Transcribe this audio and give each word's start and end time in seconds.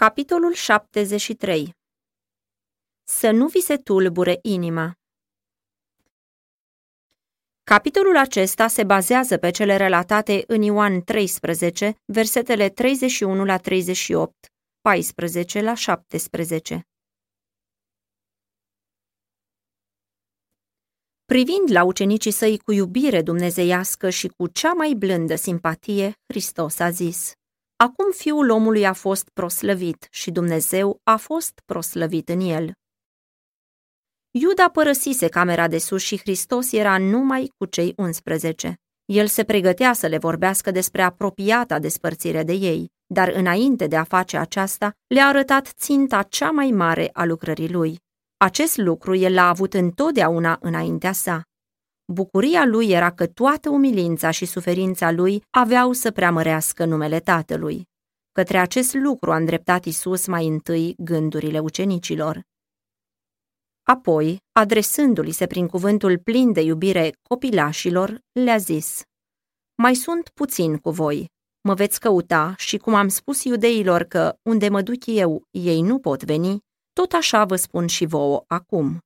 Capitolul 0.00 0.52
73 0.52 1.76
Să 3.04 3.30
nu 3.30 3.46
vi 3.46 3.60
se 3.60 3.76
tulbure 3.76 4.38
inima 4.42 4.92
Capitolul 7.62 8.16
acesta 8.16 8.66
se 8.68 8.84
bazează 8.84 9.38
pe 9.38 9.50
cele 9.50 9.76
relatate 9.76 10.44
în 10.46 10.62
Ioan 10.62 11.02
13, 11.02 11.94
versetele 12.04 12.68
31 12.68 13.44
la 13.44 13.56
38, 13.56 14.52
14 14.80 15.60
la 15.60 15.74
17. 15.74 16.88
Privind 21.24 21.70
la 21.70 21.84
ucenicii 21.84 22.30
săi 22.30 22.58
cu 22.58 22.72
iubire 22.72 23.22
dumnezeiască 23.22 24.10
și 24.10 24.28
cu 24.28 24.46
cea 24.46 24.72
mai 24.72 24.94
blândă 24.94 25.34
simpatie, 25.34 26.12
Hristos 26.26 26.78
a 26.78 26.90
zis– 26.90 27.32
Acum 27.82 28.10
fiul 28.10 28.50
omului 28.50 28.86
a 28.86 28.92
fost 28.92 29.28
proslăvit 29.28 30.06
și 30.10 30.30
Dumnezeu 30.30 31.00
a 31.02 31.16
fost 31.16 31.60
proslăvit 31.64 32.28
în 32.28 32.40
el. 32.40 32.72
Iuda 34.30 34.70
părăsise 34.70 35.28
camera 35.28 35.68
de 35.68 35.78
sus 35.78 36.02
și 36.02 36.18
Hristos 36.18 36.72
era 36.72 36.98
numai 36.98 37.52
cu 37.56 37.64
cei 37.64 37.92
11. 37.96 38.74
El 39.04 39.26
se 39.26 39.44
pregătea 39.44 39.92
să 39.92 40.06
le 40.06 40.18
vorbească 40.18 40.70
despre 40.70 41.02
apropiata 41.02 41.78
despărțire 41.78 42.42
de 42.42 42.52
ei, 42.52 42.90
dar 43.06 43.28
înainte 43.28 43.86
de 43.86 43.96
a 43.96 44.04
face 44.04 44.36
aceasta, 44.36 44.92
le-a 45.06 45.26
arătat 45.26 45.66
ținta 45.66 46.22
cea 46.22 46.50
mai 46.50 46.70
mare 46.70 47.10
a 47.12 47.24
lucrării 47.24 47.70
lui. 47.70 47.98
Acest 48.36 48.76
lucru 48.76 49.14
el 49.14 49.34
l-a 49.34 49.48
avut 49.48 49.74
întotdeauna 49.74 50.58
înaintea 50.60 51.12
sa. 51.12 51.42
Bucuria 52.12 52.64
lui 52.64 52.90
era 52.90 53.10
că 53.10 53.26
toată 53.26 53.68
umilința 53.68 54.30
și 54.30 54.44
suferința 54.44 55.10
lui 55.10 55.42
aveau 55.50 55.92
să 55.92 56.10
preamărească 56.10 56.84
numele 56.84 57.20
Tatălui. 57.20 57.88
Către 58.32 58.58
acest 58.58 58.94
lucru 58.94 59.32
a 59.32 59.36
îndreptat 59.36 59.84
Isus 59.84 60.26
mai 60.26 60.46
întâi 60.46 60.94
gândurile 60.98 61.58
ucenicilor. 61.58 62.42
Apoi, 63.82 64.38
adresându-li 64.52 65.30
se 65.30 65.46
prin 65.46 65.66
cuvântul 65.66 66.18
plin 66.18 66.52
de 66.52 66.60
iubire 66.60 67.12
copilașilor, 67.28 68.18
le-a 68.32 68.56
zis, 68.56 69.02
Mai 69.82 69.94
sunt 69.94 70.28
puțin 70.28 70.76
cu 70.76 70.90
voi, 70.90 71.26
mă 71.60 71.74
veți 71.74 72.00
căuta 72.00 72.54
și 72.56 72.76
cum 72.76 72.94
am 72.94 73.08
spus 73.08 73.44
iudeilor 73.44 74.02
că 74.02 74.38
unde 74.42 74.68
mă 74.68 74.82
duc 74.82 75.06
eu, 75.06 75.42
ei 75.50 75.80
nu 75.80 75.98
pot 75.98 76.24
veni, 76.24 76.58
tot 76.92 77.12
așa 77.12 77.44
vă 77.44 77.56
spun 77.56 77.86
și 77.86 78.06
vouă 78.06 78.44
acum. 78.46 78.98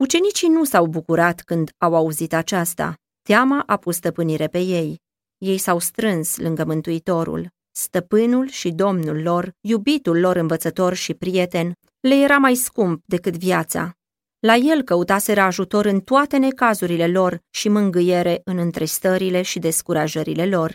Ucenicii 0.00 0.48
nu 0.48 0.64
s-au 0.64 0.86
bucurat 0.86 1.40
când 1.40 1.70
au 1.78 1.94
auzit 1.94 2.32
aceasta. 2.32 2.94
Teama 3.22 3.62
a 3.66 3.76
pus 3.76 3.96
stăpânire 3.96 4.46
pe 4.46 4.58
ei. 4.58 5.00
Ei 5.38 5.58
s-au 5.58 5.78
strâns 5.78 6.36
lângă 6.36 6.64
Mântuitorul. 6.64 7.48
Stăpânul 7.70 8.48
și 8.48 8.70
domnul 8.70 9.22
lor, 9.22 9.52
iubitul 9.60 10.20
lor 10.20 10.36
învățător 10.36 10.94
și 10.94 11.14
prieten, 11.14 11.72
le 12.00 12.14
era 12.14 12.36
mai 12.36 12.54
scump 12.54 13.02
decât 13.06 13.36
viața. 13.36 13.92
La 14.38 14.54
el 14.54 14.82
căutaseră 14.82 15.40
ajutor 15.40 15.84
în 15.84 16.00
toate 16.00 16.36
necazurile 16.36 17.06
lor 17.06 17.40
și 17.50 17.68
mângâiere 17.68 18.40
în 18.44 18.58
întristările 18.58 19.42
și 19.42 19.58
descurajările 19.58 20.46
lor. 20.46 20.74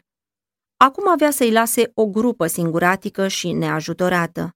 Acum 0.78 1.10
avea 1.10 1.32
să-i 1.32 1.52
lase 1.52 1.92
o 1.94 2.06
grupă 2.06 2.48
singuratică 2.48 3.28
și 3.28 3.52
neajutorată. 3.52 4.52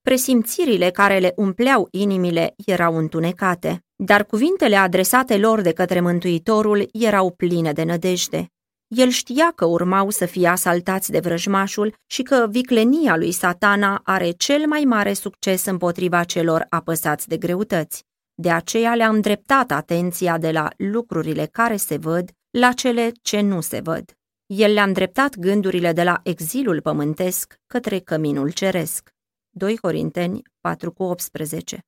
Presimțirile 0.00 0.90
care 0.90 1.18
le 1.18 1.32
umpleau 1.36 1.88
inimile 1.90 2.54
erau 2.66 2.96
întunecate, 2.96 3.84
dar 4.02 4.24
cuvintele 4.24 4.76
adresate 4.76 5.36
lor 5.36 5.60
de 5.60 5.72
către 5.72 6.00
Mântuitorul 6.00 6.88
erau 6.92 7.30
pline 7.30 7.72
de 7.72 7.82
nădejde. 7.82 8.46
El 8.88 9.08
știa 9.08 9.52
că 9.54 9.64
urmau 9.64 10.10
să 10.10 10.26
fie 10.26 10.48
asaltați 10.48 11.10
de 11.10 11.18
vrăjmașul 11.18 11.94
și 12.06 12.22
că 12.22 12.46
viclenia 12.50 13.16
lui 13.16 13.32
satana 13.32 14.00
are 14.04 14.30
cel 14.30 14.66
mai 14.66 14.80
mare 14.80 15.12
succes 15.12 15.64
împotriva 15.64 16.24
celor 16.24 16.66
apăsați 16.68 17.28
de 17.28 17.36
greutăți. 17.36 18.04
De 18.34 18.50
aceea 18.50 18.94
le-a 18.94 19.08
îndreptat 19.08 19.70
atenția 19.70 20.38
de 20.38 20.50
la 20.50 20.68
lucrurile 20.76 21.46
care 21.46 21.76
se 21.76 21.96
văd 21.96 22.30
la 22.50 22.72
cele 22.72 23.12
ce 23.22 23.40
nu 23.40 23.60
se 23.60 23.80
văd. 23.80 24.04
El 24.46 24.72
le-a 24.72 24.84
îndreptat 24.84 25.36
gândurile 25.36 25.92
de 25.92 26.02
la 26.02 26.20
exilul 26.22 26.80
pământesc 26.80 27.54
către 27.66 27.98
căminul 27.98 28.50
ceresc. 28.50 29.10
2 29.50 29.76
Corinteni 29.76 30.42
4 30.60 30.92
cu 30.92 31.02
18 31.02 31.84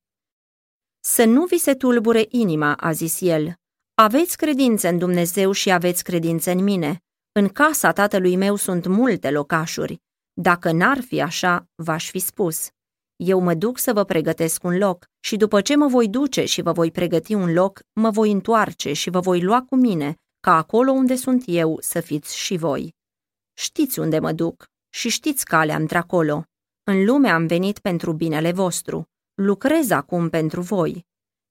Să 1.05 1.23
nu 1.23 1.45
vi 1.45 1.57
se 1.57 1.73
tulbure 1.73 2.25
inima, 2.29 2.73
a 2.73 2.91
zis 2.91 3.21
el. 3.21 3.53
Aveți 3.93 4.37
credință 4.37 4.87
în 4.87 4.97
Dumnezeu 4.97 5.51
și 5.51 5.71
aveți 5.71 6.03
credință 6.03 6.51
în 6.51 6.63
mine. 6.63 7.03
În 7.31 7.47
casa 7.47 7.91
tatălui 7.91 8.35
meu 8.35 8.55
sunt 8.55 8.85
multe 8.85 9.31
locașuri. 9.31 10.01
Dacă 10.33 10.71
n-ar 10.71 11.01
fi 11.01 11.21
așa, 11.21 11.69
v-aș 11.75 12.09
fi 12.09 12.19
spus. 12.19 12.69
Eu 13.15 13.39
mă 13.39 13.53
duc 13.53 13.77
să 13.77 13.93
vă 13.93 14.03
pregătesc 14.03 14.63
un 14.63 14.77
loc 14.77 15.05
și 15.19 15.35
după 15.35 15.61
ce 15.61 15.75
mă 15.75 15.87
voi 15.87 16.07
duce 16.07 16.45
și 16.45 16.61
vă 16.61 16.71
voi 16.71 16.91
pregăti 16.91 17.33
un 17.33 17.53
loc, 17.53 17.79
mă 17.93 18.09
voi 18.09 18.31
întoarce 18.31 18.93
și 18.93 19.09
vă 19.09 19.19
voi 19.19 19.41
lua 19.41 19.61
cu 19.69 19.75
mine, 19.75 20.15
ca 20.39 20.57
acolo 20.57 20.91
unde 20.91 21.15
sunt 21.15 21.43
eu 21.45 21.77
să 21.81 21.99
fiți 21.99 22.37
și 22.37 22.57
voi. 22.57 22.95
Știți 23.53 23.99
unde 23.99 24.19
mă 24.19 24.31
duc 24.31 24.65
și 24.89 25.09
știți 25.09 25.45
calea 25.45 25.75
într-acolo. 25.75 26.43
În 26.83 27.05
lume 27.05 27.29
am 27.29 27.47
venit 27.47 27.79
pentru 27.79 28.13
binele 28.13 28.51
vostru. 28.51 29.07
Lucrez 29.35 29.89
acum 29.89 30.29
pentru 30.29 30.61
voi. 30.61 31.05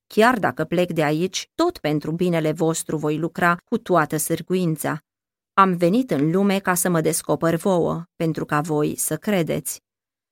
Chiar 0.07 0.39
dacă 0.39 0.65
plec 0.65 0.93
de 0.93 1.03
aici, 1.03 1.51
tot 1.55 1.79
pentru 1.79 2.13
binele 2.13 2.53
vostru 2.53 2.97
voi 2.97 3.19
lucra 3.19 3.57
cu 3.65 3.79
toată 3.79 4.17
sârguința. 4.17 4.99
Am 5.55 5.77
venit 5.77 6.11
în 6.11 6.31
lume 6.31 6.59
ca 6.59 6.75
să 6.75 6.89
mă 6.89 7.01
descoper 7.01 7.57
vouă, 7.57 8.05
pentru 8.17 8.45
ca 8.45 8.61
voi 8.61 8.97
să 8.97 9.17
credeți. 9.17 9.83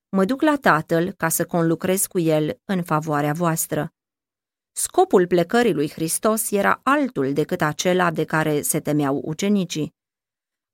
Mă 0.09 0.25
duc 0.25 0.43
la 0.43 0.57
Tatăl 0.57 1.13
ca 1.13 1.29
să 1.29 1.47
conlucrez 1.47 2.07
cu 2.07 2.19
El 2.19 2.61
în 2.65 2.83
favoarea 2.83 3.33
voastră. 3.33 3.93
Scopul 4.73 5.27
plecării 5.27 5.75
lui 5.75 5.91
Hristos 5.91 6.51
era 6.51 6.81
altul 6.83 7.33
decât 7.33 7.61
acela 7.61 8.11
de 8.11 8.25
care 8.25 8.61
se 8.61 8.81
temeau 8.81 9.21
ucenicii. 9.25 9.95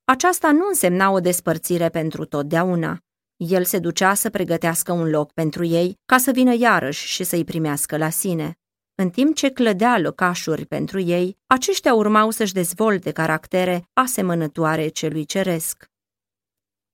Aceasta 0.05 0.51
nu 0.51 0.67
însemna 0.67 1.09
o 1.09 1.19
despărțire 1.19 1.89
pentru 1.89 2.25
totdeauna. 2.25 3.01
El 3.37 3.63
se 3.63 3.79
ducea 3.79 4.13
să 4.13 4.29
pregătească 4.29 4.91
un 4.91 5.09
loc 5.09 5.31
pentru 5.31 5.63
ei 5.63 5.99
ca 6.05 6.17
să 6.17 6.31
vină 6.31 6.55
iarăși 6.55 7.07
și 7.07 7.23
să-i 7.23 7.43
primească 7.43 7.97
la 7.97 8.09
sine. 8.09 8.57
În 8.95 9.09
timp 9.09 9.35
ce 9.35 9.49
clădea 9.49 9.99
locașuri 9.99 10.65
pentru 10.65 10.99
ei, 10.99 11.37
aceștia 11.45 11.93
urmau 11.93 12.29
să-și 12.29 12.53
dezvolte 12.53 13.11
caractere 13.11 13.89
asemănătoare 13.93 14.87
celui 14.87 15.25
ceresc. 15.25 15.85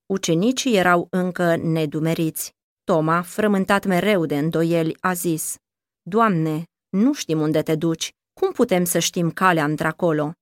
Ucenicii 0.06 0.76
erau 0.76 1.08
încă 1.10 1.56
nedumeriți. 1.56 2.56
Toma, 2.84 3.22
frământat 3.22 3.86
mereu 3.86 4.26
de 4.26 4.38
îndoieli, 4.38 4.98
a 5.00 5.14
zis, 5.14 5.56
Doamne, 6.02 6.64
nu 6.90 7.14
știm 7.14 7.40
unde 7.40 7.62
te 7.62 7.76
duci, 7.76 8.12
cum 8.34 8.52
putem 8.52 8.84
să 8.84 9.00
știm 9.00 9.32
calea 9.32 9.64
într-acolo? 9.64 10.34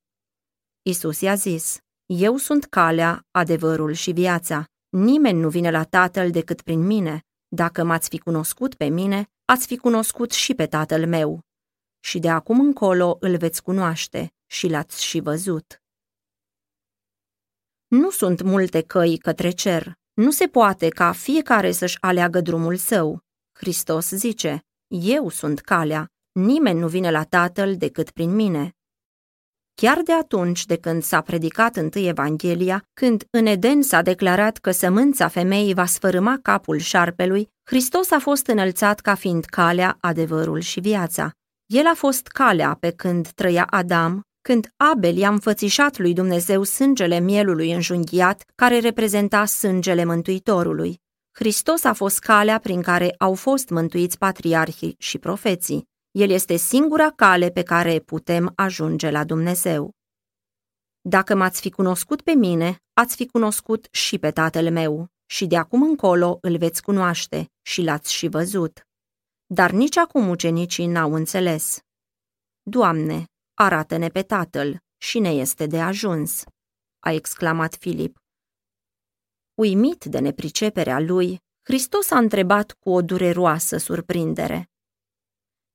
Isus 0.82 1.22
i-a 1.22 1.36
zis, 1.36 1.78
Eu 2.06 2.38
sunt 2.38 2.66
calea, 2.66 3.26
adevărul 3.32 3.92
și 3.92 4.12
viața. 4.12 4.66
Nimeni 4.92 5.40
nu 5.40 5.50
vine 5.50 5.72
la 5.72 5.84
Tatăl 5.84 6.32
decât 6.32 6.62
prin 6.62 6.80
mine. 6.80 7.26
Dacă 7.48 7.84
m-ați 7.84 8.10
fi 8.10 8.18
cunoscut 8.18 8.76
pe 8.76 8.86
mine, 8.86 9.30
ați 9.46 9.68
fi 9.68 9.78
cunoscut 9.78 10.32
și 10.32 10.54
pe 10.54 10.68
Tatăl 10.68 11.08
meu. 11.08 11.40
Și 12.00 12.20
de 12.20 12.30
acum 12.30 12.60
încolo 12.60 13.18
îl 13.20 13.38
veți 13.38 13.64
cunoaște 13.64 14.34
și 14.46 14.68
l-ați 14.68 15.04
și 15.04 15.20
văzut. 15.20 15.82
Nu 17.88 18.10
sunt 18.10 18.42
multe 18.42 18.82
căi 18.82 19.18
către 19.18 19.50
cer. 19.50 19.94
Nu 20.14 20.32
se 20.32 20.48
poate 20.48 20.90
ca 20.90 21.12
fiecare 21.12 21.72
să-și 21.72 21.98
aleagă 22.02 22.42
drumul 22.42 22.76
său. 22.76 23.20
Hristos 23.52 24.10
zice, 24.10 24.66
Eu 24.88 25.30
sunt 25.30 25.60
calea, 25.60 26.12
nimeni 26.32 26.80
nu 26.80 26.88
vine 26.88 27.12
la 27.12 27.24
Tatăl 27.24 27.78
decât 27.78 28.12
prin 28.12 28.36
mine. 28.36 28.76
Chiar 29.82 30.02
de 30.04 30.14
atunci 30.14 30.66
de 30.66 30.78
când 30.78 31.04
s-a 31.04 31.22
predicat 31.22 31.76
întâi 31.76 32.08
Evanghelia, 32.08 32.84
când 32.94 33.24
în 33.30 33.46
Eden 33.46 33.82
s-a 33.82 34.02
declarat 34.02 34.58
că 34.58 34.72
sămânța 34.72 35.28
femeii 35.28 35.74
va 35.74 35.86
sfărâma 35.86 36.40
capul 36.42 36.78
șarpelui, 36.78 37.50
Hristos 37.64 38.12
a 38.12 38.20
fost 38.20 38.48
înălțat 38.48 39.00
ca 39.00 39.16
fiind 39.16 39.46
calea, 39.46 39.98
adevărul 40.00 40.60
și 40.60 40.80
viața. 40.80 41.32
El 41.66 41.86
a 41.86 41.94
fost 41.96 42.28
calea 42.28 42.78
pe 42.80 42.92
când 42.92 43.28
trăia 43.28 43.68
Adam, 43.70 44.22
când 44.42 44.68
Abel 44.92 45.18
i-a 45.18 45.30
înfățișat 45.30 45.98
lui 45.98 46.14
Dumnezeu 46.14 46.64
sângele 46.64 47.20
mielului 47.20 47.72
înjunghiat, 47.72 48.44
care 48.56 48.80
reprezenta 48.80 49.46
sângele 49.46 50.06
Mântuitorului. 50.06 51.00
Hristos 51.32 51.84
a 51.84 51.94
fost 51.94 52.20
calea 52.20 52.60
prin 52.60 52.82
care 52.82 53.16
au 53.18 53.34
fost 53.34 53.70
mântuiți 53.70 54.18
patriarhii 54.18 54.96
și 54.98 55.18
profeții. 55.18 55.90
El 56.12 56.30
este 56.30 56.56
singura 56.56 57.12
cale 57.12 57.50
pe 57.50 57.64
care 57.64 58.00
putem 58.00 58.52
ajunge 58.56 59.10
la 59.10 59.24
Dumnezeu. 59.24 59.92
Dacă 61.02 61.36
m-ați 61.36 61.62
fi 61.62 61.70
cunoscut 61.70 62.22
pe 62.22 62.32
mine, 62.32 62.78
ați 62.94 63.16
fi 63.16 63.28
cunoscut 63.28 63.88
și 63.92 64.18
pe 64.18 64.32
tatăl 64.32 64.72
meu, 64.72 65.08
și 65.26 65.48
de 65.48 65.58
acum 65.58 65.84
încolo 65.84 66.38
îl 66.42 66.58
veți 66.58 66.82
cunoaște 66.82 67.52
și 67.62 67.82
l-ați 67.82 68.14
și 68.14 68.28
văzut. 68.28 68.88
Dar 69.46 69.72
nici 69.72 69.98
acum 69.98 70.30
ucenicii 70.30 70.86
n-au 70.86 71.14
înțeles. 71.14 71.80
Doamne, 72.62 73.26
arată-ne 73.54 74.08
pe 74.08 74.22
tatăl 74.22 74.80
și 74.98 75.20
ne 75.20 75.30
este 75.30 75.68
de 75.68 75.82
ajuns, 75.82 76.44
a 77.00 77.12
exclamat 77.12 77.76
Filip. 77.76 78.18
Uimit 79.54 80.06
de 80.06 80.20
nepriceperea 80.20 81.00
lui, 81.00 81.40
Hristos 81.62 82.12
a 82.12 82.18
întrebat 82.18 82.72
cu 82.72 82.90
o 82.90 83.02
dureroasă 83.02 83.78
surprindere. 83.78 84.71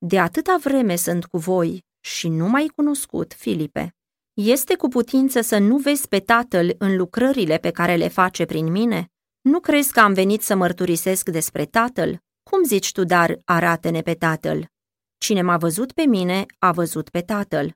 De 0.08 0.18
atâta 0.18 0.56
vreme 0.62 0.96
sunt 0.96 1.24
cu 1.24 1.38
voi 1.38 1.84
și 2.00 2.28
nu 2.28 2.48
m-ai 2.48 2.66
cunoscut, 2.66 3.32
Filipe. 3.32 3.94
Este 4.32 4.76
cu 4.76 4.88
putință 4.88 5.40
să 5.40 5.58
nu 5.58 5.76
vezi 5.76 6.08
pe 6.08 6.20
Tatăl 6.20 6.74
în 6.78 6.96
lucrările 6.96 7.58
pe 7.58 7.70
care 7.70 7.96
le 7.96 8.08
face 8.08 8.44
prin 8.44 8.70
mine? 8.70 9.06
Nu 9.40 9.60
crezi 9.60 9.92
că 9.92 10.00
am 10.00 10.12
venit 10.12 10.42
să 10.42 10.54
mărturisesc 10.54 11.28
despre 11.28 11.64
Tatăl? 11.64 12.18
Cum 12.50 12.64
zici 12.64 12.92
tu, 12.92 13.04
dar, 13.04 13.40
arată-ne 13.44 14.00
pe 14.00 14.14
Tatăl? 14.14 14.68
Cine 15.18 15.42
m-a 15.42 15.56
văzut 15.56 15.92
pe 15.92 16.02
mine, 16.02 16.46
a 16.58 16.72
văzut 16.72 17.08
pe 17.08 17.20
Tatăl. 17.20 17.72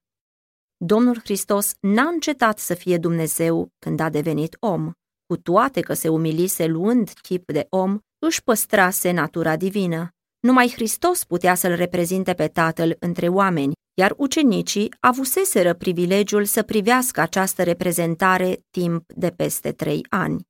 Domnul 0.76 1.18
Hristos 1.18 1.72
n-a 1.80 2.08
încetat 2.08 2.58
să 2.58 2.74
fie 2.74 2.98
Dumnezeu 2.98 3.68
când 3.78 4.00
a 4.00 4.08
devenit 4.08 4.56
om. 4.60 4.92
Cu 5.26 5.36
toate 5.36 5.80
că 5.80 5.94
se 5.94 6.08
umilise 6.08 6.66
luând 6.66 7.10
chip 7.22 7.52
de 7.52 7.66
om, 7.70 7.98
își 8.18 8.42
păstrase 8.42 9.10
natura 9.10 9.56
divină. 9.56 10.14
Numai 10.40 10.70
Hristos 10.74 11.24
putea 11.24 11.54
să-l 11.54 11.74
reprezinte 11.74 12.34
pe 12.34 12.48
Tatăl 12.48 12.96
între 12.98 13.28
oameni, 13.28 13.72
iar 13.94 14.14
ucenicii 14.16 14.94
avuseseră 15.00 15.74
privilegiul 15.74 16.44
să 16.44 16.62
privească 16.62 17.20
această 17.20 17.62
reprezentare 17.62 18.60
timp 18.70 19.12
de 19.12 19.30
peste 19.30 19.72
trei 19.72 20.06
ani. 20.08 20.48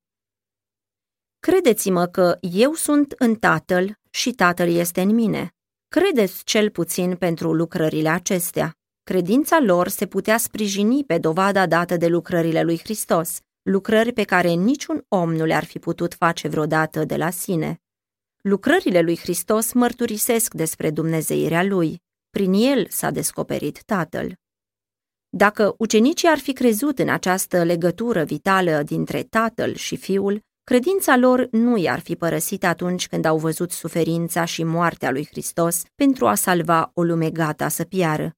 Credeți-mă 1.38 2.06
că 2.06 2.38
eu 2.40 2.72
sunt 2.72 3.14
în 3.18 3.34
Tatăl 3.34 3.94
și 4.10 4.32
Tatăl 4.32 4.68
este 4.68 5.00
în 5.00 5.14
mine. 5.14 5.54
Credeți 5.88 6.44
cel 6.44 6.70
puțin 6.70 7.16
pentru 7.16 7.52
lucrările 7.52 8.08
acestea. 8.08 8.74
Credința 9.02 9.60
lor 9.60 9.88
se 9.88 10.06
putea 10.06 10.38
sprijini 10.38 11.04
pe 11.04 11.18
dovada 11.18 11.66
dată 11.66 11.96
de 11.96 12.06
lucrările 12.06 12.62
lui 12.62 12.78
Hristos, 12.78 13.38
lucrări 13.62 14.12
pe 14.12 14.24
care 14.24 14.48
niciun 14.48 15.04
om 15.08 15.34
nu 15.34 15.44
le-ar 15.44 15.64
fi 15.64 15.78
putut 15.78 16.14
face 16.14 16.48
vreodată 16.48 17.04
de 17.04 17.16
la 17.16 17.30
sine. 17.30 17.79
Lucrările 18.42 19.00
lui 19.00 19.18
Hristos 19.18 19.72
mărturisesc 19.72 20.54
despre 20.54 20.90
Dumnezeirea 20.90 21.62
lui. 21.62 22.02
Prin 22.30 22.52
el 22.52 22.86
s-a 22.88 23.10
descoperit 23.10 23.82
Tatăl. 23.84 24.34
Dacă 25.28 25.74
ucenicii 25.78 26.28
ar 26.28 26.38
fi 26.38 26.52
crezut 26.52 26.98
în 26.98 27.08
această 27.08 27.64
legătură 27.64 28.24
vitală 28.24 28.82
dintre 28.82 29.22
Tatăl 29.22 29.74
și 29.74 29.96
Fiul, 29.96 30.40
credința 30.64 31.16
lor 31.16 31.48
nu 31.50 31.76
i-ar 31.76 32.00
fi 32.00 32.16
părăsit 32.16 32.64
atunci 32.64 33.08
când 33.08 33.24
au 33.24 33.38
văzut 33.38 33.70
suferința 33.70 34.44
și 34.44 34.64
moartea 34.64 35.10
lui 35.10 35.26
Hristos 35.26 35.82
pentru 35.94 36.26
a 36.26 36.34
salva 36.34 36.90
o 36.94 37.02
lume 37.02 37.30
gata 37.30 37.68
să 37.68 37.84
piară. 37.84 38.34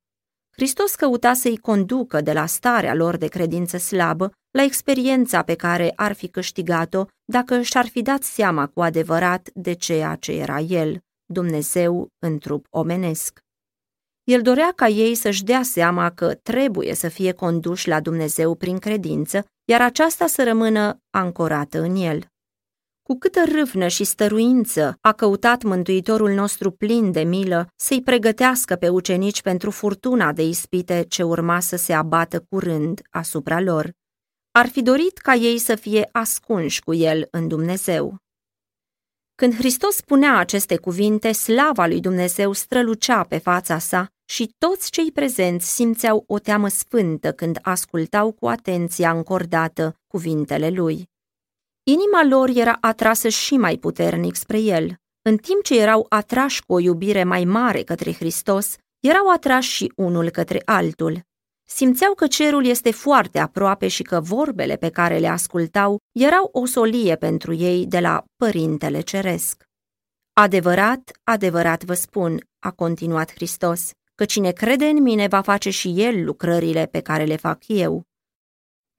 Hristos 0.51 0.95
căuta 0.95 1.35
să-i 1.35 1.57
conducă 1.57 2.21
de 2.21 2.33
la 2.33 2.47
starea 2.47 2.95
lor 2.95 3.17
de 3.17 3.27
credință 3.27 3.77
slabă 3.77 4.33
la 4.51 4.63
experiența 4.63 5.43
pe 5.43 5.55
care 5.55 5.93
ar 5.97 6.13
fi 6.13 6.29
câștigat-o 6.29 7.05
dacă 7.33 7.61
și-ar 7.61 7.87
fi 7.87 8.03
dat 8.03 8.23
seama 8.23 8.67
cu 8.67 8.81
adevărat 8.81 9.51
de 9.55 9.73
ceea 9.73 10.15
ce 10.15 10.33
era 10.33 10.59
El, 10.59 11.01
Dumnezeu 11.25 12.09
în 12.19 12.39
trup 12.39 12.67
omenesc. 12.71 13.41
El 14.25 14.43
dorea 14.43 14.73
ca 14.77 14.87
ei 14.87 15.15
să-și 15.15 15.45
dea 15.45 15.63
seama 15.63 16.11
că 16.11 16.35
trebuie 16.35 16.95
să 16.95 17.09
fie 17.09 17.33
conduși 17.33 17.89
la 17.89 18.01
Dumnezeu 18.01 18.55
prin 18.55 18.79
credință, 18.79 19.45
iar 19.65 19.81
aceasta 19.81 20.27
să 20.27 20.45
rămână 20.45 20.99
ancorată 21.11 21.81
în 21.81 21.97
El. 21.97 22.27
Cu 23.03 23.19
câtă 23.19 23.41
râvnă 23.55 23.89
și 23.89 24.05
stăruință 24.05 24.97
a 25.01 25.13
căutat 25.13 25.63
Mântuitorul 25.63 26.31
nostru 26.31 26.71
plin 26.71 27.13
de 27.13 27.23
milă 27.23 27.69
să-i 27.77 28.03
pregătească 28.03 28.77
pe 28.77 28.89
ucenici 28.89 29.43
pentru 29.43 29.71
furtuna 29.71 30.33
de 30.33 30.43
ispite 30.43 31.05
ce 31.09 31.23
urma 31.23 31.61
să 31.61 31.77
se 31.77 31.93
abată 31.93 32.45
curând 32.49 33.01
asupra 33.11 33.61
lor. 33.61 33.93
Ar 34.55 34.69
fi 34.69 34.83
dorit 34.83 35.19
ca 35.19 35.35
ei 35.35 35.59
să 35.59 35.75
fie 35.75 36.09
ascunși 36.13 36.83
cu 36.83 36.95
el 36.95 37.29
în 37.31 37.49
Dumnezeu. 37.49 38.17
Când 39.35 39.55
Hristos 39.55 39.95
spunea 39.95 40.37
aceste 40.37 40.77
cuvinte, 40.77 41.33
slava 41.33 41.87
lui 41.87 42.01
Dumnezeu 42.01 42.53
strălucea 42.53 43.25
pe 43.25 43.39
fața 43.39 43.79
sa 43.79 44.09
și 44.25 44.55
toți 44.59 44.91
cei 44.91 45.13
prezenți 45.13 45.75
simțeau 45.75 46.25
o 46.27 46.39
teamă 46.39 46.69
sfântă 46.69 47.33
când 47.33 47.59
ascultau 47.63 48.33
cu 48.33 48.49
atenția 48.49 49.11
încordată 49.11 49.95
cuvintele 50.07 50.71
lui. 50.71 51.11
Inima 51.83 52.25
lor 52.25 52.49
era 52.49 52.77
atrasă 52.81 53.29
și 53.29 53.57
mai 53.57 53.77
puternic 53.77 54.35
spre 54.35 54.59
el. 54.61 54.97
În 55.23 55.37
timp 55.37 55.63
ce 55.63 55.81
erau 55.81 56.07
atrași 56.09 56.63
cu 56.63 56.73
o 56.73 56.79
iubire 56.79 57.25
mai 57.25 57.45
mare 57.45 57.83
către 57.83 58.13
Hristos, 58.13 58.77
erau 59.01 59.31
atrași 59.31 59.71
și 59.71 59.93
unul 59.97 60.31
către 60.31 60.63
altul. 60.65 61.31
Simțeau 61.75 62.15
că 62.15 62.27
cerul 62.27 62.65
este 62.65 62.91
foarte 62.91 63.39
aproape 63.39 63.89
și 63.89 64.03
că 64.03 64.21
vorbele 64.21 64.77
pe 64.77 64.89
care 64.89 65.19
le 65.19 65.27
ascultau 65.27 65.99
erau 66.13 66.49
o 66.53 66.67
solie 66.67 67.17
pentru 67.17 67.55
ei 67.55 67.87
de 67.87 67.99
la 68.01 68.25
Părintele 68.37 69.01
Ceresc. 69.01 69.65
Adevărat, 70.33 71.11
adevărat 71.25 71.85
vă 71.85 71.95
spun, 71.95 72.49
a 72.59 72.71
continuat 72.71 73.33
Hristos, 73.33 73.91
că 74.15 74.25
cine 74.25 74.51
crede 74.51 74.85
în 74.85 75.03
mine 75.03 75.27
va 75.27 75.41
face 75.41 75.71
și 75.71 75.95
el 75.97 76.25
lucrările 76.25 76.87
pe 76.87 77.01
care 77.01 77.25
le 77.25 77.37
fac 77.37 77.63
eu. 77.67 78.03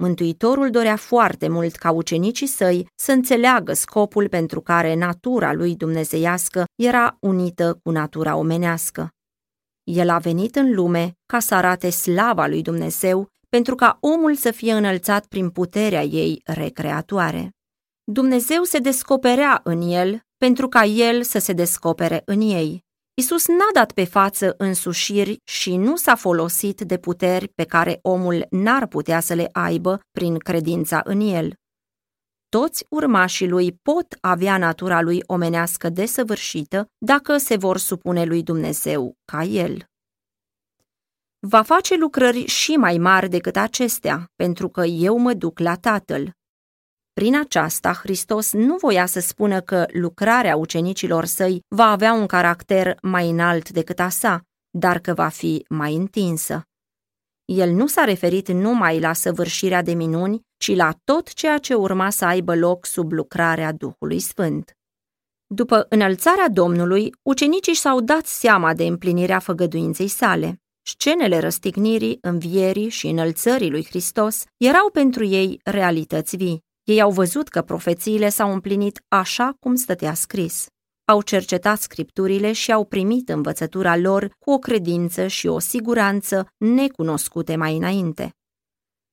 Mântuitorul 0.03 0.69
dorea 0.69 0.95
foarte 0.95 1.47
mult 1.47 1.75
ca 1.75 1.91
ucenicii 1.91 2.47
săi 2.47 2.87
să 2.95 3.11
înțeleagă 3.11 3.73
scopul 3.73 4.29
pentru 4.29 4.61
care 4.61 4.95
natura 4.95 5.53
lui 5.53 5.75
dumnezeiască 5.75 6.63
era 6.75 7.17
unită 7.19 7.79
cu 7.83 7.91
natura 7.91 8.35
omenească. 8.35 9.12
El 9.83 10.09
a 10.09 10.17
venit 10.17 10.55
în 10.55 10.73
lume 10.73 11.17
ca 11.25 11.39
să 11.39 11.55
arate 11.55 11.89
slava 11.89 12.47
lui 12.47 12.61
Dumnezeu, 12.61 13.27
pentru 13.49 13.75
ca 13.75 13.97
omul 13.99 14.35
să 14.35 14.51
fie 14.51 14.73
înălțat 14.73 15.25
prin 15.25 15.49
puterea 15.49 16.03
ei 16.03 16.41
recreatoare. 16.45 17.49
Dumnezeu 18.03 18.63
se 18.63 18.79
descoperea 18.79 19.61
în 19.63 19.81
el 19.81 20.21
pentru 20.37 20.67
ca 20.67 20.83
el 20.83 21.23
să 21.23 21.39
se 21.39 21.53
descopere 21.53 22.21
în 22.25 22.41
ei. 22.41 22.83
Isus 23.13 23.47
n-a 23.47 23.69
dat 23.73 23.91
pe 23.91 24.03
față 24.03 24.55
însușiri 24.57 25.37
și 25.43 25.75
nu 25.75 25.95
s-a 25.95 26.15
folosit 26.15 26.81
de 26.81 26.97
puteri 26.97 27.47
pe 27.47 27.63
care 27.63 27.99
omul 28.01 28.45
n-ar 28.49 28.87
putea 28.87 29.19
să 29.19 29.33
le 29.33 29.49
aibă 29.51 29.99
prin 30.11 30.37
credința 30.37 31.01
în 31.03 31.19
el. 31.19 31.53
Toți 32.59 32.85
urmașii 32.89 33.47
lui 33.47 33.71
pot 33.71 34.17
avea 34.21 34.57
natura 34.57 35.01
lui 35.01 35.23
omenească 35.25 35.89
desăvârșită 35.89 36.89
dacă 36.97 37.37
se 37.37 37.55
vor 37.55 37.77
supune 37.77 38.23
lui 38.23 38.43
Dumnezeu 38.43 39.17
ca 39.25 39.43
el. 39.43 39.85
Va 41.39 41.61
face 41.61 41.95
lucrări 41.95 42.45
și 42.45 42.71
mai 42.71 42.97
mari 42.97 43.29
decât 43.29 43.55
acestea, 43.55 44.31
pentru 44.35 44.69
că 44.69 44.85
eu 44.85 45.17
mă 45.17 45.33
duc 45.33 45.59
la 45.59 45.75
Tatăl. 45.75 46.31
Prin 47.13 47.39
aceasta, 47.39 47.93
Hristos 47.93 48.51
nu 48.51 48.75
voia 48.75 49.05
să 49.05 49.19
spună 49.19 49.61
că 49.61 49.85
lucrarea 49.91 50.55
ucenicilor 50.55 51.25
săi 51.25 51.59
va 51.67 51.85
avea 51.85 52.13
un 52.13 52.25
caracter 52.25 52.97
mai 53.01 53.29
înalt 53.29 53.69
decât 53.69 53.99
a 53.99 54.09
sa, 54.09 54.41
dar 54.77 54.99
că 54.99 55.13
va 55.13 55.27
fi 55.27 55.65
mai 55.69 55.95
întinsă. 55.95 56.63
El 57.45 57.71
nu 57.71 57.87
s-a 57.87 58.03
referit 58.03 58.47
numai 58.47 58.99
la 58.99 59.13
săvârșirea 59.13 59.81
de 59.81 59.93
minuni, 59.93 60.41
ci 60.57 60.75
la 60.75 60.93
tot 61.03 61.33
ceea 61.33 61.57
ce 61.57 61.73
urma 61.73 62.09
să 62.09 62.25
aibă 62.25 62.55
loc 62.55 62.85
sub 62.85 63.11
lucrarea 63.11 63.71
Duhului 63.71 64.19
Sfânt. 64.19 64.77
După 65.47 65.85
înălțarea 65.89 66.49
Domnului, 66.49 67.15
ucenicii 67.21 67.75
s-au 67.75 68.01
dat 68.01 68.25
seama 68.25 68.73
de 68.73 68.83
împlinirea 68.83 69.39
făgăduinței 69.39 70.07
sale. 70.07 70.61
Scenele 70.81 71.39
răstignirii, 71.39 72.17
învierii 72.21 72.89
și 72.89 73.07
înălțării 73.07 73.69
lui 73.69 73.85
Hristos 73.85 74.43
erau 74.57 74.89
pentru 74.89 75.23
ei 75.25 75.59
realități 75.63 76.35
vii. 76.35 76.63
Ei 76.83 77.01
au 77.01 77.11
văzut 77.11 77.47
că 77.47 77.61
profețiile 77.61 78.29
s-au 78.29 78.53
împlinit 78.53 79.01
așa 79.07 79.55
cum 79.59 79.75
stătea 79.75 80.13
scris. 80.13 80.67
Au 81.05 81.21
cercetat 81.21 81.79
scripturile 81.81 82.51
și 82.51 82.71
au 82.71 82.85
primit 82.85 83.29
învățătura 83.29 83.97
lor 83.97 84.35
cu 84.39 84.51
o 84.51 84.57
credință 84.57 85.27
și 85.27 85.47
o 85.47 85.59
siguranță 85.59 86.47
necunoscute 86.57 87.55
mai 87.55 87.77
înainte. 87.77 88.35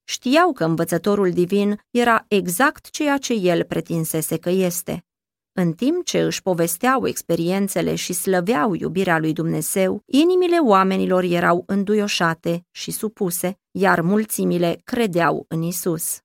Știau 0.04 0.52
că 0.52 0.64
învățătorul 0.64 1.30
divin 1.30 1.80
era 1.90 2.24
exact 2.28 2.90
ceea 2.90 3.18
ce 3.18 3.32
el 3.32 3.64
pretinsese 3.64 4.36
că 4.36 4.50
este. 4.50 5.04
În 5.52 5.72
timp 5.72 6.04
ce 6.04 6.20
își 6.20 6.42
povesteau 6.42 7.06
experiențele 7.06 7.94
și 7.94 8.12
slăveau 8.12 8.74
iubirea 8.74 9.18
lui 9.18 9.32
Dumnezeu, 9.32 10.02
inimile 10.06 10.58
oamenilor 10.58 11.22
erau 11.22 11.62
înduioșate 11.66 12.66
și 12.70 12.90
supuse, 12.90 13.58
iar 13.70 14.00
mulțimile 14.00 14.80
credeau 14.84 15.44
în 15.48 15.62
Isus. 15.62 16.20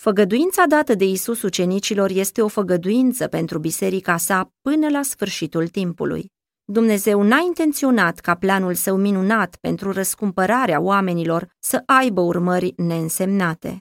Făgăduința 0.00 0.64
dată 0.68 0.94
de 0.94 1.04
Isus 1.04 1.42
ucenicilor 1.42 2.10
este 2.10 2.42
o 2.42 2.48
făgăduință 2.48 3.26
pentru 3.26 3.58
biserica 3.58 4.16
sa 4.16 4.52
până 4.60 4.88
la 4.88 5.02
sfârșitul 5.02 5.68
timpului. 5.68 6.32
Dumnezeu 6.64 7.22
n-a 7.22 7.38
intenționat 7.46 8.18
ca 8.18 8.34
planul 8.34 8.74
său 8.74 8.96
minunat 8.96 9.56
pentru 9.56 9.92
răscumpărarea 9.92 10.80
oamenilor 10.80 11.48
să 11.58 11.82
aibă 11.86 12.20
urmări 12.20 12.72
neînsemnate. 12.76 13.78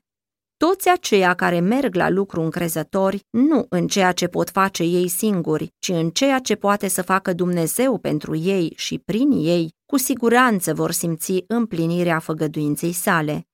Toți 0.57 0.89
aceia 0.89 1.33
care 1.33 1.59
merg 1.59 1.95
la 1.95 2.09
lucru 2.09 2.41
încrezători, 2.41 3.25
nu 3.29 3.65
în 3.69 3.87
ceea 3.87 4.11
ce 4.11 4.27
pot 4.27 4.49
face 4.49 4.83
ei 4.83 5.07
singuri, 5.07 5.73
ci 5.79 5.89
în 5.89 6.09
ceea 6.09 6.39
ce 6.39 6.55
poate 6.55 6.87
să 6.87 7.01
facă 7.01 7.33
Dumnezeu 7.33 7.97
pentru 7.97 8.35
ei 8.35 8.73
și 8.75 8.99
prin 8.99 9.31
ei, 9.31 9.75
cu 9.85 9.97
siguranță 9.97 10.73
vor 10.73 10.91
simți 10.91 11.43
împlinirea 11.47 12.19
făgăduinței 12.19 12.91
sale. 12.91 13.47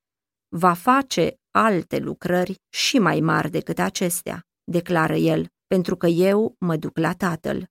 Va 0.47 0.73
face 0.73 1.37
alte 1.55 1.97
lucrări 1.97 2.61
și 2.69 2.99
mai 2.99 3.19
mari 3.19 3.49
decât 3.49 3.79
acestea, 3.79 4.45
declară 4.63 5.15
el, 5.15 5.47
pentru 5.67 5.95
că 5.95 6.07
eu 6.07 6.55
mă 6.59 6.75
duc 6.75 6.97
la 6.97 7.13
Tatăl. 7.13 7.67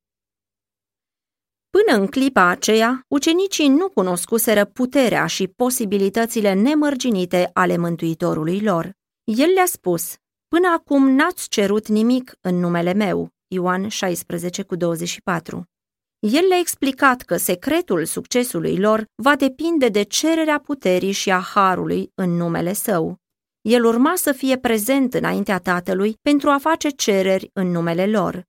Până 1.70 1.98
în 1.98 2.06
clipa 2.06 2.46
aceea, 2.46 3.04
ucenicii 3.08 3.68
nu 3.68 3.88
cunoscuseră 3.88 4.64
puterea 4.64 5.26
și 5.26 5.46
posibilitățile 5.46 6.52
nemărginite 6.52 7.50
ale 7.52 7.76
Mântuitorului 7.76 8.60
lor. 8.60 8.92
El 9.24 9.48
le-a 9.54 9.66
spus, 9.66 10.14
până 10.48 10.68
acum 10.68 11.10
n-ați 11.10 11.48
cerut 11.48 11.88
nimic 11.88 12.34
în 12.40 12.54
numele 12.58 12.92
meu, 12.92 13.28
Ioan 13.46 13.88
16 13.88 14.62
cu 14.62 14.76
24. 14.76 15.64
El 16.18 16.46
le-a 16.48 16.58
explicat 16.58 17.22
că 17.22 17.36
secretul 17.36 18.04
succesului 18.04 18.78
lor 18.78 19.04
va 19.14 19.36
depinde 19.36 19.88
de 19.88 20.02
cererea 20.02 20.58
puterii 20.58 21.12
și 21.12 21.30
a 21.30 21.40
harului 21.40 22.10
în 22.14 22.30
numele 22.30 22.72
său. 22.72 23.21
El 23.62 23.84
urma 23.84 24.12
să 24.16 24.32
fie 24.32 24.58
prezent 24.58 25.14
înaintea 25.14 25.58
Tatălui 25.58 26.18
pentru 26.22 26.50
a 26.50 26.58
face 26.58 26.88
cereri 26.88 27.50
în 27.52 27.70
numele 27.70 28.06
lor. 28.06 28.46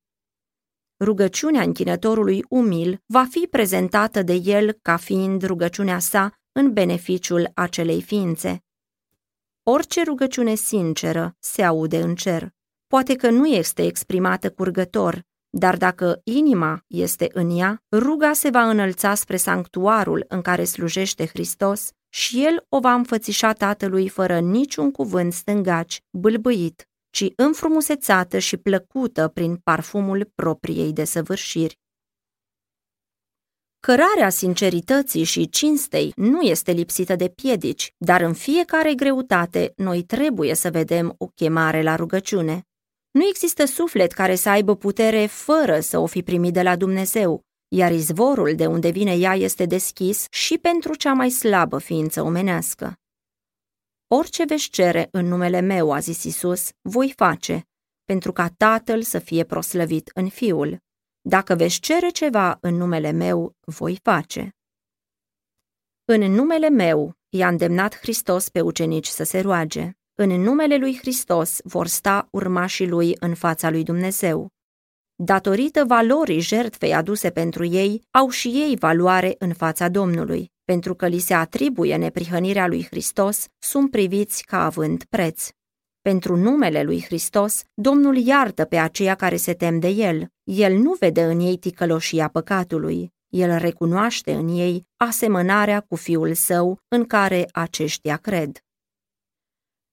Rugăciunea 1.00 1.62
închinătorului 1.62 2.46
umil 2.50 3.00
va 3.06 3.26
fi 3.30 3.48
prezentată 3.50 4.22
de 4.22 4.34
el 4.34 4.78
ca 4.82 4.98
fiind 4.98 5.44
rugăciunea 5.44 6.00
sa 6.00 6.40
în 6.52 6.74
beneficiul 6.74 7.52
acelei 7.54 8.02
ființe. 8.02 8.64
Orice 9.64 10.04
rugăciune 10.04 10.56
sinceră 10.56 11.36
se 11.40 11.64
aude 11.64 12.02
în 12.02 12.16
cer. 12.16 12.50
Poate 12.88 13.16
că 13.16 13.30
nu 13.30 13.46
este 13.46 13.86
exprimată 13.86 14.52
curgător, 14.52 15.24
dar 15.50 15.78
dacă 15.78 16.22
inima 16.24 16.84
este 16.88 17.30
în 17.34 17.58
ea, 17.58 17.84
ruga 17.92 18.34
se 18.34 18.50
va 18.50 18.70
înălța 18.70 19.16
spre 19.16 19.38
sanctuarul 19.38 20.26
în 20.28 20.42
care 20.42 20.64
slujește 20.64 21.26
Hristos 21.26 21.92
și 22.14 22.46
el 22.46 22.66
o 22.70 22.80
va 22.80 22.94
înfățișa 22.94 23.54
tatălui 23.54 24.10
fără 24.10 24.40
niciun 24.40 24.92
cuvânt 24.92 25.34
stângaci, 25.34 26.02
bâlbâit, 26.10 26.90
ci 27.10 27.26
înfrumusețată 27.36 28.38
și 28.38 28.58
plăcută 28.58 29.28
prin 29.28 29.56
parfumul 29.56 30.32
propriei 30.36 30.94
desăvârșiri. 30.94 31.80
Cărarea 33.80 34.30
sincerității 34.30 35.24
și 35.24 35.50
cinstei 35.50 36.12
nu 36.16 36.42
este 36.42 36.72
lipsită 36.72 37.16
de 37.16 37.30
piedici, 37.30 37.94
dar 37.98 38.22
în 38.22 38.34
fiecare 38.34 38.94
greutate 38.94 39.74
noi 39.76 40.04
trebuie 40.04 40.56
să 40.56 40.70
vedem 40.70 41.16
o 41.18 41.28
chemare 41.28 41.82
la 41.82 41.96
rugăciune. 41.96 42.68
Nu 43.12 43.28
există 43.28 43.66
suflet 43.66 44.12
care 44.12 44.36
să 44.36 44.50
aibă 44.50 44.76
putere 44.76 45.26
fără 45.26 45.80
să 45.80 45.98
o 46.00 46.06
fi 46.06 46.24
primit 46.24 46.54
de 46.54 46.62
la 46.62 46.76
Dumnezeu, 46.76 47.46
iar 47.76 47.92
izvorul 47.92 48.56
de 48.56 48.66
unde 48.66 48.90
vine 48.90 49.16
ea 49.16 49.36
este 49.36 49.66
deschis 49.66 50.28
și 50.30 50.58
pentru 50.58 50.96
cea 50.96 51.14
mai 51.14 51.30
slabă 51.30 51.78
ființă 51.78 52.22
omenească. 52.22 52.98
Orice 54.08 54.44
veți 54.44 54.70
cere 54.70 55.08
în 55.12 55.26
numele 55.26 55.60
meu, 55.60 55.92
a 55.92 56.00
zis 56.00 56.24
Isus, 56.24 56.70
voi 56.82 57.14
face, 57.16 57.68
pentru 58.04 58.32
ca 58.32 58.50
Tatăl 58.58 59.02
să 59.02 59.20
fie 59.20 59.44
proslăvit 59.44 60.12
în 60.14 60.30
Fiul. 60.30 60.78
Dacă 61.22 61.56
veți 61.56 61.80
cere 61.80 62.10
ceva 62.10 62.58
în 62.62 62.76
numele 62.76 63.12
meu, 63.12 63.56
voi 63.60 64.00
face. 64.04 64.56
În 66.06 66.32
numele 66.32 66.70
meu 66.70 67.14
i-a 67.30 67.48
îndemnat 67.48 67.98
Hristos 67.98 68.50
pe 68.50 68.62
ucenici 68.62 69.08
să 69.08 69.24
se 69.24 69.40
roage. 69.40 69.92
În 70.14 70.30
numele 70.30 70.78
lui 70.78 70.98
Hristos 70.98 71.60
vor 71.64 71.88
sta 71.88 72.28
urmașii 72.32 72.88
lui 72.88 73.16
în 73.20 73.36
fața 73.36 73.70
lui 73.70 73.84
Dumnezeu. 73.84 74.52
Datorită 75.16 75.84
valorii 75.86 76.40
jertfei 76.40 76.94
aduse 76.94 77.30
pentru 77.30 77.66
ei, 77.66 78.02
au 78.12 78.30
și 78.30 78.48
ei 78.48 78.76
valoare 78.80 79.36
în 79.40 79.54
fața 79.54 79.90
Domnului. 79.90 80.52
Pentru 80.66 80.96
că 80.96 81.08
li 81.08 81.20
se 81.20 81.34
atribuie 81.34 81.96
neprihănirea 81.96 82.68
lui 82.68 82.86
Hristos, 82.86 83.48
sunt 83.60 83.92
priviți 83.92 84.44
ca 84.44 84.66
având 84.66 85.04
preț. 85.04 85.50
Pentru 86.02 86.36
numele 86.36 86.84
lui 86.84 87.04
Hristos, 87.04 87.64
Domnul 87.74 88.18
iartă 88.18 88.66
pe 88.66 88.78
aceia 88.78 89.16
care 89.16 89.36
se 89.36 89.54
tem 89.54 89.80
de 89.80 89.88
el. 89.88 90.28
El 90.44 90.78
nu 90.78 90.94
vede 90.94 91.24
în 91.24 91.40
ei 91.40 91.58
ticăloșia 91.58 92.28
păcatului. 92.28 93.14
El 93.28 93.58
recunoaște 93.58 94.34
în 94.34 94.48
ei 94.48 94.88
asemănarea 94.98 95.80
cu 95.80 95.96
Fiul 95.96 96.34
Său 96.34 96.80
în 96.88 97.06
care 97.06 97.50
aceștia 97.52 98.18
cred. 98.18 98.58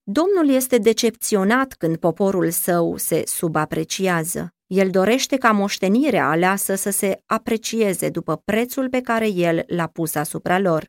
Domnul 0.02 0.54
este 0.54 0.78
decepționat 0.78 1.72
când 1.72 1.96
poporul 1.96 2.50
său 2.50 2.96
se 2.96 3.22
subapreciază. 3.26 4.54
El 4.74 4.90
dorește 4.90 5.36
ca 5.36 5.52
moștenirea 5.52 6.28
aleasă 6.28 6.74
să 6.74 6.90
se 6.90 7.22
aprecieze 7.26 8.08
după 8.08 8.36
prețul 8.44 8.88
pe 8.88 9.00
care 9.00 9.28
el 9.28 9.64
l-a 9.66 9.86
pus 9.86 10.14
asupra 10.14 10.58
lor. 10.58 10.88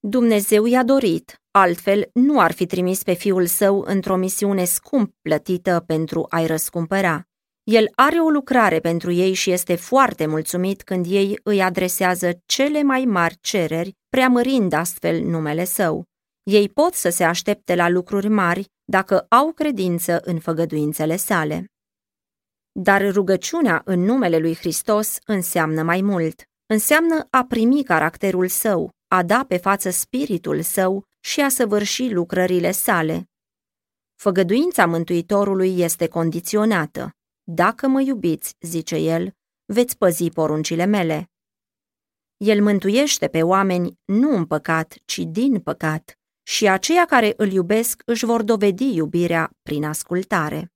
Dumnezeu 0.00 0.64
i-a 0.64 0.84
dorit, 0.84 1.40
altfel 1.50 2.10
nu 2.12 2.40
ar 2.40 2.52
fi 2.52 2.66
trimis 2.66 3.02
pe 3.02 3.12
fiul 3.12 3.46
său 3.46 3.84
într-o 3.86 4.16
misiune 4.16 4.64
scump 4.64 5.14
plătită 5.22 5.84
pentru 5.86 6.26
a-i 6.28 6.46
răscumpăra. 6.46 7.22
El 7.62 7.88
are 7.94 8.18
o 8.18 8.28
lucrare 8.28 8.78
pentru 8.78 9.10
ei 9.10 9.32
și 9.32 9.50
este 9.50 9.74
foarte 9.74 10.26
mulțumit 10.26 10.82
când 10.82 11.06
ei 11.08 11.38
îi 11.42 11.62
adresează 11.62 12.30
cele 12.46 12.82
mai 12.82 13.04
mari 13.04 13.38
cereri, 13.40 13.96
preamărind 14.08 14.72
astfel 14.72 15.20
numele 15.20 15.64
său. 15.64 16.04
Ei 16.42 16.68
pot 16.68 16.94
să 16.94 17.08
se 17.08 17.24
aștepte 17.24 17.74
la 17.74 17.88
lucruri 17.88 18.28
mari 18.28 18.64
dacă 18.84 19.26
au 19.28 19.52
credință 19.52 20.20
în 20.24 20.38
făgăduințele 20.38 21.16
sale. 21.16 21.64
Dar 22.72 23.12
rugăciunea 23.12 23.82
în 23.84 24.00
numele 24.00 24.38
lui 24.38 24.54
Hristos 24.54 25.18
înseamnă 25.24 25.82
mai 25.82 26.00
mult. 26.00 26.48
Înseamnă 26.66 27.26
a 27.30 27.44
primi 27.44 27.84
caracterul 27.84 28.48
său, 28.48 28.90
a 29.08 29.22
da 29.22 29.44
pe 29.48 29.56
față 29.56 29.90
spiritul 29.90 30.62
său 30.62 31.04
și 31.20 31.40
a 31.40 31.48
săvârși 31.48 32.08
lucrările 32.08 32.70
sale. 32.70 33.30
Făgăduința 34.14 34.86
Mântuitorului 34.86 35.78
este 35.78 36.08
condiționată. 36.08 37.14
Dacă 37.42 37.86
mă 37.86 38.00
iubiți, 38.00 38.56
zice 38.60 38.96
el, 38.96 39.32
veți 39.64 39.98
păzi 39.98 40.28
poruncile 40.28 40.84
mele. 40.84 41.30
El 42.36 42.62
mântuiește 42.62 43.28
pe 43.28 43.42
oameni 43.42 43.98
nu 44.04 44.36
în 44.36 44.46
păcat, 44.46 44.94
ci 45.04 45.18
din 45.18 45.60
păcat, 45.60 46.18
și 46.42 46.68
aceia 46.68 47.04
care 47.06 47.34
îl 47.36 47.52
iubesc 47.52 48.02
își 48.06 48.24
vor 48.24 48.42
dovedi 48.42 48.94
iubirea 48.94 49.50
prin 49.62 49.84
ascultare. 49.84 50.72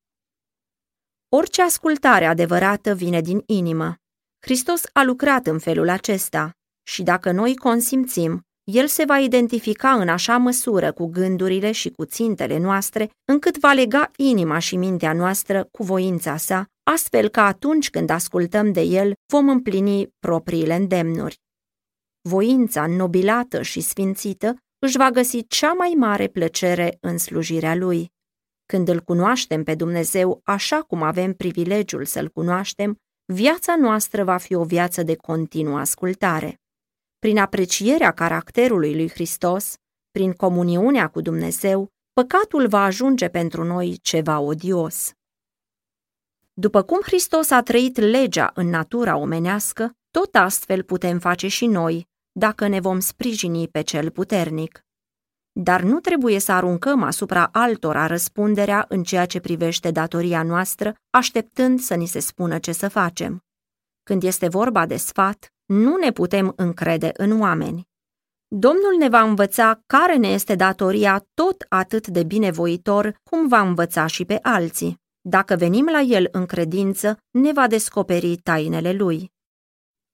Orice 1.29 1.63
ascultare 1.63 2.25
adevărată 2.25 2.95
vine 2.95 3.21
din 3.21 3.43
inimă. 3.47 3.97
Hristos 4.39 4.83
a 4.93 5.03
lucrat 5.03 5.47
în 5.47 5.59
felul 5.59 5.89
acesta 5.89 6.51
și 6.83 7.03
dacă 7.03 7.31
noi 7.33 7.57
consimțim, 7.57 8.43
El 8.65 8.87
se 8.87 9.05
va 9.05 9.19
identifica 9.19 9.93
în 9.93 10.09
așa 10.09 10.37
măsură 10.37 10.93
cu 10.93 11.07
gândurile 11.07 11.73
și 11.73 11.91
cu 11.91 12.05
țintele 12.05 12.59
noastre, 12.59 13.11
încât 13.25 13.59
va 13.59 13.73
lega 13.73 14.11
inima 14.17 14.59
și 14.59 14.77
mintea 14.77 15.13
noastră 15.13 15.69
cu 15.71 15.83
voința 15.83 16.37
sa, 16.37 16.67
astfel 16.91 17.29
că 17.29 17.41
atunci 17.41 17.91
când 17.91 18.11
ascultăm 18.11 18.73
de 18.73 18.81
El 18.81 19.13
vom 19.33 19.49
împlini 19.49 20.09
propriile 20.19 20.75
îndemnuri. 20.75 21.41
Voința 22.29 22.87
nobilată 22.87 23.63
și 23.63 23.81
sfințită 23.81 24.57
își 24.79 24.97
va 24.97 25.11
găsi 25.11 25.47
cea 25.47 25.73
mai 25.73 25.95
mare 25.97 26.29
plăcere 26.29 26.97
în 27.01 27.19
slujirea 27.19 27.75
Lui. 27.75 28.13
Când 28.67 28.89
îl 28.89 29.01
cunoaștem 29.01 29.63
pe 29.63 29.75
Dumnezeu 29.75 30.41
așa 30.45 30.83
cum 30.83 31.03
avem 31.03 31.33
privilegiul 31.33 32.05
să-l 32.05 32.29
cunoaștem, 32.29 32.97
viața 33.25 33.77
noastră 33.77 34.25
va 34.25 34.37
fi 34.37 34.55
o 34.55 34.65
viață 34.65 35.03
de 35.03 35.17
continuă 35.17 35.79
ascultare. 35.79 36.61
Prin 37.19 37.39
aprecierea 37.39 38.13
caracterului 38.13 38.95
lui 38.95 39.11
Hristos, 39.11 39.75
prin 40.11 40.33
comuniunea 40.33 41.09
cu 41.09 41.21
Dumnezeu, 41.21 41.89
păcatul 42.13 42.69
va 42.69 42.85
ajunge 42.85 43.29
pentru 43.29 43.65
noi 43.65 43.99
ceva 44.03 44.41
odios. 44.41 45.13
După 46.53 46.83
cum 46.83 47.01
Hristos 47.03 47.51
a 47.51 47.63
trăit 47.63 47.97
legea 47.97 48.51
în 48.55 48.69
natura 48.69 49.17
omenească, 49.17 49.97
tot 50.11 50.35
astfel 50.35 50.83
putem 50.83 51.19
face 51.19 51.49
și 51.49 51.67
noi, 51.67 52.09
dacă 52.33 52.67
ne 52.67 52.81
vom 52.81 53.01
sprijini 53.01 53.69
pe 53.69 53.83
cel 53.83 54.11
puternic. 54.11 54.84
Dar 55.57 55.83
nu 55.83 56.01
trebuie 56.01 56.39
să 56.39 56.53
aruncăm 56.53 57.03
asupra 57.03 57.49
altora 57.53 58.07
răspunderea 58.07 58.85
în 58.89 59.03
ceea 59.03 59.27
ce 59.27 59.41
privește 59.41 59.91
datoria 59.91 60.43
noastră, 60.43 60.95
așteptând 61.11 61.81
să 61.81 61.95
ni 61.95 62.07
se 62.07 62.19
spună 62.19 62.59
ce 62.59 62.73
să 62.73 62.89
facem. 62.89 63.43
Când 64.03 64.23
este 64.23 64.49
vorba 64.49 64.87
de 64.87 64.97
sfat, 64.97 65.53
nu 65.65 65.97
ne 65.97 66.13
putem 66.13 66.53
încrede 66.57 67.11
în 67.17 67.41
oameni. 67.41 67.89
Domnul 68.49 68.97
ne 68.99 69.09
va 69.09 69.21
învăța 69.21 69.81
care 69.87 70.17
ne 70.17 70.29
este 70.29 70.55
datoria 70.55 71.27
tot 71.35 71.67
atât 71.69 72.07
de 72.07 72.23
binevoitor 72.23 73.21
cum 73.23 73.49
va 73.49 73.61
învăța 73.61 74.07
și 74.07 74.25
pe 74.25 74.39
alții. 74.43 75.03
Dacă 75.21 75.57
venim 75.57 75.89
la 75.93 76.01
el 76.01 76.29
în 76.33 76.47
credință, 76.47 77.19
ne 77.31 77.53
va 77.53 77.67
descoperi 77.67 78.37
tainele 78.37 78.93
lui. 78.93 79.33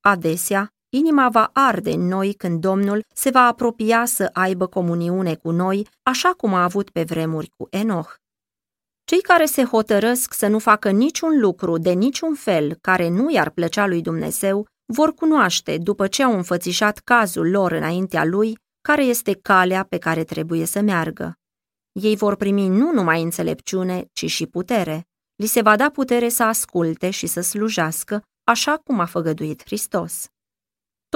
Adesea, 0.00 0.72
Inima 0.92 1.28
va 1.28 1.50
arde 1.52 1.90
în 1.90 2.06
noi 2.06 2.32
când 2.32 2.60
Domnul 2.60 3.04
se 3.14 3.30
va 3.30 3.40
apropia 3.40 4.04
să 4.04 4.30
aibă 4.32 4.66
comuniune 4.66 5.34
cu 5.34 5.50
noi, 5.50 5.88
așa 6.02 6.28
cum 6.28 6.54
a 6.54 6.62
avut 6.62 6.90
pe 6.90 7.02
vremuri 7.02 7.52
cu 7.56 7.66
Enoch. 7.70 8.14
Cei 9.04 9.20
care 9.20 9.44
se 9.44 9.64
hotărăsc 9.64 10.32
să 10.32 10.46
nu 10.46 10.58
facă 10.58 10.90
niciun 10.90 11.40
lucru 11.40 11.78
de 11.78 11.90
niciun 11.90 12.34
fel 12.34 12.74
care 12.80 13.08
nu 13.08 13.30
i-ar 13.30 13.50
plăcea 13.50 13.86
lui 13.86 14.02
Dumnezeu, 14.02 14.66
vor 14.92 15.14
cunoaște, 15.14 15.78
după 15.78 16.06
ce 16.06 16.22
au 16.22 16.36
înfățișat 16.36 16.98
cazul 16.98 17.50
lor 17.50 17.72
înaintea 17.72 18.24
lui, 18.24 18.58
care 18.80 19.04
este 19.04 19.34
calea 19.34 19.82
pe 19.82 19.98
care 19.98 20.24
trebuie 20.24 20.64
să 20.64 20.80
meargă. 20.80 21.34
Ei 21.92 22.16
vor 22.16 22.36
primi 22.36 22.68
nu 22.68 22.92
numai 22.92 23.22
înțelepciune, 23.22 24.08
ci 24.12 24.30
și 24.30 24.46
putere. 24.46 25.06
li 25.36 25.46
se 25.46 25.62
va 25.62 25.76
da 25.76 25.90
putere 25.90 26.28
să 26.28 26.42
asculte 26.42 27.10
și 27.10 27.26
să 27.26 27.40
slujească, 27.40 28.22
așa 28.44 28.76
cum 28.76 29.00
a 29.00 29.04
făgăduit 29.04 29.62
Hristos. 29.64 30.28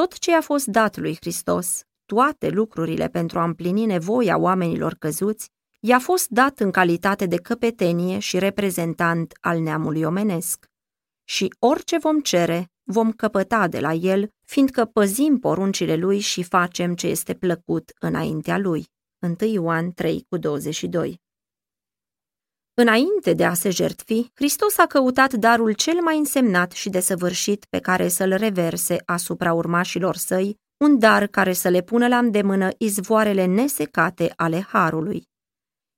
Tot 0.00 0.18
ce 0.18 0.34
a 0.34 0.40
fost 0.40 0.66
dat 0.66 0.96
lui 0.96 1.16
Hristos, 1.20 1.82
toate 2.06 2.48
lucrurile 2.48 3.08
pentru 3.08 3.38
a 3.38 3.44
împlini 3.44 3.84
nevoia 3.84 4.38
oamenilor 4.38 4.94
căzuți, 4.94 5.50
i-a 5.80 5.98
fost 5.98 6.28
dat 6.28 6.58
în 6.60 6.70
calitate 6.70 7.26
de 7.26 7.36
căpetenie 7.36 8.18
și 8.18 8.38
reprezentant 8.38 9.32
al 9.40 9.60
neamului 9.60 10.02
omenesc. 10.02 10.66
Și 11.24 11.54
orice 11.58 11.98
vom 11.98 12.20
cere, 12.20 12.70
vom 12.82 13.12
căpăta 13.12 13.68
de 13.68 13.80
la 13.80 13.92
el, 13.92 14.28
fiindcă 14.46 14.84
păzim 14.84 15.38
poruncile 15.38 15.96
lui 15.96 16.18
și 16.18 16.42
facem 16.42 16.94
ce 16.94 17.06
este 17.06 17.34
plăcut 17.34 17.92
înaintea 18.00 18.58
lui. 18.58 18.86
1 19.40 19.50
Ioan 19.52 19.92
3 19.92 20.26
cu 20.28 20.36
22 20.36 21.22
Înainte 22.76 23.32
de 23.32 23.44
a 23.44 23.54
se 23.54 23.70
jertfi, 23.70 24.30
Hristos 24.34 24.78
a 24.78 24.86
căutat 24.86 25.32
darul 25.32 25.72
cel 25.72 26.00
mai 26.00 26.18
însemnat 26.18 26.72
și 26.72 26.90
desăvârșit 26.90 27.64
pe 27.64 27.78
care 27.78 28.08
să-l 28.08 28.34
reverse 28.36 29.02
asupra 29.04 29.52
urmașilor 29.52 30.16
săi, 30.16 30.56
un 30.84 30.98
dar 30.98 31.26
care 31.26 31.52
să 31.52 31.68
le 31.68 31.82
pună 31.82 32.08
la 32.08 32.18
îndemână 32.18 32.68
izvoarele 32.78 33.44
nesecate 33.44 34.32
ale 34.36 34.60
Harului. 34.60 35.28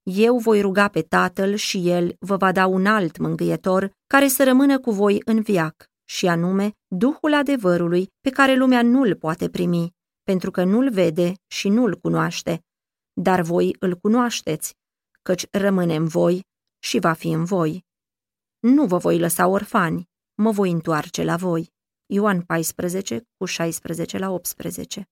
Eu 0.02 0.38
voi 0.38 0.60
ruga 0.60 0.88
pe 0.88 1.02
Tatăl 1.02 1.54
și 1.54 1.88
El 1.88 2.16
vă 2.18 2.36
va 2.36 2.52
da 2.52 2.66
un 2.66 2.86
alt 2.86 3.18
mângâietor 3.18 3.90
care 4.06 4.28
să 4.28 4.44
rămână 4.44 4.80
cu 4.80 4.90
voi 4.90 5.22
în 5.24 5.40
viac, 5.40 5.86
și 6.04 6.26
anume 6.26 6.70
Duhul 6.86 7.34
adevărului 7.34 8.08
pe 8.20 8.30
care 8.30 8.54
lumea 8.54 8.82
nu-l 8.82 9.14
poate 9.14 9.48
primi, 9.48 9.94
pentru 10.22 10.50
că 10.50 10.64
nu-l 10.64 10.90
vede 10.90 11.32
și 11.46 11.68
nu-l 11.68 11.96
cunoaște. 11.96 12.64
Dar 13.12 13.40
voi 13.40 13.76
îl 13.78 13.94
cunoașteți, 13.94 14.74
căci 15.22 15.46
rămâne 15.50 15.96
în 15.96 16.06
voi 16.06 16.44
și 16.86 16.98
va 16.98 17.12
fi 17.12 17.28
în 17.28 17.44
voi. 17.44 17.84
Nu 18.58 18.86
vă 18.86 18.96
voi 18.96 19.18
lăsa 19.18 19.46
orfani, 19.46 20.08
mă 20.34 20.50
voi 20.50 20.70
întoarce 20.70 21.22
la 21.22 21.36
voi. 21.36 21.72
Ioan 22.06 22.42
14, 22.42 23.28
cu 23.36 23.44
16 23.44 24.18
la 24.18 24.30
18 24.30 25.08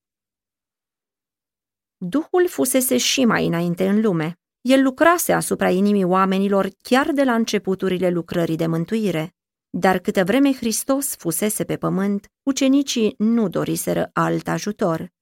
Duhul 1.97 2.49
fusese 2.49 2.97
și 2.97 3.25
mai 3.25 3.47
înainte 3.47 3.88
în 3.88 4.00
lume. 4.00 4.38
El 4.61 4.83
lucrase 4.83 5.33
asupra 5.33 5.71
inimii 5.71 6.04
oamenilor 6.04 6.69
chiar 6.83 7.12
de 7.12 7.25
la 7.25 7.35
începuturile 7.35 8.11
lucrării 8.11 8.57
de 8.57 8.66
mântuire. 8.66 9.35
Dar 9.71 9.99
câtă 9.99 10.25
vreme 10.25 10.52
Hristos 10.52 11.16
fusese 11.16 11.64
pe 11.64 11.76
pământ, 11.76 12.33
ucenicii 12.43 13.14
nu 13.19 13.49
doriseră 13.49 14.11
alt 14.12 14.49
ajutor. 14.49 15.13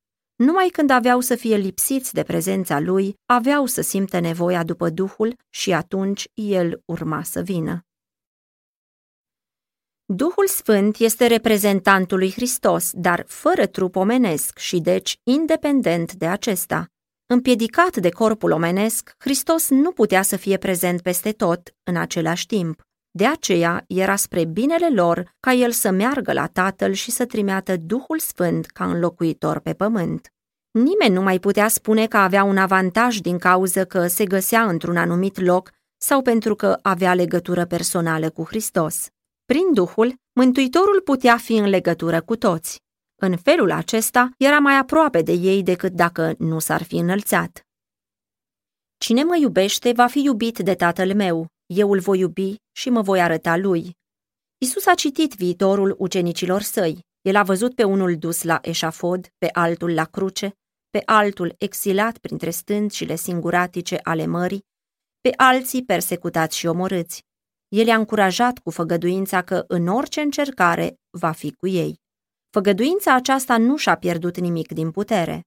Numai 0.45 0.69
când 0.69 0.91
aveau 0.91 1.21
să 1.21 1.35
fie 1.35 1.57
lipsiți 1.57 2.15
de 2.15 2.23
prezența 2.23 2.81
lui, 2.81 3.15
aveau 3.27 3.67
să 3.67 3.81
simtă 3.81 4.21
nevoia 4.21 4.65
după 4.65 4.91
Duhul 4.91 5.37
și 5.49 5.73
atunci 5.73 6.29
el 6.35 6.83
urma 6.85 7.23
să 7.23 7.41
vină. 7.41 7.87
Duhul 10.05 10.47
Sfânt 10.47 10.97
este 10.97 11.27
reprezentantul 11.27 12.19
lui 12.19 12.33
Hristos, 12.33 12.91
dar 12.95 13.25
fără 13.27 13.67
trup 13.67 13.97
omenesc 13.97 14.59
și 14.59 14.81
deci 14.81 15.21
independent 15.23 16.13
de 16.13 16.27
acesta. 16.27 16.87
Împiedicat 17.27 17.97
de 17.97 18.09
corpul 18.09 18.51
omenesc, 18.51 19.15
Hristos 19.19 19.69
nu 19.69 19.93
putea 19.93 20.23
să 20.23 20.37
fie 20.37 20.57
prezent 20.57 21.03
peste 21.03 21.33
tot 21.33 21.75
în 21.83 21.97
același 21.97 22.47
timp. 22.47 22.83
De 23.15 23.27
aceea 23.27 23.85
era 23.87 24.17
spre 24.17 24.45
binele 24.45 24.89
lor 24.89 25.35
ca 25.41 25.53
el 25.53 25.71
să 25.71 25.91
meargă 25.91 26.33
la 26.33 26.47
Tatăl 26.47 26.93
și 26.93 27.11
să 27.11 27.27
trimeată 27.27 27.77
Duhul 27.77 28.19
Sfânt 28.19 28.67
ca 28.67 28.85
înlocuitor 28.85 29.59
pe 29.59 29.73
pământ. 29.73 30.33
Nimeni 30.71 31.15
nu 31.15 31.23
mai 31.23 31.39
putea 31.39 31.69
spune 31.69 32.07
că 32.07 32.17
avea 32.17 32.45
un 32.45 32.57
avantaj 32.57 33.17
din 33.19 33.39
cauză 33.39 33.85
că 33.85 34.07
se 34.07 34.25
găsea 34.25 34.69
într-un 34.69 34.97
anumit 34.97 35.41
loc 35.41 35.71
sau 35.97 36.23
pentru 36.23 36.55
că 36.55 36.79
avea 36.83 37.15
legătură 37.15 37.65
personală 37.65 38.31
cu 38.31 38.45
Hristos. 38.45 39.09
Prin 39.45 39.73
Duhul, 39.73 40.15
Mântuitorul 40.33 41.01
putea 41.01 41.37
fi 41.37 41.57
în 41.57 41.69
legătură 41.69 42.21
cu 42.21 42.37
toți. 42.37 42.81
În 43.21 43.37
felul 43.37 43.71
acesta, 43.71 44.31
era 44.39 44.59
mai 44.59 44.79
aproape 44.79 45.23
de 45.23 45.33
ei 45.33 45.63
decât 45.63 45.93
dacă 45.93 46.35
nu 46.39 46.59
s-ar 46.59 46.83
fi 46.83 46.97
înălțat. 46.97 47.67
Cine 48.99 49.23
mă 49.25 49.37
iubește 49.37 49.93
va 49.93 50.07
fi 50.07 50.23
iubit 50.23 50.59
de 50.59 50.75
tatăl 50.75 51.15
meu, 51.15 51.47
eu 51.75 51.93
îl 51.93 52.01
voi 52.01 52.19
iubi 52.19 52.55
și 52.73 52.91
mă 52.91 53.03
voi 53.03 53.21
arăta 53.21 53.57
lui. 53.57 53.97
Isus 54.59 54.87
a 54.87 54.95
citit 54.95 55.35
viitorul 55.35 55.95
ucenicilor 55.99 56.61
săi. 56.61 56.99
El 57.21 57.37
a 57.37 57.43
văzut 57.43 57.75
pe 57.75 57.85
unul 57.85 58.17
dus 58.17 58.43
la 58.43 58.59
eșafod, 58.63 59.29
pe 59.39 59.49
altul 59.53 59.95
la 59.95 60.05
cruce, 60.05 60.53
pe 60.91 61.03
altul 61.05 61.55
exilat 61.59 62.19
printre 62.19 62.51
stâncile 62.51 63.17
singuratice 63.17 63.99
ale 64.03 64.27
mării, 64.27 64.65
pe 65.21 65.31
alții 65.37 65.85
persecutați 65.85 66.57
și 66.57 66.67
omorâți. 66.67 67.25
El 67.69 67.87
i-a 67.87 67.97
încurajat 67.97 68.59
cu 68.59 68.71
făgăduința 68.71 69.43
că 69.43 69.65
în 69.69 69.87
orice 69.87 70.21
încercare 70.21 70.95
va 71.11 71.33
fi 71.33 71.53
cu 71.53 71.67
ei. 71.67 72.01
Făgăduința 72.51 73.15
aceasta 73.15 73.57
nu 73.57 73.77
și-a 73.77 73.97
pierdut 73.97 74.39
nimic 74.39 74.73
din 74.73 74.91
putere. 74.91 75.41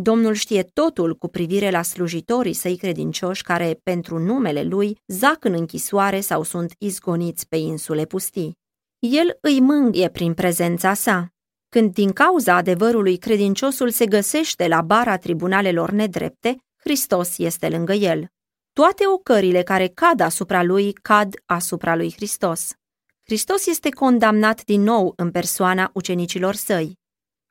Domnul 0.00 0.34
știe 0.34 0.62
totul 0.62 1.16
cu 1.16 1.28
privire 1.28 1.70
la 1.70 1.82
slujitorii 1.82 2.52
săi 2.52 2.76
credincioși 2.76 3.42
care, 3.42 3.80
pentru 3.82 4.18
numele 4.18 4.62
lui, 4.62 4.98
zac 5.06 5.44
în 5.44 5.52
închisoare 5.52 6.20
sau 6.20 6.42
sunt 6.42 6.74
izgoniți 6.78 7.48
pe 7.48 7.56
insule 7.56 8.04
pustii. 8.04 8.58
El 8.98 9.38
îi 9.40 9.60
mângâie 9.60 10.08
prin 10.08 10.34
prezența 10.34 10.94
sa. 10.94 11.28
Când 11.68 11.92
din 11.92 12.12
cauza 12.12 12.54
adevărului 12.54 13.16
credinciosul 13.16 13.90
se 13.90 14.06
găsește 14.06 14.68
la 14.68 14.80
bara 14.80 15.16
tribunalelor 15.16 15.90
nedrepte, 15.90 16.56
Hristos 16.76 17.38
este 17.38 17.68
lângă 17.68 17.92
el. 17.92 18.26
Toate 18.72 19.04
ocările 19.06 19.62
care 19.62 19.86
cad 19.86 20.20
asupra 20.20 20.62
lui 20.62 20.92
cad 20.92 21.34
asupra 21.46 21.96
lui 21.96 22.12
Hristos. 22.12 22.72
Hristos 23.24 23.66
este 23.66 23.88
condamnat 23.88 24.64
din 24.64 24.82
nou 24.82 25.12
în 25.16 25.30
persoana 25.30 25.90
ucenicilor 25.94 26.54
săi. 26.54 26.98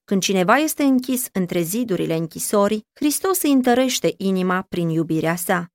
Când 0.07 0.21
cineva 0.21 0.55
este 0.55 0.83
închis 0.83 1.27
între 1.31 1.61
zidurile 1.61 2.15
închisorii, 2.15 2.85
Hristos 2.93 3.41
îi 3.41 3.51
întărește 3.51 4.13
inima 4.17 4.61
prin 4.61 4.89
iubirea 4.89 5.35
sa. 5.35 5.67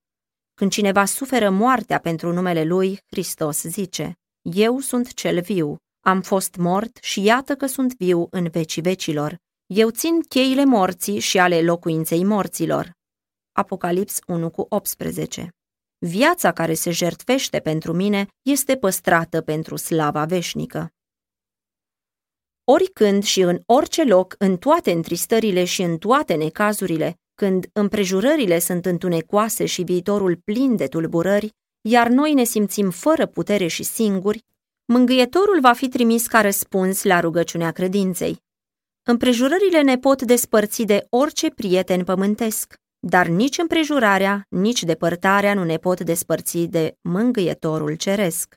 Când 0.54 0.70
cineva 0.70 1.04
suferă 1.04 1.50
moartea 1.50 1.98
pentru 1.98 2.32
numele 2.32 2.64
lui, 2.64 2.98
Hristos 3.06 3.62
zice, 3.62 4.18
Eu 4.42 4.78
sunt 4.78 5.14
cel 5.14 5.40
viu, 5.40 5.76
am 6.00 6.20
fost 6.20 6.56
mort 6.56 6.98
și 7.02 7.22
iată 7.22 7.56
că 7.56 7.66
sunt 7.66 7.96
viu 7.96 8.26
în 8.30 8.48
vecii 8.48 8.82
vecilor. 8.82 9.36
Eu 9.66 9.90
țin 9.90 10.20
cheile 10.20 10.64
morții 10.64 11.18
și 11.18 11.38
ale 11.38 11.62
locuinței 11.62 12.24
morților. 12.24 12.92
Apocalips 13.52 14.18
1 14.26 14.50
cu 14.50 14.66
18 14.68 15.48
Viața 15.98 16.52
care 16.52 16.74
se 16.74 16.90
jertfește 16.90 17.60
pentru 17.60 17.92
mine 17.92 18.26
este 18.42 18.76
păstrată 18.76 19.40
pentru 19.40 19.76
slava 19.76 20.24
veșnică. 20.24 20.92
Oricând 22.64 23.22
și 23.22 23.40
în 23.40 23.61
orice 23.66 24.05
loc, 24.05 24.35
în 24.38 24.57
toate 24.57 24.92
întristările 24.92 25.64
și 25.64 25.83
în 25.83 25.98
toate 25.98 26.35
necazurile, 26.35 27.16
când 27.35 27.66
împrejurările 27.72 28.59
sunt 28.59 28.87
întunecoase 28.87 29.66
și 29.66 29.83
viitorul 29.83 30.37
plin 30.44 30.77
de 30.77 30.87
tulburări, 30.87 31.55
iar 31.81 32.09
noi 32.09 32.33
ne 32.33 32.44
simțim 32.44 32.90
fără 32.90 33.27
putere 33.27 33.66
și 33.66 33.83
singuri, 33.83 34.44
mângâietorul 34.85 35.61
va 35.61 35.72
fi 35.72 35.88
trimis 35.88 36.27
ca 36.27 36.40
răspuns 36.40 37.03
la 37.03 37.20
rugăciunea 37.20 37.70
credinței. 37.70 38.37
Împrejurările 39.03 39.83
ne 39.83 39.98
pot 39.98 40.22
despărți 40.22 40.83
de 40.83 41.07
orice 41.09 41.51
prieten 41.51 42.05
pământesc, 42.05 42.75
dar 42.98 43.27
nici 43.27 43.59
împrejurarea, 43.59 44.46
nici 44.48 44.83
depărtarea 44.83 45.55
nu 45.55 45.64
ne 45.64 45.77
pot 45.77 46.01
despărți 46.01 46.59
de 46.59 46.96
mângâietorul 47.01 47.94
ceresc. 47.94 48.55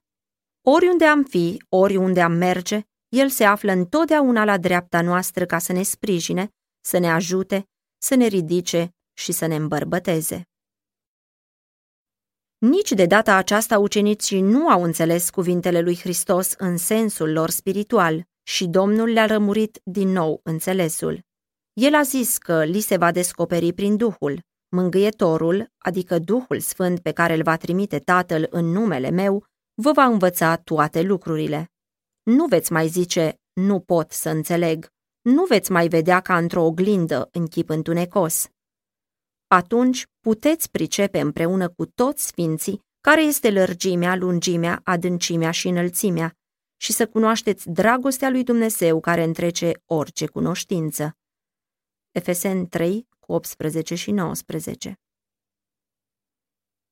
Oriunde 0.62 1.06
am 1.06 1.24
fi, 1.24 1.63
oriunde 1.70 2.22
am 2.22 2.32
merge, 2.32 2.82
el 3.15 3.30
se 3.30 3.43
află 3.43 3.71
întotdeauna 3.71 4.43
la 4.43 4.58
dreapta 4.58 5.01
noastră 5.01 5.45
ca 5.45 5.58
să 5.58 5.71
ne 5.73 5.84
sprijine, 5.84 6.49
să 6.82 6.97
ne 6.97 7.12
ajute, 7.12 7.67
să 7.97 8.15
ne 8.15 8.28
ridice 8.28 8.95
și 9.13 9.32
să 9.32 9.45
ne 9.45 9.56
îmbărbăteze. 9.56 10.47
Nici 12.58 12.91
de 12.91 13.06
data 13.06 13.36
aceasta 13.36 13.80
ucenicii 13.80 14.41
nu 14.41 14.67
au 14.67 14.84
înțeles 14.84 15.30
cuvintele 15.30 15.82
lui 15.82 15.97
Hristos 15.97 16.54
în 16.58 16.78
sensul 16.78 17.32
lor 17.32 17.49
spiritual 17.49 18.23
și 18.43 18.67
Domnul 18.67 19.10
le-a 19.10 19.25
rămurit 19.25 19.82
din 19.84 20.08
nou 20.08 20.39
înțelesul. 20.43 21.19
El 21.73 21.93
a 21.95 22.01
zis 22.01 22.38
că 22.38 22.63
li 22.63 22.80
se 22.80 22.97
va 22.97 23.12
descoperi 23.12 23.73
prin 23.73 23.97
Duhul. 23.97 24.39
Mângâietorul, 24.69 25.71
adică 25.78 26.19
Duhul 26.19 26.60
Sfânt 26.60 26.99
pe 26.99 27.12
care 27.12 27.34
îl 27.34 27.43
va 27.43 27.58
trimite 27.58 27.99
Tatăl 27.99 28.47
în 28.49 28.65
numele 28.65 29.10
meu, 29.10 29.45
vă 29.82 29.91
va 29.91 30.04
învăța 30.04 30.56
toate 30.56 31.01
lucrurile. 31.01 31.74
Nu 32.25 32.45
veți 32.45 32.71
mai 32.71 32.88
zice, 32.88 33.39
nu 33.53 33.79
pot 33.79 34.11
să 34.11 34.29
înțeleg, 34.29 34.88
nu 35.21 35.45
veți 35.45 35.71
mai 35.71 35.88
vedea 35.88 36.19
ca 36.19 36.38
într-o 36.38 36.63
oglindă 36.63 37.29
în 37.31 37.47
chip 37.47 37.69
întunecos. 37.69 38.47
Atunci 39.47 40.05
puteți 40.19 40.71
pricepe 40.71 41.19
împreună 41.19 41.69
cu 41.69 41.85
toți 41.85 42.25
sfinții 42.25 42.81
care 43.01 43.21
este 43.21 43.51
lărgimea, 43.51 44.15
lungimea, 44.15 44.81
adâncimea 44.83 45.51
și 45.51 45.67
înălțimea 45.67 46.38
și 46.77 46.91
să 46.91 47.07
cunoașteți 47.07 47.69
dragostea 47.69 48.29
lui 48.29 48.43
Dumnezeu 48.43 48.99
care 48.99 49.23
întrece 49.23 49.71
orice 49.85 50.27
cunoștință. 50.27 51.17
Efesen 52.11 52.67
3, 52.67 53.07
cu 53.19 53.33
18 53.33 53.95
și 53.95 54.11
19 54.11 54.99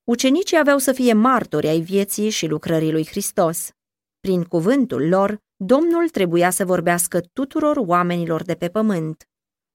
Ucenicii 0.03 0.57
aveau 0.57 0.77
să 0.77 0.91
fie 0.91 1.13
martori 1.13 1.67
ai 1.67 1.81
vieții 1.81 2.29
și 2.29 2.47
lucrării 2.47 2.91
lui 2.91 3.07
Hristos. 3.07 3.71
Prin 4.27 4.43
cuvântul 4.43 5.07
lor, 5.07 5.37
Domnul 5.55 6.09
trebuia 6.09 6.49
să 6.49 6.65
vorbească 6.65 7.19
tuturor 7.33 7.77
oamenilor 7.77 8.43
de 8.43 8.55
pe 8.55 8.69
pământ. 8.69 9.29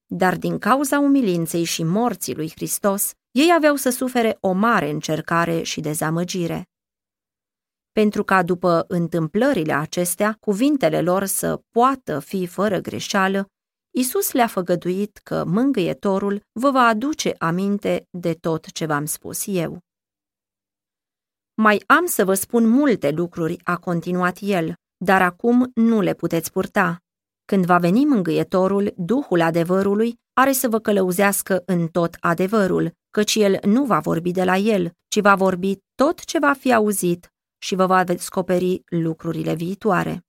Dar 0.07 0.37
din 0.37 0.59
cauza 0.59 0.99
umilinței 0.99 1.65
și 1.65 1.83
morții 1.83 2.35
lui 2.35 2.51
Hristos, 2.51 3.13
ei 3.31 3.53
aveau 3.57 3.77
să 3.77 3.91
sufere 3.91 4.37
o 4.41 4.53
mare 4.53 4.91
încercare 4.91 5.63
și 5.63 5.81
dezamăgire. 5.81 6.69
Pentru 7.93 8.25
ca 8.25 8.43
după 8.43 8.85
întâmplările 8.89 9.73
acestea, 9.73 10.37
cuvintele 10.41 11.01
lor 11.01 11.25
să 11.25 11.63
poată 11.71 12.19
fi 12.19 12.47
fără 12.47 12.79
greșeală, 12.79 13.47
Isus 13.91 14.33
le-a 14.33 14.47
făgăduit 14.47 15.17
că 15.17 15.45
mângâietorul 15.45 16.41
vă 16.53 16.71
va 16.71 16.87
aduce 16.87 17.35
aminte 17.39 18.07
de 18.11 18.35
tot 18.35 18.73
ce 18.73 18.87
v-am 18.87 19.05
spus 19.05 19.45
eu. 19.47 19.88
Mai 21.61 21.83
am 21.87 22.07
să 22.07 22.25
vă 22.25 22.35
spun 22.35 22.69
multe 22.69 23.11
lucruri, 23.11 23.57
a 23.65 23.77
continuat 23.77 24.39
el, 24.41 24.75
dar 24.97 25.23
acum 25.23 25.71
nu 25.75 26.01
le 26.01 26.15
puteți 26.15 26.53
purta. 26.53 26.99
Când 27.45 27.65
va 27.65 27.79
veni 27.79 28.05
mângâietorul, 28.05 28.93
Duhul 28.97 29.41
adevărului 29.41 30.21
are 30.33 30.53
să 30.53 30.69
vă 30.69 30.79
călăuzească 30.79 31.63
în 31.67 31.89
tot 31.89 32.17
adevărul, 32.21 32.93
căci 33.11 33.35
el 33.35 33.59
nu 33.63 33.85
va 33.85 33.99
vorbi 33.99 34.31
de 34.31 34.45
la 34.45 34.57
el, 34.57 34.93
ci 35.09 35.21
va 35.21 35.35
vorbi 35.35 35.79
tot 35.95 36.25
ce 36.25 36.39
va 36.39 36.53
fi 36.53 36.75
auzit 36.75 37.33
și 37.59 37.75
vă 37.75 37.87
va 37.87 38.05
descoperi 38.05 38.83
lucrurile 38.87 39.55
viitoare. 39.55 40.27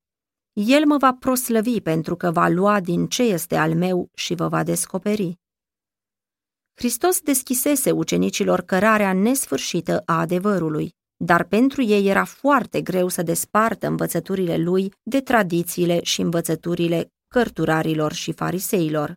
El 0.54 0.86
mă 0.86 0.98
va 0.98 1.14
proslăvi 1.14 1.82
pentru 1.82 2.16
că 2.16 2.32
va 2.32 2.48
lua 2.48 2.80
din 2.80 3.08
ce 3.08 3.24
este 3.24 3.56
al 3.56 3.76
meu 3.76 4.10
și 4.14 4.36
vă 4.36 4.48
va 4.48 4.64
descoperi. 4.64 5.38
Hristos 6.74 7.22
deschisese 7.22 7.92
ucenicilor 7.92 8.62
cărarea 8.62 9.14
nesfârșită 9.14 10.02
a 10.06 10.20
adevărului, 10.20 10.98
dar 11.24 11.44
pentru 11.44 11.82
ei 11.82 12.08
era 12.08 12.24
foarte 12.24 12.82
greu 12.82 13.08
să 13.08 13.22
despartă 13.22 13.88
învățăturile 13.88 14.58
lui 14.58 14.94
de 15.04 15.22
tradițiile 15.22 16.04
și 16.04 16.22
învățăturile 16.22 17.12
cărturarilor 17.28 18.14
și 18.14 18.32
fariseilor. 18.32 19.14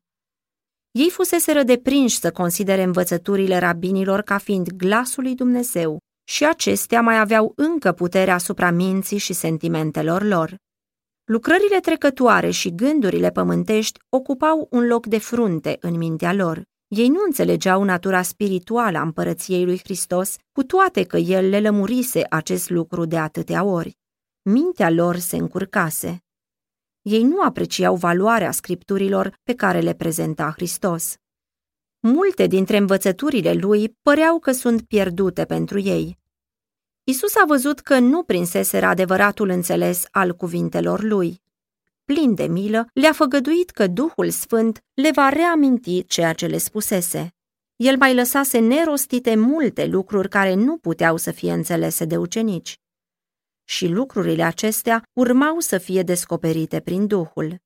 Ei 0.90 1.10
fuseseră 1.10 1.62
deprinși 1.62 2.18
să 2.18 2.30
considere 2.30 2.82
învățăturile 2.82 3.58
rabinilor 3.58 4.20
ca 4.22 4.38
fiind 4.38 4.68
glasul 4.68 5.22
lui 5.22 5.34
Dumnezeu 5.34 5.98
și 6.28 6.46
acestea 6.46 7.00
mai 7.00 7.18
aveau 7.18 7.52
încă 7.56 7.92
putere 7.92 8.30
asupra 8.30 8.70
minții 8.70 9.18
și 9.18 9.32
sentimentelor 9.32 10.22
lor. 10.22 10.56
Lucrările 11.24 11.80
trecătoare 11.80 12.50
și 12.50 12.74
gândurile 12.74 13.30
pământești 13.30 13.98
ocupau 14.08 14.66
un 14.70 14.86
loc 14.86 15.06
de 15.06 15.18
frunte 15.18 15.76
în 15.80 15.96
mintea 15.96 16.32
lor. 16.32 16.62
Ei 16.94 17.08
nu 17.08 17.22
înțelegeau 17.24 17.84
natura 17.84 18.22
spirituală 18.22 18.98
a 18.98 19.02
împărăției 19.02 19.64
lui 19.64 19.78
Hristos, 19.78 20.36
cu 20.52 20.62
toate 20.62 21.04
că 21.04 21.16
el 21.16 21.48
le 21.48 21.60
lămurise 21.60 22.26
acest 22.30 22.70
lucru 22.70 23.04
de 23.04 23.18
atâtea 23.18 23.64
ori. 23.64 23.98
Mintea 24.42 24.90
lor 24.90 25.16
se 25.16 25.36
încurcase. 25.36 26.24
Ei 27.02 27.22
nu 27.22 27.42
apreciau 27.42 27.96
valoarea 27.96 28.50
scripturilor 28.50 29.38
pe 29.42 29.54
care 29.54 29.80
le 29.80 29.94
prezenta 29.94 30.50
Hristos. 30.50 31.16
Multe 32.00 32.46
dintre 32.46 32.76
învățăturile 32.76 33.52
lui 33.52 33.98
păreau 34.02 34.38
că 34.38 34.52
sunt 34.52 34.82
pierdute 34.82 35.44
pentru 35.44 35.78
ei. 35.78 36.18
Isus 37.04 37.36
a 37.36 37.44
văzut 37.46 37.80
că 37.80 37.98
nu 37.98 38.22
prinseseră 38.22 38.86
adevăratul 38.86 39.48
înțeles 39.48 40.04
al 40.10 40.34
cuvintelor 40.34 41.02
lui. 41.02 41.42
Plin 42.04 42.34
de 42.34 42.46
milă, 42.46 42.86
le-a 42.92 43.12
făgăduit 43.12 43.70
că 43.70 43.86
Duhul 43.86 44.30
Sfânt 44.30 44.84
le 44.94 45.10
va 45.10 45.28
reaminti 45.28 46.04
ceea 46.04 46.32
ce 46.32 46.46
le 46.46 46.58
spusese. 46.58 47.34
El 47.76 47.96
mai 47.96 48.14
lăsase 48.14 48.58
nerostite 48.58 49.34
multe 49.34 49.86
lucruri 49.86 50.28
care 50.28 50.54
nu 50.54 50.76
puteau 50.78 51.16
să 51.16 51.30
fie 51.30 51.52
înțelese 51.52 52.04
de 52.04 52.16
ucenici. 52.16 52.80
Și 53.64 53.86
lucrurile 53.86 54.42
acestea 54.42 55.02
urmau 55.12 55.58
să 55.58 55.78
fie 55.78 56.02
descoperite 56.02 56.80
prin 56.80 57.06
Duhul. 57.06 57.56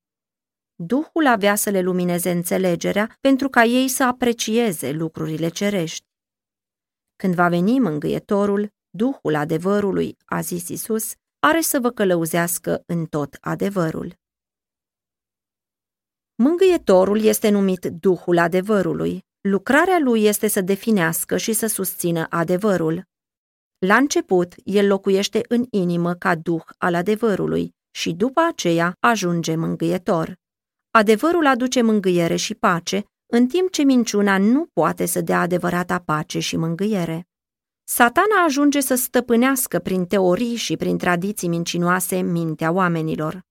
Duhul 0.75 1.27
avea 1.27 1.55
să 1.55 1.69
le 1.69 1.81
lumineze 1.81 2.31
înțelegerea 2.31 3.17
pentru 3.21 3.49
ca 3.49 3.63
ei 3.63 3.87
să 3.87 4.03
aprecieze 4.03 4.91
lucrurile 4.91 5.49
cerești. 5.49 6.05
Când 7.15 7.33
va 7.33 7.49
veni 7.49 7.79
mângâietorul, 7.79 8.69
Duhul 8.89 9.35
adevărului, 9.35 10.17
a 10.25 10.41
zis 10.41 10.67
Isus, 10.67 11.13
are 11.39 11.61
să 11.61 11.79
vă 11.79 11.89
călăuzească 11.89 12.83
în 12.85 13.05
tot 13.05 13.37
adevărul. 13.41 14.17
Mângâietorul 16.39 17.21
este 17.21 17.49
numit 17.49 17.85
Duhul 17.85 18.37
adevărului. 18.37 19.25
Lucrarea 19.41 19.99
lui 19.99 20.23
este 20.23 20.47
să 20.47 20.61
definească 20.61 21.37
și 21.37 21.53
să 21.53 21.67
susțină 21.67 22.25
adevărul. 22.29 23.03
La 23.77 23.95
început, 23.95 24.53
el 24.63 24.87
locuiește 24.87 25.41
în 25.47 25.65
inimă 25.69 26.13
ca 26.13 26.35
Duh 26.35 26.63
al 26.77 26.95
adevărului 26.95 27.75
și 27.91 28.11
după 28.11 28.41
aceea 28.51 28.95
ajunge 28.99 29.55
mângâietor. 29.55 30.35
Adevărul 30.91 31.45
aduce 31.45 31.81
mângâiere 31.81 32.35
și 32.35 32.55
pace, 32.55 33.03
în 33.33 33.47
timp 33.47 33.71
ce 33.71 33.83
minciuna 33.83 34.37
nu 34.37 34.65
poate 34.73 35.05
să 35.05 35.21
dea 35.21 35.39
adevărata 35.39 35.99
pace 35.99 36.39
și 36.39 36.57
mângâiere. 36.57 37.27
Satana 37.83 38.43
ajunge 38.45 38.79
să 38.79 38.95
stăpânească 38.95 39.79
prin 39.79 40.05
teorii 40.05 40.55
și 40.55 40.75
prin 40.75 40.97
tradiții 40.97 41.47
mincinoase 41.47 42.21
mintea 42.21 42.71
oamenilor. 42.71 43.46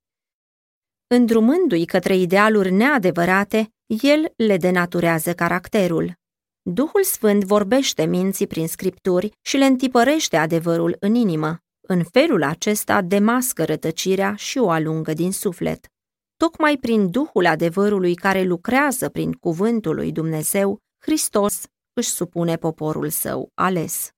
Îndrumându-i 1.08 1.84
către 1.84 2.16
idealuri 2.16 2.70
neadevărate, 2.72 3.72
el 3.86 4.32
le 4.36 4.56
denaturează 4.56 5.34
caracterul. 5.34 6.12
Duhul 6.62 7.04
Sfânt 7.04 7.44
vorbește 7.44 8.04
minții 8.04 8.46
prin 8.46 8.68
scripturi 8.68 9.32
și 9.42 9.56
le 9.56 9.64
întipărește 9.64 10.36
adevărul 10.36 10.96
în 11.00 11.14
inimă. 11.14 11.58
În 11.88 12.04
felul 12.04 12.42
acesta 12.42 13.02
demască 13.02 13.64
rătăcirea 13.64 14.34
și 14.34 14.58
o 14.58 14.70
alungă 14.70 15.12
din 15.12 15.32
suflet. 15.32 15.86
Tocmai 16.36 16.76
prin 16.76 17.10
Duhul 17.10 17.46
adevărului 17.46 18.14
care 18.14 18.42
lucrează 18.42 19.08
prin 19.08 19.32
cuvântul 19.32 19.94
lui 19.94 20.12
Dumnezeu, 20.12 20.78
Hristos 20.98 21.62
își 21.92 22.08
supune 22.08 22.56
poporul 22.56 23.10
său 23.10 23.50
ales. 23.54 24.10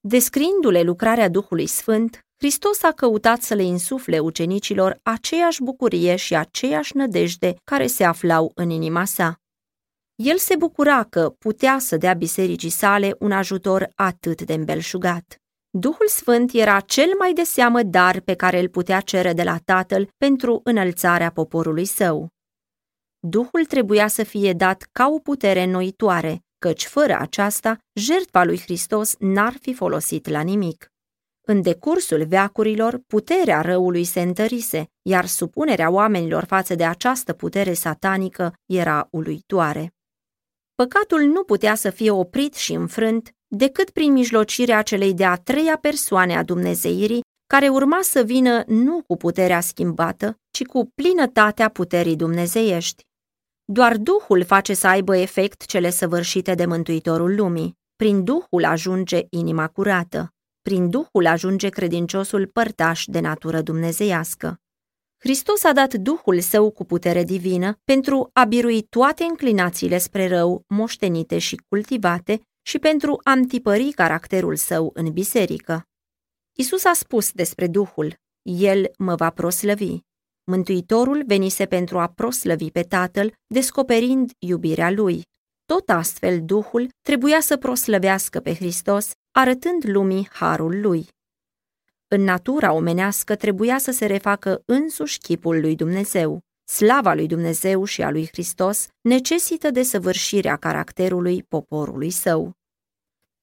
Descriindu-le 0.00 0.82
lucrarea 0.82 1.28
Duhului 1.28 1.66
Sfânt, 1.66 2.25
Hristos 2.38 2.82
a 2.82 2.92
căutat 2.92 3.42
să 3.42 3.54
le 3.54 3.62
insufle 3.62 4.18
ucenicilor 4.18 5.00
aceeași 5.02 5.62
bucurie 5.62 6.16
și 6.16 6.34
aceeași 6.36 6.96
nădejde 6.96 7.54
care 7.64 7.86
se 7.86 8.04
aflau 8.04 8.52
în 8.54 8.70
inima 8.70 9.04
sa. 9.04 9.40
El 10.14 10.36
se 10.36 10.56
bucura 10.56 11.04
că 11.04 11.30
putea 11.38 11.78
să 11.78 11.96
dea 11.96 12.14
bisericii 12.14 12.70
sale 12.70 13.16
un 13.18 13.32
ajutor 13.32 13.90
atât 13.94 14.42
de 14.42 14.52
îmbelșugat. 14.52 15.36
Duhul 15.70 16.08
Sfânt 16.08 16.52
era 16.52 16.80
cel 16.80 17.14
mai 17.18 17.32
de 17.32 17.42
seamă 17.42 17.82
dar 17.82 18.20
pe 18.20 18.34
care 18.34 18.60
îl 18.60 18.68
putea 18.68 19.00
cere 19.00 19.32
de 19.32 19.42
la 19.42 19.58
Tatăl 19.64 20.08
pentru 20.16 20.60
înălțarea 20.64 21.30
poporului 21.30 21.84
său. 21.84 22.28
Duhul 23.18 23.64
trebuia 23.64 24.08
să 24.08 24.22
fie 24.22 24.52
dat 24.52 24.88
ca 24.92 25.08
o 25.08 25.18
putere 25.18 25.62
înnoitoare, 25.62 26.44
căci 26.58 26.86
fără 26.86 27.16
aceasta, 27.18 27.78
jertfa 27.92 28.44
lui 28.44 28.60
Hristos 28.60 29.14
n-ar 29.18 29.56
fi 29.60 29.74
folosit 29.74 30.28
la 30.28 30.40
nimic. 30.40 30.90
În 31.48 31.62
decursul 31.62 32.24
veacurilor, 32.24 33.00
puterea 33.06 33.60
răului 33.60 34.04
se 34.04 34.20
întărise, 34.20 34.88
iar 35.02 35.26
supunerea 35.26 35.90
oamenilor 35.90 36.44
față 36.44 36.74
de 36.74 36.84
această 36.84 37.32
putere 37.32 37.72
satanică 37.72 38.52
era 38.64 39.08
uluitoare. 39.10 39.94
Păcatul 40.74 41.20
nu 41.22 41.42
putea 41.44 41.74
să 41.74 41.90
fie 41.90 42.10
oprit 42.10 42.54
și 42.54 42.72
înfrânt 42.72 43.34
decât 43.46 43.90
prin 43.90 44.12
mijlocirea 44.12 44.82
celei 44.82 45.14
de-a 45.14 45.36
treia 45.36 45.76
persoane 45.80 46.36
a 46.36 46.42
Dumnezeirii, 46.42 47.24
care 47.46 47.68
urma 47.68 47.98
să 48.02 48.22
vină 48.22 48.64
nu 48.66 49.02
cu 49.06 49.16
puterea 49.16 49.60
schimbată, 49.60 50.38
ci 50.50 50.64
cu 50.64 50.90
plinătatea 50.94 51.68
puterii 51.68 52.16
dumnezeiești. 52.16 53.02
Doar 53.64 53.96
Duhul 53.96 54.44
face 54.44 54.74
să 54.74 54.86
aibă 54.86 55.16
efect 55.16 55.64
cele 55.64 55.90
săvârșite 55.90 56.54
de 56.54 56.66
Mântuitorul 56.66 57.34
lumii. 57.34 57.76
Prin 57.96 58.24
Duhul 58.24 58.64
ajunge 58.64 59.26
inima 59.30 59.68
curată. 59.68 60.30
Prin 60.66 60.90
Duhul 60.90 61.26
ajunge 61.26 61.68
credinciosul 61.68 62.46
părtaș 62.46 63.04
de 63.06 63.20
natură 63.20 63.60
dumnezeiască. 63.62 64.56
Hristos 65.18 65.64
a 65.64 65.72
dat 65.72 65.94
Duhul 65.94 66.40
Său 66.40 66.70
cu 66.70 66.84
putere 66.84 67.24
divină 67.24 67.78
pentru 67.84 68.30
a 68.32 68.44
birui 68.44 68.82
toate 68.82 69.24
înclinațiile 69.24 69.98
spre 69.98 70.28
rău, 70.28 70.64
moștenite 70.68 71.38
și 71.38 71.60
cultivate, 71.68 72.40
și 72.62 72.78
pentru 72.78 73.20
a 73.24 73.32
întipări 73.32 73.92
caracterul 73.92 74.56
său 74.56 74.90
în 74.94 75.12
biserică. 75.12 75.82
Isus 76.58 76.84
a 76.84 76.92
spus 76.92 77.32
despre 77.32 77.66
Duhul, 77.66 78.14
El 78.42 78.90
mă 78.98 79.14
va 79.14 79.30
proslăvi. 79.30 79.98
Mântuitorul 80.44 81.22
venise 81.26 81.66
pentru 81.66 81.98
a 81.98 82.08
proslăvi 82.08 82.70
pe 82.70 82.82
Tatăl, 82.82 83.32
descoperind 83.46 84.30
iubirea 84.38 84.90
Lui. 84.90 85.22
Tot 85.64 85.88
astfel, 85.88 86.42
Duhul 86.44 86.88
trebuia 87.02 87.40
să 87.40 87.56
proslăvească 87.56 88.40
pe 88.40 88.54
Hristos, 88.54 89.10
arătând 89.36 89.84
lumii 89.86 90.28
harul 90.32 90.80
Lui. 90.80 91.08
În 92.08 92.22
natura 92.22 92.72
omenească 92.72 93.34
trebuia 93.34 93.78
să 93.78 93.90
se 93.90 94.06
refacă 94.06 94.62
însuși 94.64 95.18
chipul 95.18 95.60
lui 95.60 95.76
Dumnezeu. 95.76 96.40
Slava 96.64 97.14
lui 97.14 97.26
Dumnezeu 97.26 97.84
și 97.84 98.02
a 98.02 98.10
lui 98.10 98.26
Hristos 98.26 98.86
necesită 99.00 99.70
desăvârșirea 99.70 100.56
caracterului 100.56 101.42
poporului 101.42 102.10
său. 102.10 102.52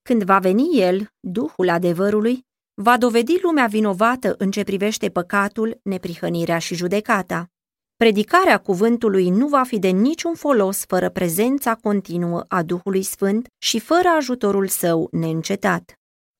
Când 0.01 0.23
va 0.23 0.39
veni 0.39 0.79
El, 0.79 1.07
Duhul 1.19 1.69
adevărului, 1.69 2.45
va 2.73 2.97
dovedi 2.97 3.39
lumea 3.41 3.67
vinovată 3.67 4.35
în 4.37 4.51
ce 4.51 4.63
privește 4.63 5.09
păcatul, 5.09 5.79
neprihănirea 5.83 6.57
și 6.57 6.75
judecata. 6.75 7.52
Predicarea 7.95 8.57
cuvântului 8.57 9.29
nu 9.29 9.47
va 9.47 9.63
fi 9.63 9.79
de 9.79 9.87
niciun 9.87 10.33
folos 10.33 10.85
fără 10.85 11.09
prezența 11.09 11.75
continuă 11.75 12.45
a 12.47 12.63
Duhului 12.63 13.03
Sfânt 13.03 13.47
și 13.57 13.79
fără 13.79 14.07
ajutorul 14.17 14.67
său 14.67 15.07
neîncetat. 15.11 15.93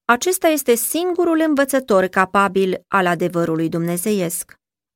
Acesta 0.06 0.48
este 0.48 0.76
singurul 0.76 1.44
învățător 1.48 2.06
capabil 2.06 2.84
al 2.88 3.06
adevărului 3.06 3.70
dumnezeiesc. 3.70 4.54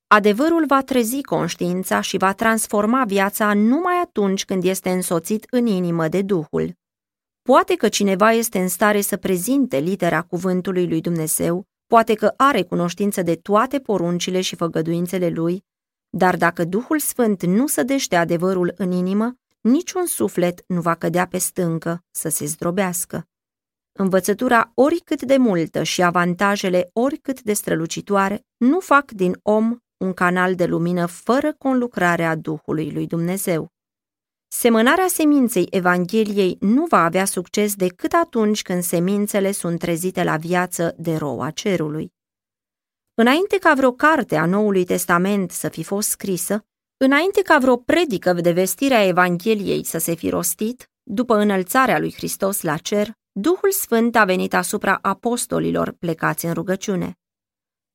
Adevărul 0.08 0.65
va 0.65 0.82
trezi 0.82 1.22
conștiința 1.22 2.02
și 2.02 2.17
va 2.17 2.34
transforma 2.34 3.06
viața 3.06 3.54
numai 3.54 3.96
atunci 4.04 4.46
când 4.46 4.63
este 4.63 4.89
însoțit 4.89 5.46
în 5.50 5.65
inimă 5.65 6.08
de 6.08 6.22
Duhul. 6.22 6.74
Poate 7.41 7.76
că 7.76 7.89
cineva 7.89 8.32
este 8.32 8.60
în 8.60 8.67
stare 8.67 9.02
să 9.02 9.17
prezinte 9.17 9.78
litera 9.78 10.22
cuvântului 10.22 10.88
lui 10.88 11.02
Dumnezeu, 11.02 11.63
poate 11.88 12.13
că 12.13 12.34
are 12.38 12.63
cunoștință 12.63 13.22
de 13.22 13.36
toate 13.36 13.80
poruncile 13.80 14.41
și 14.41 14.56
făgăduințele 14.56 15.30
lui, 15.30 15.65
dar 16.18 16.38
dacă 16.38 16.64
Duhul 16.64 17.00
Sfânt 17.00 17.44
nu 17.44 17.68
sădește 17.68 18.16
adevărul 18.16 18.74
în 18.78 18.92
inimă, 18.92 19.38
niciun 19.62 20.06
suflet 20.06 20.64
nu 20.68 20.82
va 20.82 20.96
cădea 20.96 21.28
pe 21.28 21.38
stâncă 21.38 22.04
să 22.12 22.30
se 22.30 22.46
zdrobească. 22.46 23.28
Învățătura 23.92 24.72
oricât 24.74 25.22
de 25.22 25.38
multă 25.38 25.84
și 25.84 26.04
avantajele 26.04 26.90
oricât 26.94 27.42
de 27.42 27.54
strălucitoare 27.54 28.46
nu 28.58 28.80
fac 28.80 29.12
din 29.12 29.40
om 29.42 29.78
un 29.98 30.14
canal 30.14 30.56
de 30.56 30.66
lumină 30.66 31.06
fără 31.06 31.54
conlucrarea 31.58 32.36
Duhului 32.36 32.92
lui 32.92 33.08
Dumnezeu. 33.08 33.72
Semănarea 34.48 35.08
seminței 35.08 35.68
Evangheliei 35.70 36.58
nu 36.60 36.86
va 36.86 37.04
avea 37.04 37.26
succes 37.26 37.76
decât 37.76 38.14
atunci 38.14 38.62
când 38.62 38.84
semințele 38.84 39.52
sunt 39.52 39.80
trezite 39.80 40.24
la 40.24 40.38
viață 40.38 40.96
de 40.98 41.16
roa 41.16 41.50
cerului. 41.50 42.16
Înainte 43.20 43.58
ca 43.58 43.74
vreo 43.74 43.92
carte 43.92 44.36
a 44.36 44.46
Noului 44.46 44.86
Testament 44.86 45.52
să 45.52 45.70
fi 45.70 45.84
fost 45.84 46.10
scrisă, 46.10 46.66
înainte 46.98 47.42
ca 47.42 47.58
vreo 47.58 47.78
predică 47.78 48.34
de 48.34 48.52
vestire 48.52 48.94
a 48.94 49.08
Evangheliei 49.08 49.84
să 49.84 49.98
se 49.98 50.14
fi 50.14 50.30
rostit, 50.30 50.92
după 51.04 51.36
înălțarea 51.36 52.00
lui 52.00 52.14
Hristos 52.14 52.62
la 52.62 52.78
cer, 52.78 53.12
Duhul 53.32 53.72
Sfânt 53.72 54.16
a 54.16 54.26
venit 54.26 54.54
asupra 54.54 55.00
apostolilor 55.02 55.92
plecați 55.92 56.46
în 56.46 56.54
rugăciune. 56.54 57.14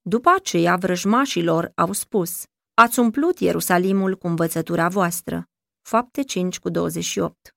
După 0.01 0.33
aceea, 0.37 0.77
vrăjmașilor 0.77 1.73
au 1.75 1.93
spus, 1.93 2.43
ați 2.75 2.99
umplut 2.99 3.39
Ierusalimul 3.39 4.17
cu 4.17 4.27
învățătura 4.27 4.89
voastră. 4.89 5.49
Fapte 5.81 6.23
5 6.23 6.59
cu 6.59 6.69
28 6.69 7.57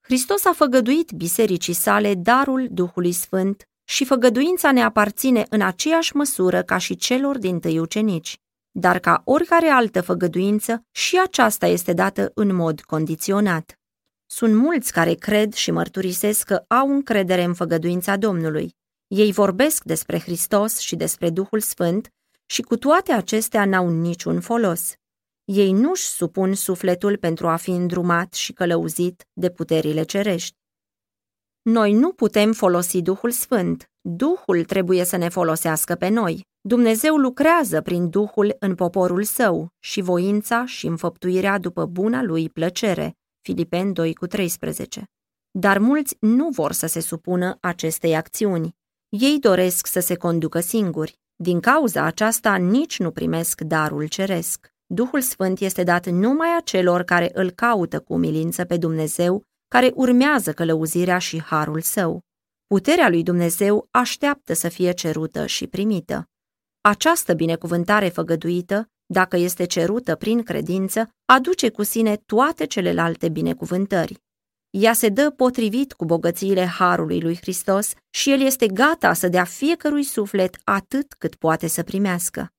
Hristos 0.00 0.44
a 0.44 0.52
făgăduit 0.52 1.12
bisericii 1.12 1.72
sale 1.72 2.14
darul 2.14 2.68
Duhului 2.70 3.12
Sfânt 3.12 3.69
și 3.90 4.04
făgăduința 4.04 4.72
ne 4.72 4.82
aparține 4.82 5.46
în 5.48 5.60
aceeași 5.60 6.16
măsură 6.16 6.62
ca 6.62 6.78
și 6.78 6.96
celor 6.96 7.38
din 7.38 7.60
tăi 7.60 7.78
ucenici. 7.78 8.38
Dar 8.70 8.98
ca 8.98 9.22
oricare 9.24 9.66
altă 9.66 10.00
făgăduință, 10.00 10.84
și 10.90 11.20
aceasta 11.24 11.66
este 11.66 11.92
dată 11.92 12.30
în 12.34 12.54
mod 12.54 12.80
condiționat. 12.80 13.78
Sunt 14.26 14.54
mulți 14.54 14.92
care 14.92 15.14
cred 15.14 15.52
și 15.52 15.70
mărturisesc 15.70 16.46
că 16.46 16.64
au 16.68 16.90
încredere 16.90 17.42
în 17.42 17.54
făgăduința 17.54 18.16
Domnului. 18.16 18.74
Ei 19.06 19.32
vorbesc 19.32 19.84
despre 19.84 20.18
Hristos 20.18 20.78
și 20.78 20.96
despre 20.96 21.30
Duhul 21.30 21.60
Sfânt 21.60 22.08
și 22.46 22.62
cu 22.62 22.76
toate 22.76 23.12
acestea 23.12 23.64
n-au 23.64 23.88
niciun 23.88 24.40
folos. 24.40 24.92
Ei 25.44 25.72
nu-și 25.72 26.06
supun 26.06 26.54
sufletul 26.54 27.16
pentru 27.16 27.48
a 27.48 27.56
fi 27.56 27.70
îndrumat 27.70 28.32
și 28.32 28.52
călăuzit 28.52 29.26
de 29.32 29.50
puterile 29.50 30.02
cerești. 30.02 30.58
Noi 31.62 31.92
nu 31.92 32.12
putem 32.12 32.52
folosi 32.52 33.02
Duhul 33.02 33.30
Sfânt. 33.30 33.90
Duhul 34.00 34.64
trebuie 34.64 35.04
să 35.04 35.16
ne 35.16 35.28
folosească 35.28 35.94
pe 35.94 36.08
noi. 36.08 36.46
Dumnezeu 36.60 37.16
lucrează 37.16 37.80
prin 37.80 38.10
Duhul 38.10 38.56
în 38.58 38.74
poporul 38.74 39.22
său 39.22 39.68
și 39.78 40.00
voința 40.00 40.66
și 40.66 40.86
înfăptuirea 40.86 41.58
după 41.58 41.86
buna 41.86 42.22
lui 42.22 42.48
plăcere. 42.48 43.16
Filipen 43.40 43.92
2 43.92 44.14
cu 44.14 44.26
13. 44.26 45.04
Dar 45.50 45.78
mulți 45.78 46.16
nu 46.20 46.48
vor 46.48 46.72
să 46.72 46.86
se 46.86 47.00
supună 47.00 47.58
acestei 47.60 48.16
acțiuni. 48.16 48.76
Ei 49.08 49.38
doresc 49.38 49.86
să 49.86 50.00
se 50.00 50.14
conducă 50.14 50.60
singuri. 50.60 51.18
Din 51.36 51.60
cauza 51.60 52.02
aceasta 52.02 52.56
nici 52.56 52.98
nu 52.98 53.10
primesc 53.10 53.60
darul 53.60 54.06
ceresc. 54.06 54.68
Duhul 54.86 55.20
Sfânt 55.20 55.60
este 55.60 55.82
dat 55.82 56.06
numai 56.06 56.56
acelor 56.56 57.02
care 57.02 57.30
îl 57.32 57.50
caută 57.50 58.00
cu 58.00 58.12
umilință 58.12 58.64
pe 58.64 58.76
Dumnezeu, 58.76 59.44
care 59.74 59.92
urmează 59.94 60.52
călăuzirea 60.52 61.18
și 61.18 61.42
harul 61.42 61.80
său. 61.80 62.20
Puterea 62.66 63.08
lui 63.08 63.22
Dumnezeu 63.22 63.88
așteaptă 63.90 64.52
să 64.52 64.68
fie 64.68 64.92
cerută 64.92 65.46
și 65.46 65.66
primită. 65.66 66.28
Această 66.80 67.34
binecuvântare 67.34 68.08
făgăduită, 68.08 68.88
dacă 69.06 69.36
este 69.36 69.64
cerută 69.64 70.14
prin 70.14 70.42
credință, 70.42 71.08
aduce 71.24 71.68
cu 71.68 71.82
sine 71.82 72.16
toate 72.16 72.66
celelalte 72.66 73.28
binecuvântări. 73.28 74.18
Ea 74.70 74.92
se 74.92 75.08
dă 75.08 75.30
potrivit 75.30 75.92
cu 75.92 76.04
bogățiile 76.04 76.64
Harului 76.64 77.20
lui 77.20 77.36
Hristos 77.36 77.92
și 78.10 78.30
El 78.30 78.40
este 78.40 78.66
gata 78.66 79.12
să 79.12 79.28
dea 79.28 79.44
fiecărui 79.44 80.02
suflet 80.02 80.56
atât 80.64 81.12
cât 81.12 81.34
poate 81.34 81.66
să 81.66 81.82
primească. 81.82 82.52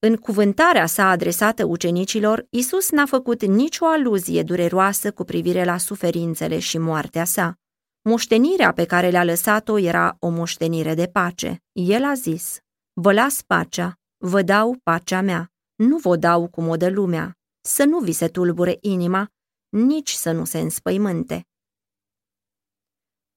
În 0.00 0.16
cuvântarea 0.16 0.86
sa 0.86 1.10
adresată 1.10 1.64
ucenicilor, 1.64 2.46
Isus 2.50 2.90
n-a 2.90 3.06
făcut 3.06 3.44
nicio 3.44 3.86
aluzie 3.86 4.42
dureroasă 4.42 5.12
cu 5.12 5.24
privire 5.24 5.64
la 5.64 5.78
suferințele 5.78 6.58
și 6.58 6.78
moartea 6.78 7.24
sa. 7.24 7.54
Moștenirea 8.02 8.72
pe 8.72 8.84
care 8.84 9.10
le-a 9.10 9.24
lăsat-o 9.24 9.78
era 9.78 10.16
o 10.18 10.28
moștenire 10.28 10.94
de 10.94 11.06
pace. 11.06 11.62
El 11.72 12.04
a 12.04 12.14
zis, 12.14 12.58
vă 12.92 13.12
las 13.12 13.42
pacea, 13.42 13.98
vă 14.16 14.42
dau 14.42 14.76
pacea 14.82 15.20
mea, 15.20 15.52
nu 15.74 15.96
vă 15.96 16.16
dau 16.16 16.48
cum 16.48 16.68
o 16.68 16.76
dă 16.76 16.88
lumea, 16.88 17.36
să 17.60 17.84
nu 17.84 17.98
vi 17.98 18.12
se 18.12 18.28
tulbure 18.28 18.78
inima, 18.80 19.28
nici 19.68 20.10
să 20.10 20.32
nu 20.32 20.44
se 20.44 20.58
înspăimânte. 20.58 21.46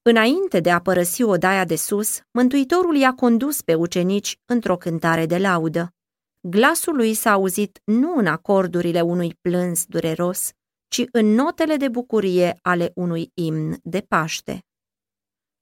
Înainte 0.02 0.60
de 0.60 0.70
a 0.70 0.80
părăsi 0.80 1.22
odaia 1.22 1.64
de 1.64 1.76
sus, 1.76 2.20
Mântuitorul 2.30 2.96
i-a 2.96 3.14
condus 3.14 3.62
pe 3.62 3.74
ucenici 3.74 4.38
într-o 4.44 4.76
cântare 4.76 5.26
de 5.26 5.38
laudă. 5.38 5.94
Glasul 6.48 6.94
lui 6.96 7.14
s-a 7.14 7.30
auzit 7.30 7.80
nu 7.84 8.16
în 8.16 8.26
acordurile 8.26 9.00
unui 9.00 9.34
plâns 9.40 9.84
dureros, 9.84 10.50
ci 10.88 11.02
în 11.12 11.26
notele 11.26 11.76
de 11.76 11.88
bucurie 11.88 12.58
ale 12.62 12.90
unui 12.94 13.30
imn 13.34 13.78
de 13.82 14.00
Paște. 14.00 14.64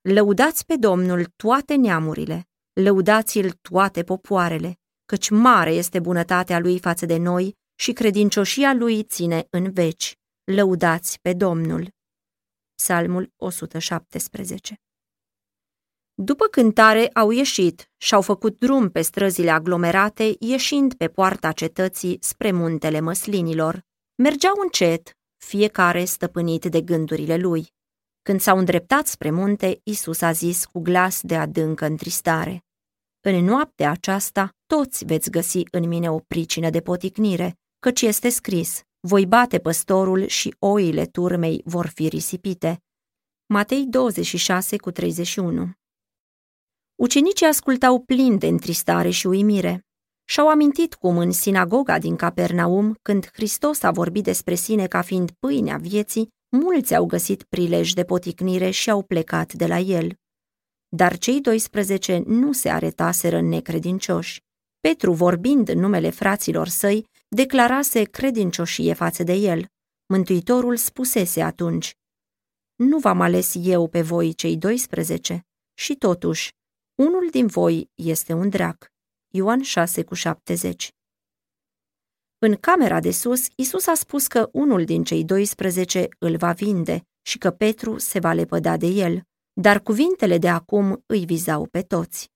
Lăudați 0.00 0.66
pe 0.66 0.76
Domnul 0.76 1.24
toate 1.36 1.74
neamurile, 1.74 2.48
lăudați-l 2.72 3.50
toate 3.50 4.02
popoarele, 4.02 4.78
căci 5.04 5.30
mare 5.30 5.70
este 5.70 6.00
bunătatea 6.00 6.58
lui 6.58 6.78
față 6.78 7.06
de 7.06 7.16
noi 7.16 7.56
și 7.74 7.92
credincioșia 7.92 8.74
lui 8.74 9.02
ține 9.04 9.46
în 9.50 9.72
veci. 9.72 10.18
Lăudați 10.44 11.20
pe 11.20 11.32
Domnul. 11.32 11.88
Psalmul 12.74 13.32
117 13.36 14.80
după 16.22 16.46
cântare 16.46 17.08
au 17.12 17.30
ieșit 17.30 17.90
și-au 17.96 18.20
făcut 18.20 18.58
drum 18.58 18.90
pe 18.90 19.00
străzile 19.00 19.50
aglomerate, 19.50 20.36
ieșind 20.38 20.94
pe 20.94 21.08
poarta 21.08 21.52
cetății 21.52 22.18
spre 22.20 22.52
muntele 22.52 23.00
măslinilor. 23.00 23.84
Mergeau 24.14 24.54
încet, 24.62 25.18
fiecare 25.36 26.04
stăpânit 26.04 26.64
de 26.64 26.80
gândurile 26.80 27.36
lui. 27.36 27.72
Când 28.22 28.40
s-au 28.40 28.58
îndreptat 28.58 29.06
spre 29.06 29.30
munte, 29.30 29.80
Isus 29.82 30.20
a 30.20 30.32
zis 30.32 30.64
cu 30.64 30.80
glas 30.80 31.20
de 31.22 31.36
adâncă 31.36 31.84
întristare. 31.84 32.64
În 33.20 33.44
noaptea 33.44 33.90
aceasta, 33.90 34.50
toți 34.66 35.04
veți 35.04 35.30
găsi 35.30 35.62
în 35.70 35.88
mine 35.88 36.10
o 36.10 36.18
pricină 36.18 36.70
de 36.70 36.80
poticnire, 36.80 37.58
căci 37.78 38.00
este 38.00 38.28
scris, 38.28 38.82
voi 39.00 39.26
bate 39.26 39.58
păstorul 39.58 40.26
și 40.26 40.54
oile 40.58 41.06
turmei 41.06 41.62
vor 41.64 41.86
fi 41.86 42.08
risipite. 42.08 42.82
Matei 43.46 43.86
26 43.86 44.76
cu 44.76 44.90
31 44.90 45.78
Ucenicii 47.00 47.46
ascultau 47.46 48.00
plini 48.00 48.38
de 48.38 48.46
întristare 48.46 49.10
și 49.10 49.26
uimire. 49.26 49.86
Și-au 50.24 50.48
amintit 50.48 50.94
cum 50.94 51.18
în 51.18 51.32
sinagoga 51.32 51.98
din 51.98 52.16
Capernaum, 52.16 52.98
când 53.02 53.28
Hristos 53.32 53.82
a 53.82 53.90
vorbit 53.90 54.24
despre 54.24 54.54
sine 54.54 54.86
ca 54.86 55.02
fiind 55.02 55.30
pâinea 55.30 55.76
vieții, 55.76 56.28
mulți 56.56 56.94
au 56.94 57.06
găsit 57.06 57.42
prilej 57.42 57.92
de 57.92 58.04
poticnire 58.04 58.70
și 58.70 58.90
au 58.90 59.02
plecat 59.02 59.52
de 59.52 59.66
la 59.66 59.78
el. 59.78 60.14
Dar 60.88 61.18
cei 61.18 61.40
12 61.40 62.22
nu 62.26 62.52
se 62.52 62.68
aretaseră 62.68 63.40
necredincioși. 63.40 64.40
Petru, 64.80 65.12
vorbind 65.12 65.68
în 65.68 65.78
numele 65.78 66.10
fraților 66.10 66.68
săi, 66.68 67.04
declarase 67.28 68.02
credincioșie 68.02 68.92
față 68.92 69.22
de 69.22 69.32
el. 69.32 69.66
Mântuitorul 70.06 70.76
spusese 70.76 71.42
atunci, 71.42 71.94
Nu 72.76 72.98
v-am 72.98 73.20
ales 73.20 73.54
eu 73.62 73.88
pe 73.88 74.02
voi 74.02 74.34
cei 74.34 74.56
12? 74.56 75.44
Și 75.74 75.94
totuși, 75.94 76.58
unul 77.00 77.28
din 77.30 77.46
voi 77.46 77.90
este 77.94 78.32
un 78.32 78.48
drac. 78.48 78.92
Ioan 79.28 79.62
6 79.62 80.04
cu 80.04 80.14
70 80.14 80.88
În 82.38 82.56
camera 82.56 83.00
de 83.00 83.10
sus, 83.10 83.46
Isus 83.54 83.86
a 83.86 83.94
spus 83.94 84.26
că 84.26 84.48
unul 84.52 84.84
din 84.84 85.04
cei 85.04 85.24
12 85.24 86.08
îl 86.18 86.36
va 86.36 86.52
vinde 86.52 87.06
și 87.22 87.38
că 87.38 87.50
Petru 87.50 87.98
se 87.98 88.18
va 88.18 88.32
lepăda 88.32 88.76
de 88.76 88.86
el, 88.86 89.22
dar 89.52 89.80
cuvintele 89.80 90.38
de 90.38 90.48
acum 90.48 91.02
îi 91.06 91.24
vizau 91.24 91.66
pe 91.66 91.82
toți. 91.82 92.30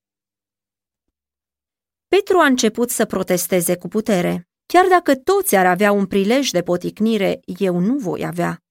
Petru 2.08 2.38
a 2.38 2.46
început 2.46 2.90
să 2.90 3.06
protesteze 3.06 3.76
cu 3.76 3.88
putere. 3.88 4.48
Chiar 4.66 4.86
dacă 4.88 5.16
toți 5.16 5.56
ar 5.56 5.66
avea 5.66 5.92
un 5.92 6.06
prilej 6.06 6.50
de 6.50 6.62
poticnire, 6.62 7.40
eu 7.58 7.78
nu 7.78 7.98
voi 7.98 8.24
avea. 8.24 8.62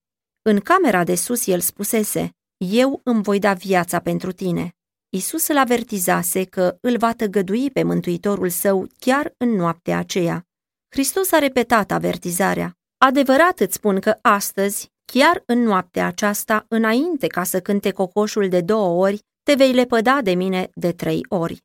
În 0.42 0.60
camera 0.60 1.04
de 1.04 1.16
sus 1.16 1.48
el 1.48 1.60
spusese, 1.60 2.30
eu 2.58 3.02
îmi 3.04 3.24
voi 3.24 3.40
da 3.40 3.54
viața 3.54 4.00
pentru 4.00 4.32
tine. 4.32 4.76
Isus 5.15 5.47
îl 5.47 5.58
avertizase 5.58 6.43
că 6.43 6.78
îl 6.82 6.97
va 6.97 7.13
tăgădui 7.13 7.71
pe 7.71 7.84
mântuitorul 7.84 8.49
său 8.49 8.88
chiar 8.99 9.34
în 9.38 9.49
noaptea 9.49 9.97
aceea. 9.97 10.47
Hristos 10.89 11.32
a 11.32 11.38
repetat 11.38 11.91
avertizarea. 11.91 12.78
Adevărat 12.97 13.60
îți 13.60 13.73
spun 13.73 13.99
că 13.99 14.17
astăzi, 14.21 14.91
chiar 15.06 15.43
în 15.45 15.60
noaptea 15.60 16.08
aceasta, 16.08 16.65
înainte 16.67 17.28
ca 17.28 17.43
să 17.43 17.62
cânte 17.62 17.91
cocoșul 17.91 18.49
de 18.49 18.62
două 18.62 19.04
ori, 19.06 19.23
te 19.43 19.54
vei 19.54 19.73
lepăda 19.73 20.21
de 20.21 20.34
mine 20.34 20.69
de 20.73 20.91
trei 20.91 21.26
ori. 21.30 21.63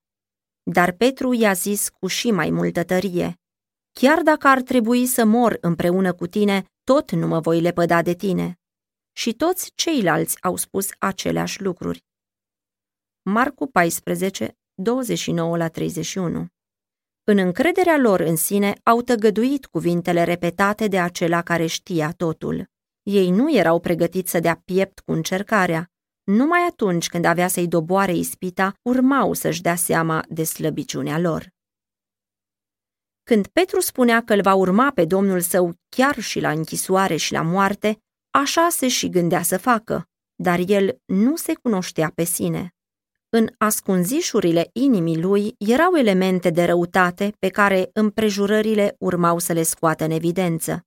Dar 0.63 0.93
Petru 0.93 1.33
i-a 1.33 1.53
zis 1.53 1.89
cu 1.89 2.07
și 2.07 2.31
mai 2.31 2.51
multă 2.51 2.85
tărie, 2.85 3.39
Chiar 3.93 4.23
dacă 4.23 4.49
ar 4.49 4.63
trebui 4.63 5.07
să 5.07 5.25
mor 5.25 5.59
împreună 5.61 6.13
cu 6.13 6.27
tine, 6.27 6.65
tot 6.85 7.11
nu 7.11 7.27
mă 7.27 7.41
voi 7.41 7.61
lepăda 7.61 8.03
de 8.03 8.15
tine. 8.15 8.59
Și 9.13 9.33
toți 9.33 9.73
ceilalți 9.75 10.43
au 10.43 10.57
spus 10.57 10.89
aceleași 10.99 11.63
lucruri. 11.63 12.07
Marcu 13.31 13.67
14, 13.67 14.59
29 14.75 15.57
la 15.57 15.69
31 15.69 16.47
În 17.25 17.39
încrederea 17.39 17.97
lor 17.97 18.21
în 18.21 18.37
sine 18.37 18.75
au 18.83 19.03
tăgăduit 19.03 19.67
cuvintele 19.67 20.25
repetate 20.25 20.87
de 20.87 21.01
acela 21.01 21.43
care 21.43 21.67
știa 21.67 22.13
totul. 22.13 22.67
Ei 23.03 23.31
nu 23.31 23.57
erau 23.57 23.81
pregătiți 23.81 24.31
să 24.31 24.41
dea 24.41 24.63
piept 24.65 25.01
cu 25.01 25.13
încercarea. 25.13 25.91
Numai 26.23 26.61
atunci 26.69 27.09
când 27.09 27.25
avea 27.25 27.49
să-i 27.49 27.69
doboare 27.69 28.15
ispita, 28.15 28.75
urmau 28.83 29.33
să-și 29.33 29.63
dea 29.63 29.75
seama 29.75 30.25
de 30.29 30.45
slăbiciunea 30.45 31.19
lor. 31.19 31.49
Când 33.23 33.47
Petru 33.47 33.81
spunea 33.81 34.25
că 34.25 34.33
îl 34.33 34.41
va 34.41 34.55
urma 34.55 34.91
pe 34.91 35.05
domnul 35.05 35.41
său 35.41 35.75
chiar 35.89 36.19
și 36.19 36.41
la 36.41 36.51
închisoare 36.51 37.17
și 37.17 37.33
la 37.33 37.43
moarte, 37.43 38.03
așa 38.31 38.69
se 38.69 38.89
și 38.89 39.09
gândea 39.09 39.43
să 39.43 39.59
facă, 39.59 40.09
dar 40.35 40.61
el 40.67 41.01
nu 41.05 41.37
se 41.37 41.55
cunoștea 41.55 42.13
pe 42.15 42.25
sine. 42.25 42.73
În 43.31 43.49
ascunzișurile 43.59 44.71
inimii 44.73 45.21
lui 45.21 45.55
erau 45.59 45.95
elemente 45.97 46.51
de 46.51 46.65
răutate 46.65 47.33
pe 47.39 47.49
care 47.49 47.91
împrejurările 47.93 48.97
urmau 48.99 49.39
să 49.39 49.53
le 49.53 49.63
scoată 49.63 50.05
în 50.05 50.11
evidență. 50.11 50.87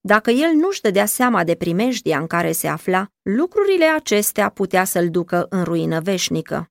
Dacă 0.00 0.30
el 0.30 0.52
nu-și 0.54 0.80
dădea 0.80 1.06
seama 1.06 1.44
de 1.44 1.54
primejdia 1.54 2.18
în 2.18 2.26
care 2.26 2.52
se 2.52 2.68
afla, 2.68 3.06
lucrurile 3.22 3.84
acestea 3.84 4.48
putea 4.48 4.84
să-l 4.84 5.10
ducă 5.10 5.46
în 5.48 5.62
ruină 5.62 6.00
veșnică. 6.00 6.70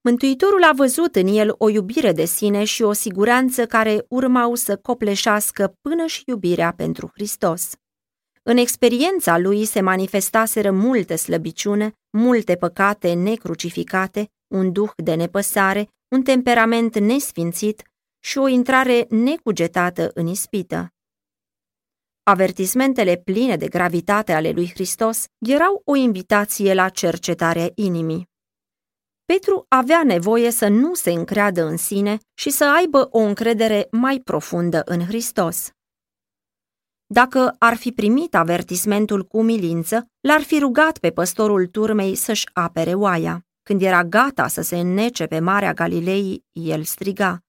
Mântuitorul 0.00 0.62
a 0.62 0.72
văzut 0.76 1.16
în 1.16 1.26
el 1.26 1.54
o 1.58 1.68
iubire 1.68 2.12
de 2.12 2.24
sine 2.24 2.64
și 2.64 2.82
o 2.82 2.92
siguranță 2.92 3.66
care 3.66 4.04
urmau 4.08 4.54
să 4.54 4.76
copleșească 4.76 5.76
până 5.80 6.06
și 6.06 6.22
iubirea 6.26 6.72
pentru 6.76 7.10
Hristos. 7.14 7.72
În 8.46 8.56
experiența 8.56 9.38
lui 9.38 9.64
se 9.64 9.80
manifestaseră 9.80 10.70
multe 10.70 11.16
slăbiciune, 11.16 11.92
multe 12.10 12.56
păcate 12.56 13.12
necrucificate, 13.12 14.30
un 14.54 14.72
duh 14.72 14.90
de 14.96 15.14
nepăsare, 15.14 15.88
un 16.08 16.22
temperament 16.22 16.98
nesfințit 16.98 17.82
și 18.24 18.38
o 18.38 18.48
intrare 18.48 19.06
necugetată 19.08 20.10
în 20.14 20.26
ispită. 20.26 20.88
Avertismentele 22.22 23.16
pline 23.16 23.56
de 23.56 23.68
gravitate 23.68 24.32
ale 24.32 24.50
lui 24.50 24.70
Hristos 24.70 25.24
erau 25.46 25.82
o 25.84 25.94
invitație 25.94 26.74
la 26.74 26.88
cercetarea 26.88 27.70
inimii. 27.74 28.28
Petru 29.24 29.66
avea 29.68 30.02
nevoie 30.04 30.50
să 30.50 30.68
nu 30.68 30.94
se 30.94 31.10
încreadă 31.10 31.64
în 31.64 31.76
sine 31.76 32.18
și 32.34 32.50
să 32.50 32.64
aibă 32.64 33.08
o 33.10 33.18
încredere 33.18 33.88
mai 33.90 34.20
profundă 34.24 34.82
în 34.84 35.04
Hristos. 35.06 35.70
Dacă 37.06 37.54
ar 37.58 37.76
fi 37.76 37.92
primit 37.92 38.34
avertismentul 38.34 39.24
cu 39.24 39.42
milință, 39.42 40.06
l-ar 40.20 40.42
fi 40.42 40.58
rugat 40.58 40.98
pe 40.98 41.10
păstorul 41.10 41.66
turmei 41.66 42.14
să-și 42.14 42.48
apere 42.52 42.94
oaia. 42.94 43.46
Când 43.62 43.82
era 43.82 44.04
gata 44.04 44.48
să 44.48 44.60
se 44.62 44.78
înnece 44.78 45.26
pe 45.26 45.40
Marea 45.40 45.72
Galilei, 45.72 46.44
el 46.52 46.82
striga, 46.82 47.44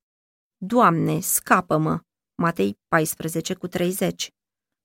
Doamne, 0.58 1.20
scapă-mă! 1.20 2.00
Matei 2.36 2.78
14 2.88 3.54
cu 3.54 3.68
30. 3.68 4.30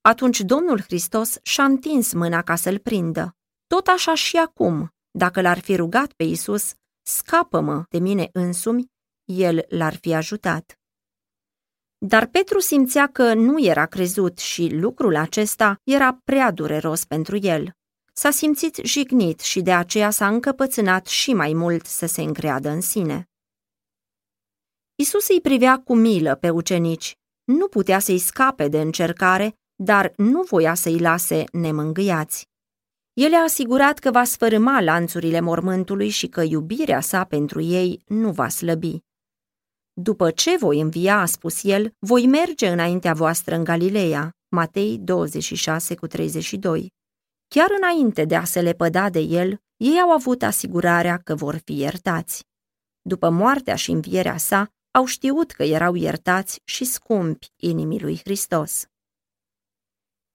Atunci 0.00 0.40
Domnul 0.40 0.80
Hristos 0.80 1.38
și-a 1.42 1.64
întins 1.64 2.12
mâna 2.12 2.42
ca 2.42 2.54
să-l 2.54 2.78
prindă. 2.78 3.36
Tot 3.66 3.86
așa 3.86 4.14
și 4.14 4.36
acum, 4.36 4.88
dacă 5.10 5.40
l-ar 5.40 5.58
fi 5.58 5.76
rugat 5.76 6.12
pe 6.12 6.24
Isus, 6.24 6.72
scapă-mă 7.02 7.84
de 7.88 7.98
mine 7.98 8.28
însumi, 8.32 8.86
el 9.24 9.64
l-ar 9.68 9.96
fi 9.96 10.14
ajutat. 10.14 10.79
Dar 12.06 12.26
Petru 12.26 12.58
simțea 12.58 13.06
că 13.06 13.34
nu 13.34 13.64
era 13.64 13.86
crezut 13.86 14.38
și 14.38 14.68
lucrul 14.72 15.16
acesta 15.16 15.80
era 15.84 16.20
prea 16.24 16.50
dureros 16.50 17.04
pentru 17.04 17.36
el. 17.36 17.70
S-a 18.12 18.30
simțit 18.30 18.80
jignit 18.82 19.40
și 19.40 19.60
de 19.60 19.72
aceea 19.72 20.10
s-a 20.10 20.28
încăpățânat 20.28 21.06
și 21.06 21.32
mai 21.32 21.52
mult 21.52 21.86
să 21.86 22.06
se 22.06 22.22
încreadă 22.22 22.68
în 22.68 22.80
sine. 22.80 23.28
Isus 24.94 25.28
îi 25.28 25.40
privea 25.40 25.78
cu 25.78 25.94
milă 25.94 26.34
pe 26.34 26.50
ucenici. 26.50 27.14
Nu 27.44 27.68
putea 27.68 27.98
să-i 27.98 28.18
scape 28.18 28.68
de 28.68 28.80
încercare, 28.80 29.54
dar 29.74 30.12
nu 30.16 30.42
voia 30.42 30.74
să-i 30.74 30.98
lase 30.98 31.44
nemângâiați. 31.52 32.48
El 33.12 33.34
a 33.34 33.42
asigurat 33.42 33.98
că 33.98 34.10
va 34.10 34.24
sfărâma 34.24 34.80
lanțurile 34.80 35.40
mormântului 35.40 36.08
și 36.08 36.26
că 36.26 36.42
iubirea 36.42 37.00
sa 37.00 37.24
pentru 37.24 37.60
ei 37.60 38.02
nu 38.06 38.30
va 38.32 38.48
slăbi. 38.48 38.98
După 40.02 40.30
ce 40.30 40.56
voi 40.56 40.80
învia, 40.80 41.20
a 41.20 41.24
spus 41.24 41.64
el, 41.64 41.94
voi 41.98 42.26
merge 42.26 42.68
înaintea 42.68 43.12
voastră 43.12 43.54
în 43.54 43.64
Galileea. 43.64 44.36
Matei 44.48 44.98
26 44.98 45.94
cu 45.94 46.06
32. 46.06 46.92
Chiar 47.48 47.68
înainte 47.76 48.24
de 48.24 48.36
a 48.36 48.44
se 48.44 48.60
lepăda 48.60 49.10
de 49.10 49.18
el, 49.18 49.60
ei 49.76 50.00
au 50.00 50.10
avut 50.10 50.42
asigurarea 50.42 51.20
că 51.24 51.34
vor 51.34 51.60
fi 51.64 51.78
iertați. 51.78 52.44
După 53.02 53.30
moartea 53.30 53.74
și 53.74 53.90
învierea 53.90 54.36
sa, 54.36 54.72
au 54.90 55.04
știut 55.04 55.50
că 55.50 55.62
erau 55.62 55.94
iertați 55.94 56.60
și 56.64 56.84
scumpi 56.84 57.52
inimii 57.56 58.00
lui 58.00 58.20
Hristos. 58.24 58.84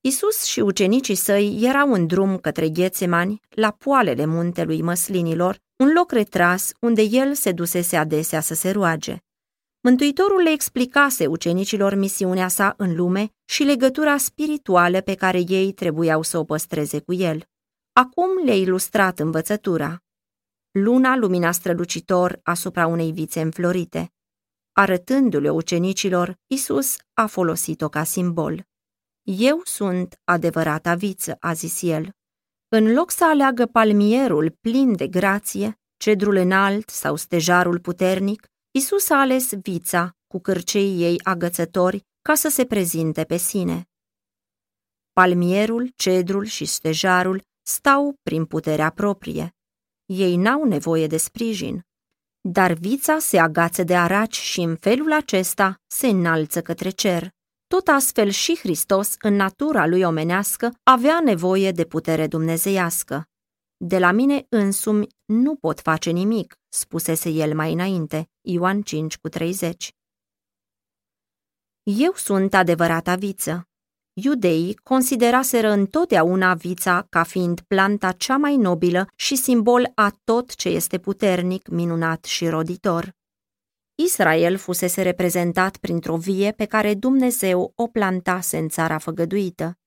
Isus 0.01 0.43
și 0.43 0.59
ucenicii 0.59 1.15
săi 1.15 1.59
erau 1.61 1.93
în 1.93 2.07
drum 2.07 2.37
către 2.37 2.69
Ghețemani, 2.69 3.41
la 3.49 3.71
poalele 3.71 4.25
muntelui 4.25 4.81
măslinilor, 4.81 5.59
un 5.75 5.91
loc 5.93 6.11
retras 6.11 6.71
unde 6.79 7.01
el 7.01 7.33
se 7.33 7.51
dusese 7.51 7.97
adesea 7.97 8.39
să 8.39 8.53
se 8.53 8.71
roage. 8.71 9.24
Mântuitorul 9.85 10.41
le 10.41 10.49
explicase 10.49 11.25
ucenicilor 11.25 11.95
misiunea 11.95 12.47
sa 12.47 12.73
în 12.77 12.95
lume 12.95 13.33
și 13.45 13.63
legătura 13.63 14.17
spirituală 14.17 15.01
pe 15.01 15.15
care 15.15 15.43
ei 15.47 15.71
trebuiau 15.71 16.21
să 16.21 16.37
o 16.37 16.43
păstreze 16.43 16.99
cu 16.99 17.13
el. 17.13 17.43
Acum 17.93 18.43
le-a 18.45 18.55
ilustrat 18.55 19.19
învățătura. 19.19 20.03
Luna 20.71 21.15
lumina 21.15 21.51
strălucitor 21.51 22.39
asupra 22.43 22.87
unei 22.87 23.11
vițe 23.11 23.41
înflorite. 23.41 24.13
Arătându-le 24.71 25.49
ucenicilor, 25.49 26.37
Isus 26.47 26.95
a 27.13 27.25
folosit-o 27.25 27.89
ca 27.89 28.03
simbol. 28.03 28.67
Eu 29.21 29.61
sunt 29.63 30.19
adevărata 30.23 30.95
viță, 30.95 31.37
a 31.39 31.53
zis 31.53 31.81
el. 31.81 32.09
În 32.67 32.93
loc 32.93 33.11
să 33.11 33.25
aleagă 33.25 33.65
palmierul 33.65 34.57
plin 34.61 34.95
de 34.95 35.07
grație, 35.07 35.79
cedrul 35.97 36.35
înalt 36.35 36.89
sau 36.89 37.15
stejarul 37.15 37.79
puternic, 37.79 38.49
Isus 38.77 39.09
a 39.09 39.19
ales 39.19 39.53
vița 39.61 40.15
cu 40.27 40.39
cârceii 40.39 41.01
ei 41.03 41.21
agățători 41.23 42.05
ca 42.21 42.35
să 42.35 42.49
se 42.49 42.65
prezinte 42.65 43.23
pe 43.23 43.37
sine. 43.37 43.89
Palmierul, 45.13 45.91
cedrul 45.95 46.45
și 46.45 46.65
stejarul 46.65 47.41
stau 47.61 48.15
prin 48.21 48.45
puterea 48.45 48.89
proprie. 48.89 49.55
Ei 50.05 50.35
n-au 50.35 50.63
nevoie 50.63 51.07
de 51.07 51.17
sprijin. 51.17 51.81
Dar 52.41 52.73
vița 52.73 53.19
se 53.19 53.39
agață 53.39 53.83
de 53.83 53.95
araci 53.95 54.35
și 54.35 54.61
în 54.61 54.75
felul 54.75 55.13
acesta 55.13 55.81
se 55.87 56.07
înalță 56.07 56.61
către 56.61 56.89
cer. 56.89 57.29
Tot 57.67 57.87
astfel 57.87 58.29
și 58.29 58.57
Hristos, 58.57 59.15
în 59.19 59.33
natura 59.33 59.87
lui 59.87 60.01
omenească, 60.01 60.73
avea 60.83 61.19
nevoie 61.19 61.71
de 61.71 61.85
putere 61.85 62.27
dumnezeiască. 62.27 63.25
De 63.77 63.97
la 63.99 64.11
mine 64.11 64.45
însumi 64.49 65.07
nu 65.25 65.55
pot 65.55 65.79
face 65.79 66.09
nimic, 66.09 66.55
spusese 66.69 67.29
el 67.29 67.55
mai 67.55 67.73
înainte, 67.73 68.29
Ioan 68.45 68.81
5 68.81 69.17
cu 69.17 69.29
30. 69.29 69.95
Eu 71.83 72.13
sunt 72.13 72.53
adevărata 72.53 73.15
viță. 73.15 73.67
Iudeii 74.13 74.75
consideraseră 74.75 75.69
întotdeauna 75.69 76.53
vița 76.53 77.05
ca 77.09 77.23
fiind 77.23 77.61
planta 77.61 78.11
cea 78.11 78.37
mai 78.37 78.55
nobilă 78.55 79.07
și 79.15 79.35
simbol 79.35 79.91
a 79.95 80.11
tot 80.23 80.55
ce 80.55 80.69
este 80.69 80.97
puternic, 80.99 81.67
minunat 81.67 82.23
și 82.23 82.47
roditor. 82.47 83.15
Israel 83.95 84.57
fusese 84.57 85.01
reprezentat 85.01 85.77
printr-o 85.77 86.17
vie 86.17 86.51
pe 86.51 86.65
care 86.65 86.93
Dumnezeu 86.93 87.71
o 87.75 87.87
plantase 87.87 88.57
în 88.57 88.69
țara 88.69 88.97
făgăduită. 88.97 89.77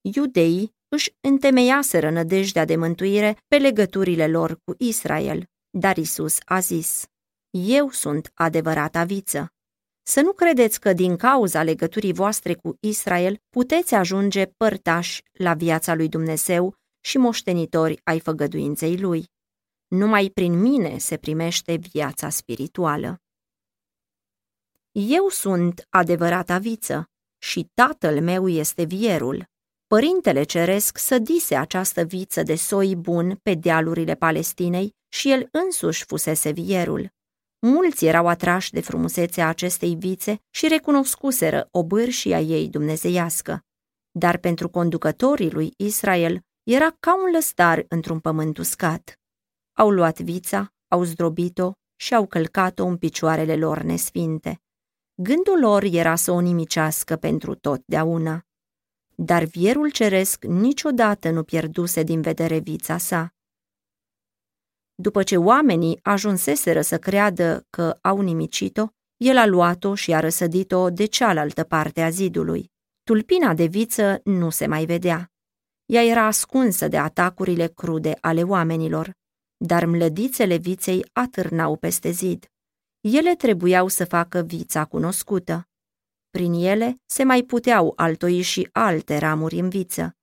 Iudeii 0.00 0.74
își 0.88 1.14
întemeiaseră 1.20 2.10
nădejdea 2.10 2.64
de 2.64 2.76
mântuire 2.76 3.36
pe 3.48 3.56
legăturile 3.56 4.28
lor 4.28 4.60
cu 4.64 4.74
Israel, 4.78 5.44
dar 5.70 5.96
Isus 5.96 6.38
a 6.44 6.58
zis, 6.58 7.06
Eu 7.64 7.90
sunt 7.90 8.30
adevărata 8.34 9.04
viță. 9.04 9.50
Să 10.02 10.20
nu 10.20 10.32
credeți 10.32 10.80
că 10.80 10.92
din 10.92 11.16
cauza 11.16 11.62
legăturii 11.62 12.12
voastre 12.12 12.54
cu 12.54 12.76
Israel 12.80 13.38
puteți 13.50 13.94
ajunge 13.94 14.46
părtași 14.46 15.22
la 15.32 15.54
viața 15.54 15.94
lui 15.94 16.08
Dumnezeu 16.08 16.74
și 17.00 17.18
moștenitori 17.18 18.00
ai 18.04 18.20
făgăduinței 18.20 18.98
lui. 18.98 19.30
Numai 19.86 20.30
prin 20.34 20.60
mine 20.60 20.98
se 20.98 21.16
primește 21.16 21.76
viața 21.76 22.28
spirituală. 22.28 23.20
Eu 24.92 25.28
sunt 25.28 25.86
adevărata 25.88 26.58
viță 26.58 27.10
și 27.38 27.70
tatăl 27.74 28.20
meu 28.20 28.48
este 28.48 28.84
vierul. 28.84 29.44
Părintele 29.86 30.42
Ceresc 30.42 30.98
sădise 30.98 31.56
această 31.56 32.02
viță 32.02 32.42
de 32.42 32.54
soi 32.54 32.96
bun 32.96 33.38
pe 33.42 33.54
dealurile 33.54 34.14
Palestinei 34.14 34.94
și 35.08 35.30
el 35.30 35.48
însuși 35.50 36.04
fusese 36.04 36.50
vierul. 36.50 37.14
Mulți 37.58 38.06
erau 38.06 38.26
atrași 38.26 38.72
de 38.72 38.80
frumusețea 38.80 39.48
acestei 39.48 39.94
vițe 39.94 40.42
și 40.50 40.68
recunoscuseră 40.68 41.68
obârșia 41.70 42.40
ei 42.40 42.68
dumnezeiască. 42.68 43.64
Dar 44.10 44.36
pentru 44.36 44.68
conducătorii 44.68 45.50
lui 45.50 45.74
Israel 45.76 46.40
era 46.62 46.96
ca 47.00 47.14
un 47.14 47.30
lăstar 47.32 47.84
într-un 47.88 48.20
pământ 48.20 48.58
uscat. 48.58 49.20
Au 49.72 49.90
luat 49.90 50.20
vița, 50.20 50.72
au 50.88 51.02
zdrobit-o 51.02 51.72
și 51.96 52.14
au 52.14 52.26
călcat-o 52.26 52.84
în 52.84 52.96
picioarele 52.96 53.56
lor 53.56 53.82
nesfinte. 53.82 54.60
Gândul 55.14 55.58
lor 55.60 55.82
era 55.82 56.14
să 56.14 56.30
o 56.30 56.40
nimicească 56.40 57.16
pentru 57.16 57.54
totdeauna. 57.54 58.44
Dar 59.14 59.44
vierul 59.44 59.90
ceresc 59.90 60.44
niciodată 60.44 61.30
nu 61.30 61.42
pierduse 61.42 62.02
din 62.02 62.20
vedere 62.20 62.58
vița 62.58 62.98
sa. 62.98 63.35
După 64.98 65.22
ce 65.22 65.36
oamenii 65.36 65.98
ajunseseră 66.02 66.80
să 66.80 66.98
creadă 66.98 67.66
că 67.70 67.98
au 68.00 68.20
nimicit-o, 68.20 68.86
el 69.16 69.36
a 69.36 69.46
luat-o 69.46 69.94
și 69.94 70.14
a 70.14 70.20
răsădit-o 70.20 70.90
de 70.90 71.04
cealaltă 71.04 71.64
parte 71.64 72.02
a 72.02 72.10
zidului. 72.10 72.70
Tulpina 73.02 73.54
de 73.54 73.64
viță 73.64 74.20
nu 74.24 74.50
se 74.50 74.66
mai 74.66 74.84
vedea. 74.84 75.30
Ea 75.86 76.04
era 76.04 76.24
ascunsă 76.26 76.88
de 76.88 76.98
atacurile 76.98 77.66
crude 77.66 78.18
ale 78.20 78.42
oamenilor, 78.42 79.10
dar 79.56 79.84
mlădițele 79.84 80.56
viței 80.56 81.04
atârnau 81.12 81.76
peste 81.76 82.10
zid. 82.10 82.46
Ele 83.00 83.34
trebuiau 83.34 83.88
să 83.88 84.04
facă 84.04 84.40
vița 84.40 84.84
cunoscută. 84.84 85.68
Prin 86.30 86.52
ele 86.52 86.96
se 87.06 87.24
mai 87.24 87.42
puteau 87.42 87.92
altoi 87.96 88.40
și 88.40 88.68
alte 88.72 89.18
ramuri 89.18 89.58
în 89.58 89.68
viță. 89.68 90.16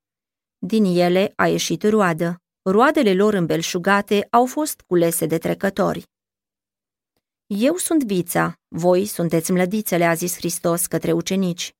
Din 0.58 0.84
ele 0.84 1.34
a 1.36 1.48
ieșit 1.48 1.84
roadă. 1.84 2.43
Roadele 2.66 3.14
lor 3.14 3.34
îmbelșugate 3.34 4.28
au 4.30 4.46
fost 4.46 4.82
culese 4.82 5.26
de 5.26 5.38
trecători. 5.38 6.04
Eu 7.46 7.76
sunt 7.76 8.04
vița, 8.04 8.60
voi 8.68 9.06
sunteți 9.06 9.52
mlădițele, 9.52 10.06
a 10.06 10.14
zis 10.14 10.36
Hristos 10.36 10.86
către 10.86 11.12
ucenici. 11.12 11.74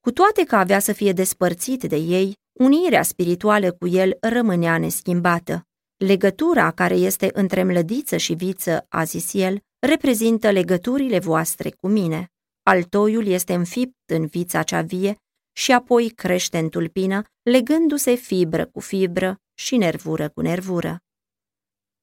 Cu 0.00 0.10
toate 0.10 0.44
că 0.44 0.56
avea 0.56 0.78
să 0.78 0.92
fie 0.92 1.12
despărțit 1.12 1.84
de 1.84 1.96
ei, 1.96 2.38
unirea 2.52 3.02
spirituală 3.02 3.72
cu 3.72 3.86
el 3.86 4.16
rămânea 4.20 4.78
neschimbată. 4.78 5.66
Legătura 5.96 6.70
care 6.70 6.94
este 6.94 7.30
între 7.32 7.62
mlădiță 7.62 8.16
și 8.16 8.34
viță, 8.34 8.86
a 8.88 9.04
zis 9.04 9.34
el, 9.34 9.58
reprezintă 9.78 10.50
legăturile 10.50 11.18
voastre 11.18 11.70
cu 11.70 11.88
mine. 11.88 12.32
Altoiul 12.62 13.26
este 13.26 13.54
înfipt 13.54 14.10
în 14.12 14.26
vița 14.26 14.62
cea 14.62 14.82
vie 14.82 15.16
și 15.52 15.72
apoi 15.72 16.08
crește 16.10 16.58
în 16.58 16.68
tulpină, 16.68 17.22
legându-se 17.42 18.14
fibră 18.14 18.66
cu 18.66 18.80
fibră 18.80 19.40
și 19.60 19.76
nervură 19.76 20.28
cu 20.28 20.40
nervură. 20.40 21.02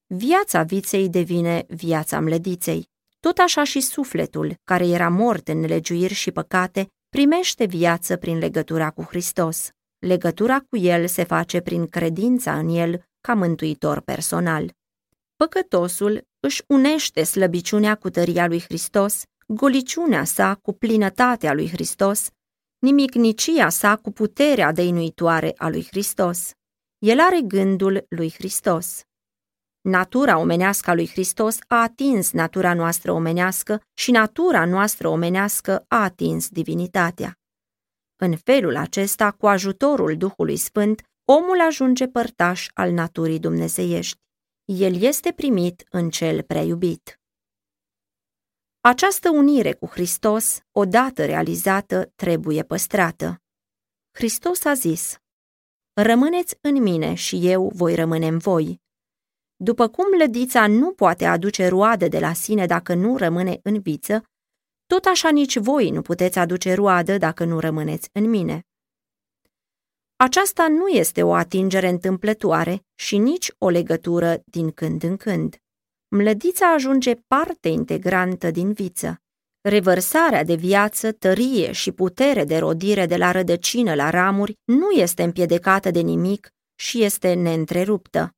Viața 0.05 0.63
viței 0.63 1.09
devine 1.09 1.65
viața 1.67 2.19
mlădiței. 2.19 2.89
Tot 3.19 3.37
așa 3.37 3.63
și 3.63 3.79
sufletul, 3.79 4.55
care 4.63 4.87
era 4.87 5.09
mort 5.09 5.47
în 5.47 5.59
nelegiuiri 5.59 6.13
și 6.13 6.31
păcate, 6.31 6.87
primește 7.09 7.65
viață 7.65 8.15
prin 8.15 8.37
legătura 8.37 8.89
cu 8.91 9.01
Hristos. 9.01 9.69
Legătura 9.99 10.59
cu 10.59 10.77
El 10.77 11.07
se 11.07 11.23
face 11.23 11.59
prin 11.59 11.87
credința 11.87 12.57
în 12.57 12.69
El 12.69 13.07
ca 13.21 13.33
mântuitor 13.33 13.99
personal. 13.99 14.71
Păcătosul 15.35 16.27
își 16.39 16.63
unește 16.67 17.23
slăbiciunea 17.23 17.95
cu 17.95 18.09
tăria 18.09 18.47
lui 18.47 18.61
Hristos, 18.61 19.23
goliciunea 19.47 20.23
sa 20.23 20.55
cu 20.55 20.73
plinătatea 20.73 21.53
lui 21.53 21.69
Hristos, 21.69 22.29
nimicnicia 22.79 23.69
sa 23.69 23.95
cu 23.95 24.11
puterea 24.11 24.71
dăinuitoare 24.71 25.53
a 25.57 25.69
lui 25.69 25.85
Hristos. 25.85 26.51
El 26.99 27.19
are 27.19 27.41
gândul 27.41 28.05
lui 28.09 28.31
Hristos. 28.31 29.03
Natura 29.81 30.37
omenească 30.37 30.89
a 30.89 30.93
lui 30.93 31.07
Hristos 31.07 31.57
a 31.67 31.81
atins 31.81 32.31
natura 32.31 32.73
noastră 32.73 33.11
omenească 33.11 33.81
și 33.93 34.11
natura 34.11 34.65
noastră 34.65 35.07
omenească 35.07 35.85
a 35.87 36.03
atins 36.03 36.49
divinitatea. 36.49 37.39
În 38.15 38.37
felul 38.37 38.75
acesta, 38.75 39.31
cu 39.31 39.47
ajutorul 39.47 40.17
Duhului 40.17 40.57
Sfânt, 40.57 41.01
omul 41.25 41.61
ajunge 41.61 42.07
părtaș 42.07 42.67
al 42.73 42.91
naturii 42.91 43.39
dumnezeiești. 43.39 44.19
El 44.65 45.01
este 45.01 45.31
primit 45.31 45.83
în 45.89 46.09
cel 46.09 46.43
prea 46.43 46.61
iubit. 46.61 47.19
Această 48.79 49.29
unire 49.29 49.73
cu 49.73 49.85
Hristos, 49.85 50.59
odată 50.71 51.25
realizată, 51.25 52.11
trebuie 52.15 52.63
păstrată. 52.63 53.41
Hristos 54.11 54.65
a 54.65 54.73
zis, 54.73 55.17
Rămâneți 56.01 56.57
în 56.61 56.81
mine 56.81 57.13
și 57.13 57.47
eu 57.47 57.71
voi 57.75 57.95
rămâne 57.95 58.27
în 58.27 58.37
voi. 58.37 58.81
După 59.55 59.87
cum 59.87 60.05
lădița 60.17 60.67
nu 60.67 60.91
poate 60.91 61.25
aduce 61.25 61.67
roade 61.67 62.07
de 62.07 62.19
la 62.19 62.33
sine 62.33 62.65
dacă 62.65 62.93
nu 62.93 63.17
rămâne 63.17 63.59
în 63.63 63.79
viță, 63.79 64.23
tot 64.85 65.05
așa 65.05 65.29
nici 65.29 65.57
voi 65.57 65.89
nu 65.89 66.01
puteți 66.01 66.39
aduce 66.39 66.73
roadă 66.73 67.17
dacă 67.17 67.43
nu 67.45 67.59
rămâneți 67.59 68.09
în 68.11 68.29
mine. 68.29 68.65
Aceasta 70.15 70.67
nu 70.67 70.87
este 70.87 71.23
o 71.23 71.33
atingere 71.33 71.87
întâmplătoare 71.87 72.85
și 72.95 73.17
nici 73.17 73.51
o 73.57 73.69
legătură 73.69 74.41
din 74.45 74.71
când 74.71 75.03
în 75.03 75.17
când. 75.17 75.57
Mlădița 76.07 76.71
ajunge 76.73 77.15
parte 77.27 77.67
integrantă 77.67 78.51
din 78.51 78.73
viță. 78.73 79.21
Revărsarea 79.69 80.43
de 80.43 80.55
viață, 80.55 81.11
tărie 81.11 81.71
și 81.71 81.91
putere 81.91 82.43
de 82.43 82.57
rodire 82.57 83.05
de 83.05 83.17
la 83.17 83.31
rădăcină 83.31 83.93
la 83.93 84.09
ramuri 84.09 84.59
nu 84.63 84.89
este 84.89 85.23
împiedecată 85.23 85.91
de 85.91 85.99
nimic 85.99 86.49
și 86.75 87.03
este 87.03 87.33
neîntreruptă. 87.33 88.35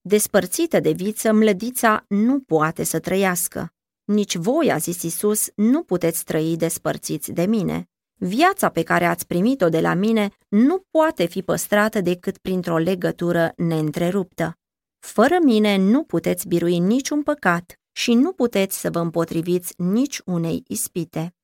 Despărțită 0.00 0.80
de 0.80 0.90
viță, 0.90 1.32
mlădița 1.32 2.04
nu 2.08 2.40
poate 2.40 2.84
să 2.84 2.98
trăiască. 2.98 3.72
Nici 4.04 4.36
voi, 4.36 4.72
a 4.72 4.76
zis 4.76 5.02
Isus, 5.02 5.48
nu 5.54 5.82
puteți 5.82 6.24
trăi 6.24 6.56
despărțiți 6.56 7.32
de 7.32 7.46
mine. 7.46 7.88
Viața 8.14 8.68
pe 8.68 8.82
care 8.82 9.04
ați 9.04 9.26
primit-o 9.26 9.68
de 9.68 9.80
la 9.80 9.94
mine 9.94 10.30
nu 10.48 10.84
poate 10.90 11.26
fi 11.26 11.42
păstrată 11.42 12.00
decât 12.00 12.38
printr-o 12.38 12.78
legătură 12.78 13.52
neîntreruptă. 13.56 14.58
Fără 14.98 15.36
mine 15.44 15.76
nu 15.76 16.02
puteți 16.02 16.48
birui 16.48 16.78
niciun 16.78 17.22
păcat 17.22 17.78
și 17.96 18.14
nu 18.14 18.32
puteți 18.32 18.80
să 18.80 18.90
vă 18.90 18.98
împotriviți 18.98 19.74
nici 19.76 20.20
unei 20.24 20.62
ispite. 20.66 21.34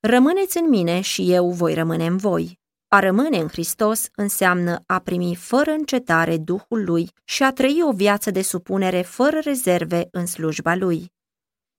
Rămâneți 0.00 0.58
în 0.58 0.68
mine 0.68 1.00
și 1.00 1.32
eu 1.32 1.50
voi 1.50 1.74
rămâne 1.74 2.06
în 2.06 2.16
voi. 2.16 2.58
A 2.88 2.98
rămâne 2.98 3.38
în 3.38 3.48
Hristos 3.48 4.08
înseamnă 4.14 4.82
a 4.86 4.98
primi 4.98 5.34
fără 5.34 5.70
încetare 5.70 6.38
Duhul 6.38 6.84
Lui 6.84 7.08
și 7.24 7.42
a 7.42 7.52
trăi 7.52 7.82
o 7.82 7.92
viață 7.92 8.30
de 8.30 8.42
supunere 8.42 9.02
fără 9.02 9.38
rezerve 9.38 10.08
în 10.10 10.26
slujba 10.26 10.74
Lui. 10.74 11.12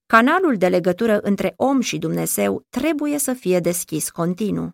Canalul 0.06 0.58
de 0.58 0.68
legătură 0.68 1.20
între 1.20 1.54
om 1.56 1.82
și 1.82 1.98
Dumnezeu 1.98 2.66
trebuie 2.70 3.18
să 3.18 3.34
fie 3.34 3.60
deschis 3.60 4.10
continuu. 4.10 4.70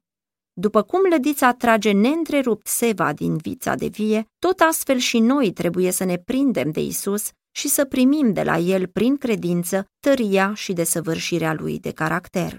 După 0.54 0.82
cum 0.82 1.00
lădița 1.10 1.54
trage 1.54 1.92
neîntrerupt 1.92 2.68
seva 2.68 3.14
din 3.14 3.38
vița 3.38 3.76
de 3.76 3.88
vie, 3.88 4.26
tot 4.40 4.60
astfel 4.60 4.98
și 4.98 5.20
noi 5.20 5.52
trebuie 5.52 5.92
să 5.92 6.04
ne 6.04 6.18
prindem 6.18 6.72
de 6.72 6.82
Isus 6.82 7.32
și 7.52 7.68
să 7.68 7.86
primim 7.86 8.34
de 8.34 8.44
la 8.44 8.58
El 8.58 8.88
prin 8.88 9.18
credință 9.18 9.86
tăria 10.00 10.54
și 10.54 10.74
desăvârșirea 10.74 11.54
Lui 11.54 11.80
de 11.80 11.92
caracter. 11.92 12.58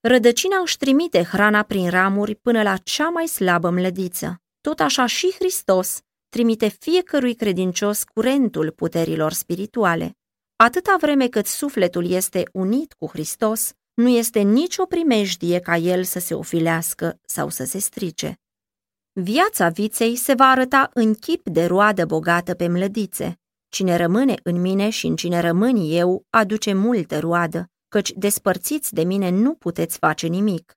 Rădăcina 0.00 0.60
își 0.60 0.76
trimite 0.76 1.22
hrana 1.22 1.62
prin 1.62 1.90
ramuri 1.90 2.34
până 2.34 2.62
la 2.62 2.76
cea 2.76 3.08
mai 3.08 3.26
slabă 3.26 3.70
mlădiță. 3.70 4.36
Tot 4.60 4.80
așa 4.80 5.06
și 5.06 5.34
Hristos 5.38 6.00
trimite 6.28 6.68
fiecărui 6.68 7.34
credincios 7.34 8.04
curentul 8.04 8.70
puterilor 8.70 9.32
spirituale. 9.32 10.16
Atâta 10.56 10.96
vreme 11.00 11.28
cât 11.28 11.46
sufletul 11.46 12.10
este 12.10 12.42
unit 12.52 12.92
cu 12.92 13.06
Hristos, 13.06 13.72
nu 13.94 14.08
este 14.08 14.40
nicio 14.40 14.86
primejdie 14.86 15.60
ca 15.60 15.76
el 15.76 16.04
să 16.04 16.18
se 16.18 16.34
ofilească 16.34 17.18
sau 17.26 17.48
să 17.48 17.64
se 17.64 17.78
strice. 17.78 18.40
Viața 19.22 19.68
viței 19.68 20.16
se 20.16 20.34
va 20.34 20.44
arăta 20.44 20.90
în 20.94 21.14
chip 21.14 21.48
de 21.48 21.64
roadă 21.64 22.04
bogată 22.04 22.54
pe 22.54 22.68
mlădițe. 22.68 23.40
Cine 23.68 23.96
rămâne 23.96 24.34
în 24.42 24.60
mine 24.60 24.90
și 24.90 25.06
în 25.06 25.16
cine 25.16 25.40
rămân 25.40 25.76
eu 25.76 26.26
aduce 26.30 26.72
multă 26.72 27.18
roadă, 27.18 27.70
căci 27.88 28.12
despărțiți 28.12 28.94
de 28.94 29.02
mine 29.02 29.30
nu 29.30 29.54
puteți 29.54 29.98
face 29.98 30.26
nimic. 30.26 30.72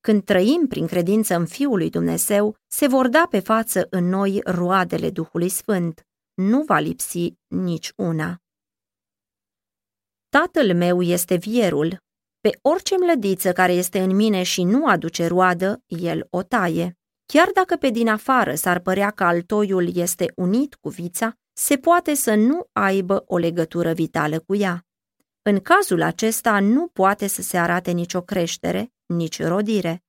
Când 0.00 0.24
trăim 0.24 0.66
prin 0.68 0.86
credință 0.86 1.34
în 1.34 1.46
Fiul 1.46 1.76
lui 1.76 1.90
Dumnezeu, 1.90 2.56
se 2.66 2.86
vor 2.86 3.08
da 3.08 3.26
pe 3.30 3.40
față 3.40 3.86
în 3.90 4.04
noi 4.04 4.40
roadele 4.44 5.10
Duhului 5.10 5.48
Sfânt. 5.48 6.06
Nu 6.34 6.62
va 6.62 6.78
lipsi 6.78 7.34
nici 7.46 7.92
una. 7.96 8.40
Tatăl 10.28 10.74
meu 10.74 11.02
este 11.02 11.34
vierul. 11.34 11.96
Pe 12.40 12.58
orice 12.62 12.94
mlădiță 12.98 13.52
care 13.52 13.72
este 13.72 14.00
în 14.00 14.16
mine 14.16 14.42
și 14.42 14.62
nu 14.62 14.86
aduce 14.86 15.26
roadă, 15.26 15.82
el 15.86 16.26
o 16.30 16.42
taie. 16.42 16.96
Chiar 17.26 17.50
dacă 17.54 17.76
pe 17.76 17.90
din 17.90 18.08
afară 18.08 18.54
s-ar 18.54 18.78
părea 18.78 19.10
că 19.10 19.24
altoiul 19.24 19.96
este 19.96 20.32
unit 20.36 20.74
cu 20.74 20.88
vița, 20.88 21.38
se 21.52 21.76
poate 21.76 22.14
să 22.14 22.34
nu 22.34 22.68
aibă 22.72 23.24
o 23.26 23.36
legătură 23.36 23.92
vitală 23.92 24.38
cu 24.38 24.56
ea. 24.56 24.86
În 25.42 25.60
cazul 25.60 26.02
acesta 26.02 26.60
nu 26.60 26.86
poate 26.86 27.26
să 27.26 27.42
se 27.42 27.58
arate 27.58 27.90
nicio 27.90 28.20
creștere, 28.20 28.92
nici 29.06 29.42
rodire. 29.42 30.04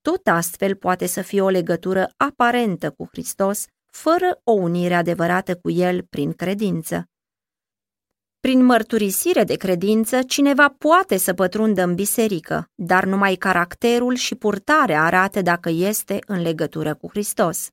Tot 0.00 0.26
astfel 0.26 0.74
poate 0.74 1.06
să 1.06 1.22
fie 1.22 1.40
o 1.40 1.48
legătură 1.48 2.12
aparentă 2.16 2.90
cu 2.90 3.08
Hristos, 3.10 3.64
fără 3.86 4.40
o 4.44 4.52
unire 4.52 4.94
adevărată 4.94 5.56
cu 5.56 5.70
El 5.70 6.02
prin 6.02 6.32
credință. 6.32 7.08
Prin 8.40 8.64
mărturisire 8.64 9.44
de 9.44 9.54
credință, 9.54 10.22
cineva 10.22 10.74
poate 10.78 11.16
să 11.16 11.34
pătrundă 11.34 11.82
în 11.82 11.94
biserică, 11.94 12.70
dar 12.74 13.04
numai 13.04 13.34
caracterul 13.34 14.14
și 14.14 14.34
purtarea 14.34 15.04
arată 15.04 15.42
dacă 15.42 15.70
este 15.70 16.18
în 16.26 16.40
legătură 16.40 16.94
cu 16.94 17.08
Hristos. 17.08 17.68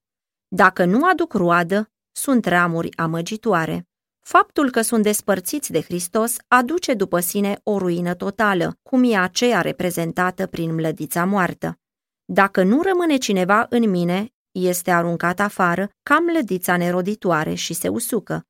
Dacă 0.47 0.85
nu 0.85 1.05
aduc 1.05 1.33
roadă, 1.33 1.89
sunt 2.11 2.45
ramuri 2.45 2.97
amăgitoare. 2.97 3.87
Faptul 4.25 4.71
că 4.71 4.81
sunt 4.81 5.03
despărțiți 5.03 5.71
de 5.71 5.81
Hristos 5.81 6.35
aduce 6.47 6.93
după 6.93 7.19
sine 7.19 7.59
o 7.63 7.77
ruină 7.77 8.13
totală, 8.13 8.77
cum 8.83 9.03
e 9.03 9.17
aceea 9.17 9.61
reprezentată 9.61 10.47
prin 10.47 10.73
mlădița 10.73 11.25
moartă. 11.25 11.79
Dacă 12.25 12.63
nu 12.63 12.81
rămâne 12.81 13.17
cineva 13.17 13.65
în 13.69 13.89
mine, 13.89 14.29
este 14.51 14.91
aruncat 14.91 15.39
afară 15.39 15.89
ca 16.03 16.19
mlădița 16.19 16.77
neroditoare 16.77 17.53
și 17.53 17.73
se 17.73 17.87
usucă. 17.87 18.45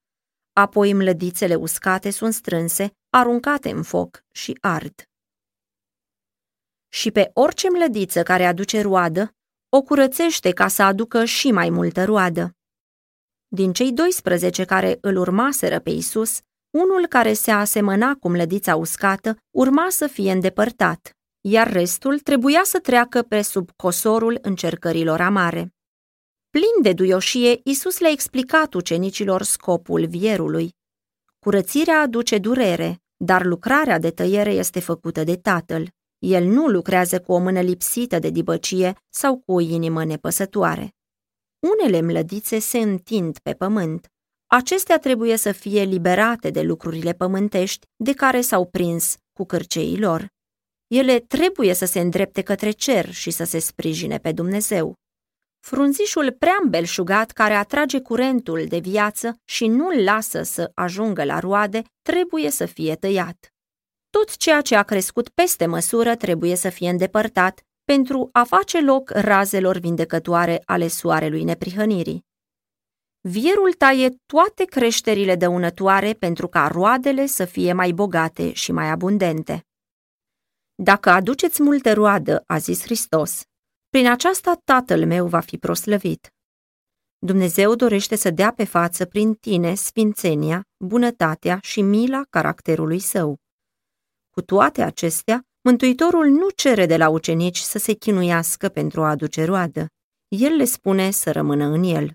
Apoi 0.57 0.93
mlădițele 0.93 1.55
uscate 1.55 2.09
sunt 2.09 2.33
strânse, 2.33 2.91
aruncate 3.09 3.69
în 3.69 3.83
foc 3.83 4.23
și 4.31 4.57
ard. 4.61 5.01
Și 6.87 7.11
pe 7.11 7.29
orice 7.33 7.69
mlădiță 7.69 8.23
care 8.23 8.45
aduce 8.45 8.81
roadă, 8.81 9.35
o 9.69 9.81
curățește 9.81 10.51
ca 10.51 10.67
să 10.67 10.83
aducă 10.83 11.25
și 11.25 11.51
mai 11.51 11.69
multă 11.69 12.03
roadă. 12.03 12.55
Din 13.47 13.73
cei 13.73 13.91
12 13.91 14.65
care 14.65 14.97
îl 15.01 15.17
urmaseră 15.17 15.79
pe 15.79 15.89
Isus, 15.89 16.39
unul 16.69 17.07
care 17.07 17.33
se 17.33 17.51
asemăna 17.51 18.15
cu 18.19 18.29
mlădița 18.29 18.75
uscată 18.75 19.37
urma 19.51 19.89
să 19.89 20.07
fie 20.07 20.31
îndepărtat, 20.31 21.11
iar 21.41 21.71
restul 21.71 22.19
trebuia 22.19 22.61
să 22.63 22.79
treacă 22.79 23.21
pe 23.21 23.41
sub 23.41 23.69
cosorul 23.75 24.37
încercărilor 24.41 25.21
amare. 25.21 25.76
Plin 26.57 26.81
de 26.81 26.93
duioșie, 26.93 27.59
Isus 27.63 27.99
le-a 27.99 28.09
explicat 28.11 28.73
ucenicilor 28.73 29.43
scopul 29.43 30.07
vierului. 30.07 30.75
Curățirea 31.39 32.01
aduce 32.01 32.37
durere, 32.37 33.01
dar 33.17 33.45
lucrarea 33.45 33.99
de 33.99 34.11
tăiere 34.11 34.51
este 34.51 34.79
făcută 34.79 35.23
de 35.23 35.35
Tatăl. 35.35 35.89
El 36.17 36.43
nu 36.43 36.67
lucrează 36.67 37.19
cu 37.19 37.31
o 37.31 37.37
mână 37.37 37.61
lipsită 37.61 38.19
de 38.19 38.29
dibăcie 38.29 38.95
sau 39.09 39.41
cu 39.45 39.51
o 39.51 39.59
inimă 39.59 40.05
nepăsătoare. 40.05 40.95
Unele 41.59 42.01
mlădițe 42.01 42.59
se 42.59 42.77
întind 42.77 43.39
pe 43.39 43.53
pământ. 43.53 44.07
Acestea 44.45 44.99
trebuie 44.99 45.35
să 45.35 45.51
fie 45.51 45.83
liberate 45.83 46.49
de 46.49 46.61
lucrurile 46.61 47.13
pământești 47.13 47.85
de 47.95 48.13
care 48.13 48.41
s-au 48.41 48.65
prins 48.65 49.15
cu 49.33 49.45
cârceii 49.45 49.99
lor. 49.99 50.27
Ele 50.87 51.19
trebuie 51.19 51.73
să 51.73 51.85
se 51.85 51.99
îndrepte 51.99 52.41
către 52.41 52.71
cer 52.71 53.11
și 53.11 53.31
să 53.31 53.43
se 53.43 53.59
sprijine 53.59 54.17
pe 54.17 54.31
Dumnezeu. 54.31 54.95
Frunzișul 55.69 56.31
prea 56.31 56.57
îmbelșugat 56.63 57.31
care 57.31 57.53
atrage 57.53 57.99
curentul 57.99 58.65
de 58.67 58.77
viață 58.77 59.39
și 59.43 59.67
nu-l 59.67 60.03
lasă 60.03 60.43
să 60.43 60.71
ajungă 60.73 61.23
la 61.23 61.39
roade, 61.39 61.81
trebuie 62.01 62.49
să 62.49 62.65
fie 62.65 62.95
tăiat. 62.95 63.53
Tot 64.09 64.37
ceea 64.37 64.61
ce 64.61 64.75
a 64.75 64.83
crescut 64.83 65.29
peste 65.29 65.65
măsură 65.65 66.15
trebuie 66.15 66.55
să 66.55 66.69
fie 66.69 66.89
îndepărtat 66.89 67.65
pentru 67.83 68.29
a 68.31 68.43
face 68.43 68.81
loc 68.81 69.09
razelor 69.09 69.77
vindecătoare 69.77 70.61
ale 70.65 70.87
soarelui 70.87 71.43
neprihănirii. 71.43 72.25
Vierul 73.21 73.73
taie 73.73 74.09
toate 74.25 74.63
creșterile 74.65 75.35
dăunătoare 75.35 76.13
pentru 76.13 76.47
ca 76.47 76.67
roadele 76.67 77.25
să 77.25 77.45
fie 77.45 77.73
mai 77.73 77.91
bogate 77.91 78.53
și 78.53 78.71
mai 78.71 78.89
abundente. 78.89 79.65
Dacă 80.75 81.09
aduceți 81.09 81.63
multă 81.63 81.93
roadă, 81.93 82.43
a 82.45 82.57
zis 82.57 82.81
Hristos, 82.81 83.41
prin 83.89 84.07
aceasta 84.07 84.61
tatăl 84.63 85.05
meu 85.05 85.27
va 85.27 85.39
fi 85.39 85.57
proslăvit. 85.57 86.33
Dumnezeu 87.17 87.75
dorește 87.75 88.15
să 88.15 88.29
dea 88.29 88.51
pe 88.51 88.63
față 88.63 89.05
prin 89.05 89.33
tine 89.33 89.73
sfințenia, 89.73 90.61
bunătatea 90.77 91.59
și 91.61 91.81
mila 91.81 92.21
caracterului 92.29 92.99
său. 92.99 93.37
Cu 94.29 94.41
toate 94.41 94.81
acestea, 94.81 95.47
Mântuitorul 95.67 96.27
nu 96.27 96.49
cere 96.49 96.85
de 96.85 96.97
la 96.97 97.09
ucenici 97.09 97.57
să 97.57 97.77
se 97.77 97.93
chinuiască 97.93 98.69
pentru 98.69 99.03
a 99.03 99.09
aduce 99.09 99.43
roadă. 99.43 99.87
El 100.27 100.55
le 100.55 100.65
spune 100.65 101.11
să 101.11 101.31
rămână 101.31 101.65
în 101.65 101.83
el. 101.83 102.11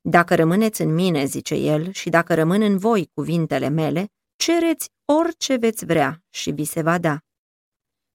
Dacă 0.00 0.34
rămâneți 0.34 0.82
în 0.82 0.94
mine, 0.94 1.24
zice 1.24 1.54
el, 1.54 1.92
și 1.92 2.10
dacă 2.10 2.34
rămân 2.34 2.62
în 2.62 2.78
voi 2.78 3.10
cuvintele 3.14 3.68
mele, 3.68 4.06
cereți 4.36 4.88
orice 5.04 5.56
veți 5.56 5.84
vrea 5.84 6.22
și 6.30 6.50
vi 6.50 6.64
se 6.64 6.82
va 6.82 6.98
da. 6.98 7.18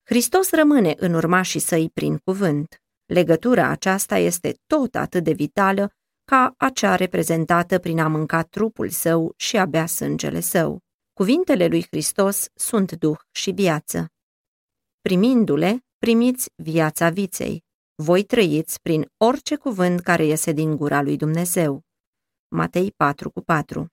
Hristos 0.04 0.52
rămâne 0.52 0.94
în 0.98 1.14
urmașii 1.14 1.60
săi 1.60 1.90
prin 1.94 2.18
cuvânt. 2.18 2.82
Legătura 3.10 3.68
aceasta 3.68 4.18
este 4.18 4.60
tot 4.68 4.96
atât 4.96 5.24
de 5.24 5.32
vitală 5.32 5.92
ca 6.24 6.54
acea 6.58 6.96
reprezentată 6.96 7.80
prin 7.80 8.00
a 8.00 8.08
mânca 8.08 8.44
trupul 8.44 8.90
său 8.90 9.34
și 9.36 9.58
a 9.58 9.66
bea 9.66 9.86
sângele 9.86 10.40
său. 10.40 10.80
Cuvintele 11.14 11.68
lui 11.68 11.86
Hristos 11.86 12.48
sunt 12.54 12.92
duh 12.92 13.18
și 13.32 13.52
viață. 13.52 14.08
Primindu-le, 15.02 15.86
primiți 15.98 16.50
viața 16.56 17.10
viței. 17.10 17.64
Voi 17.96 18.24
trăiți 18.24 18.82
prin 18.82 19.12
orice 19.18 19.56
cuvânt 19.56 20.00
care 20.00 20.26
iese 20.26 20.52
din 20.52 20.76
gura 20.76 21.02
lui 21.02 21.18
Dumnezeu. 21.18 21.82
Matei 22.48 22.92
4 22.92 23.30
cu 23.30 23.42
4 23.42 23.88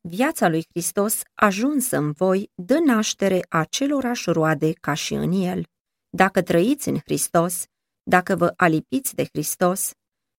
Viața 0.00 0.48
lui 0.48 0.64
Hristos 0.68 1.20
ajunsă 1.34 1.96
în 1.96 2.12
voi 2.12 2.50
dă 2.54 2.78
naștere 2.78 3.40
acelorași 3.48 4.30
roade 4.30 4.72
ca 4.72 4.94
și 4.94 5.14
în 5.14 5.32
el. 5.32 5.64
Dacă 6.08 6.42
trăiți 6.42 6.88
în 6.88 6.98
Hristos, 6.98 7.64
dacă 8.08 8.36
vă 8.36 8.52
alipiți 8.56 9.14
de 9.14 9.24
Hristos, 9.24 9.90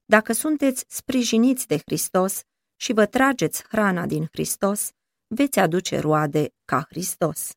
dacă 0.05 0.34
sunteți 0.34 0.86
sprijiniți 0.88 1.68
de 1.68 1.78
Hristos 1.78 2.41
și 2.76 2.93
vă 2.93 3.05
trageți 3.05 3.63
hrana 3.68 4.05
din 4.05 4.28
Hristos, 4.32 4.91
veți 5.28 5.59
aduce 5.59 5.99
roade 5.99 6.53
ca 6.65 6.86
Hristos. 6.89 7.51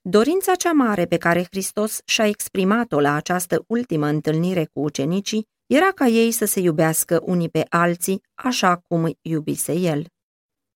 Dorința 0.00 0.54
cea 0.54 0.72
mare 0.72 1.06
pe 1.06 1.16
care 1.16 1.42
Hristos 1.42 2.00
și-a 2.04 2.26
exprimat-o 2.26 3.00
la 3.00 3.14
această 3.14 3.64
ultimă 3.66 4.06
întâlnire 4.06 4.64
cu 4.64 4.80
ucenicii 4.80 5.48
era 5.66 5.90
ca 5.92 6.06
ei 6.06 6.32
să 6.32 6.44
se 6.44 6.60
iubească 6.60 7.20
unii 7.22 7.48
pe 7.48 7.66
alții 7.68 8.22
așa 8.34 8.76
cum 8.76 9.18
iubise 9.20 9.72
El. 9.72 10.06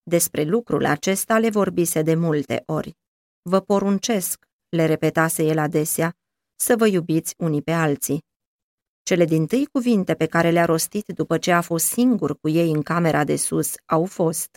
Despre 0.02 0.42
lucrul 0.42 0.84
acesta 0.84 1.38
le 1.38 1.50
vorbise 1.50 2.02
de 2.02 2.14
multe 2.14 2.62
ori. 2.66 2.96
Vă 3.42 3.60
poruncesc, 3.60 4.46
le 4.68 4.86
repetase 4.86 5.42
el 5.42 5.58
adesea, 5.58 6.16
să 6.60 6.76
vă 6.76 6.86
iubiți 6.86 7.34
unii 7.38 7.62
pe 7.62 7.72
alții. 7.72 8.22
Cele 9.02 9.24
din 9.24 9.46
tâi 9.46 9.66
cuvinte 9.66 10.14
pe 10.14 10.26
care 10.26 10.50
le-a 10.50 10.64
rostit 10.64 11.06
după 11.06 11.38
ce 11.38 11.52
a 11.52 11.60
fost 11.60 11.86
singur 11.86 12.38
cu 12.38 12.48
ei 12.48 12.70
în 12.70 12.82
camera 12.82 13.24
de 13.24 13.36
sus 13.36 13.74
au 13.86 14.04
fost 14.04 14.56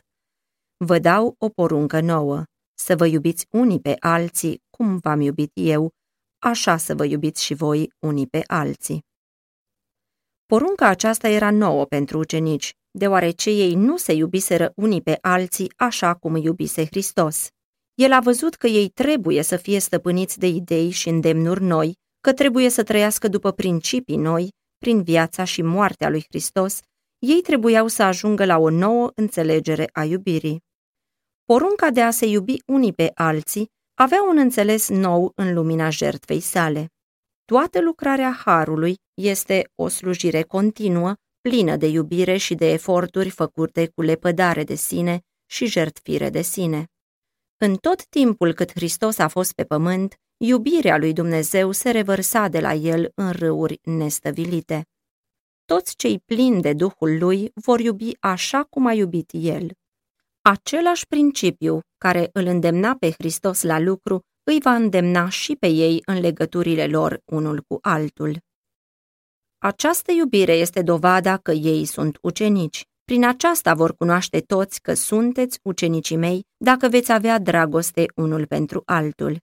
Vă 0.78 1.00
dau 1.00 1.36
o 1.38 1.50
poruncă 1.50 2.00
nouă, 2.00 2.44
să 2.74 2.96
vă 2.96 3.06
iubiți 3.06 3.48
unii 3.52 3.80
pe 3.80 3.96
alții 4.00 4.64
cum 4.70 4.98
v-am 4.98 5.22
iubit 5.22 5.52
eu, 5.54 5.90
așa 6.40 6.78
să 6.78 6.96
vă 6.96 7.06
iubiți 7.06 7.44
și 7.44 7.54
voi 7.54 7.94
unii 8.00 8.28
pe 8.28 8.44
alții. 8.46 9.06
Porunca 10.46 10.88
aceasta 10.88 11.28
era 11.28 11.52
nouă 11.52 11.86
pentru 11.86 12.18
ucenici, 12.18 12.74
deoarece 12.92 13.50
ei 13.50 13.76
nu 13.76 13.98
se 13.98 14.14
iubiseră 14.14 14.72
unii 14.76 15.02
pe 15.02 15.18
alții 15.22 15.74
așa 15.76 16.16
cum 16.16 16.36
iubise 16.36 16.86
Hristos. 16.86 17.50
El 18.02 18.12
a 18.12 18.20
văzut 18.20 18.56
că 18.56 18.68
ei 18.68 18.90
trebuie 18.90 19.42
să 19.42 19.58
fie 19.58 19.80
stăpâniți 19.80 20.40
de 20.40 20.48
idei 20.48 20.90
și 20.90 21.10
îndemnuri 21.10 21.64
noi, 21.64 21.94
că 22.22 22.34
trebuie 22.34 22.70
să 22.70 22.84
trăiască 22.84 23.28
după 23.28 23.52
principii 23.52 24.16
noi, 24.16 24.50
prin 24.78 25.04
viața 25.04 25.44
și 25.44 25.62
moartea 25.62 26.10
lui 26.10 26.26
Hristos, 26.30 26.80
ei 27.20 27.42
trebuiau 27.42 27.88
să 27.88 28.04
ajungă 28.04 28.46
la 28.46 28.58
o 28.58 28.70
nouă 28.70 29.12
înțelegere 29.16 29.90
a 29.94 30.04
iubirii. 30.04 30.62
Porunca 31.46 31.90
de 31.90 32.02
a 32.02 32.12
se 32.12 32.26
iubi 32.26 32.56
unii 32.66 32.94
pe 32.94 33.12
alții 33.14 33.66
avea 33.98 34.24
un 34.30 34.38
înțeles 34.38 34.90
nou 34.90 35.32
în 35.36 35.54
lumina 35.54 35.90
jertfei 35.90 36.40
sale. 36.40 36.88
Toată 37.46 37.82
lucrarea 37.82 38.32
Harului 38.46 38.96
este 39.22 39.70
o 39.76 39.88
slujire 39.88 40.42
continuă, 40.42 41.14
plină 41.42 41.76
de 41.76 41.88
iubire 41.88 42.38
și 42.38 42.56
de 42.56 42.72
eforturi 42.72 43.30
făcute 43.30 43.88
cu 43.88 44.02
lepădare 44.02 44.64
de 44.64 44.76
sine 44.76 45.20
și 45.50 45.66
jertfire 45.66 46.30
de 46.30 46.42
sine. 46.42 46.86
În 47.64 47.76
tot 47.76 48.06
timpul 48.06 48.54
cât 48.54 48.72
Hristos 48.72 49.18
a 49.18 49.28
fost 49.28 49.54
pe 49.54 49.64
pământ, 49.64 50.16
iubirea 50.38 50.98
lui 50.98 51.14
Dumnezeu 51.14 51.72
se 51.72 51.92
revărsa 51.92 52.48
de 52.48 52.60
la 52.60 52.74
el 52.74 53.12
în 53.16 53.32
râuri 53.32 53.80
nestăvilite. 53.84 54.88
Toți 55.66 55.96
cei 55.96 56.20
plini 56.20 56.62
de 56.62 56.74
Duhul 56.74 57.18
lui 57.18 57.52
vor 57.54 57.80
iubi 57.80 58.12
așa 58.20 58.64
cum 58.64 58.86
a 58.86 58.94
iubit 58.94 59.30
el. 59.34 59.72
Același 60.42 61.08
principiu 61.08 61.80
care 61.98 62.30
îl 62.34 62.46
îndemna 62.46 62.96
pe 63.00 63.12
Hristos 63.12 63.62
la 63.62 63.80
lucru 63.80 64.20
îi 64.44 64.60
va 64.62 64.76
îndemna 64.76 65.30
și 65.30 65.56
pe 65.56 65.68
ei 65.68 66.02
în 66.06 66.20
legăturile 66.20 66.88
lor 66.88 67.22
unul 67.26 67.62
cu 67.68 67.78
altul. 67.82 68.38
Această 69.58 70.12
iubire 70.12 70.54
este 70.54 70.82
dovada 70.82 71.38
că 71.38 71.52
ei 71.52 71.86
sunt 71.86 72.18
ucenici. 72.22 72.86
Prin 73.12 73.26
aceasta 73.26 73.74
vor 73.74 73.96
cunoaște 73.96 74.40
toți 74.40 74.82
că 74.82 74.94
sunteți 74.94 75.60
ucenicii 75.64 76.16
mei 76.16 76.46
dacă 76.58 76.88
veți 76.88 77.12
avea 77.12 77.40
dragoste 77.40 78.06
unul 78.16 78.46
pentru 78.46 78.82
altul. 78.86 79.38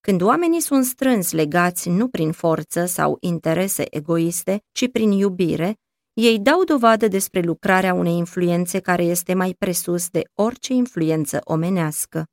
Când 0.00 0.22
oamenii 0.22 0.60
sunt 0.60 0.84
strâns 0.84 1.32
legați 1.32 1.88
nu 1.88 2.08
prin 2.08 2.32
forță 2.32 2.84
sau 2.84 3.16
interese 3.20 3.96
egoiste, 3.96 4.62
ci 4.72 4.90
prin 4.90 5.10
iubire, 5.10 5.74
ei 6.12 6.38
dau 6.38 6.64
dovadă 6.64 7.08
despre 7.08 7.40
lucrarea 7.40 7.94
unei 7.94 8.16
influențe 8.16 8.80
care 8.80 9.02
este 9.02 9.34
mai 9.34 9.54
presus 9.58 10.08
de 10.08 10.22
orice 10.34 10.72
influență 10.72 11.40
omenească. 11.44 12.24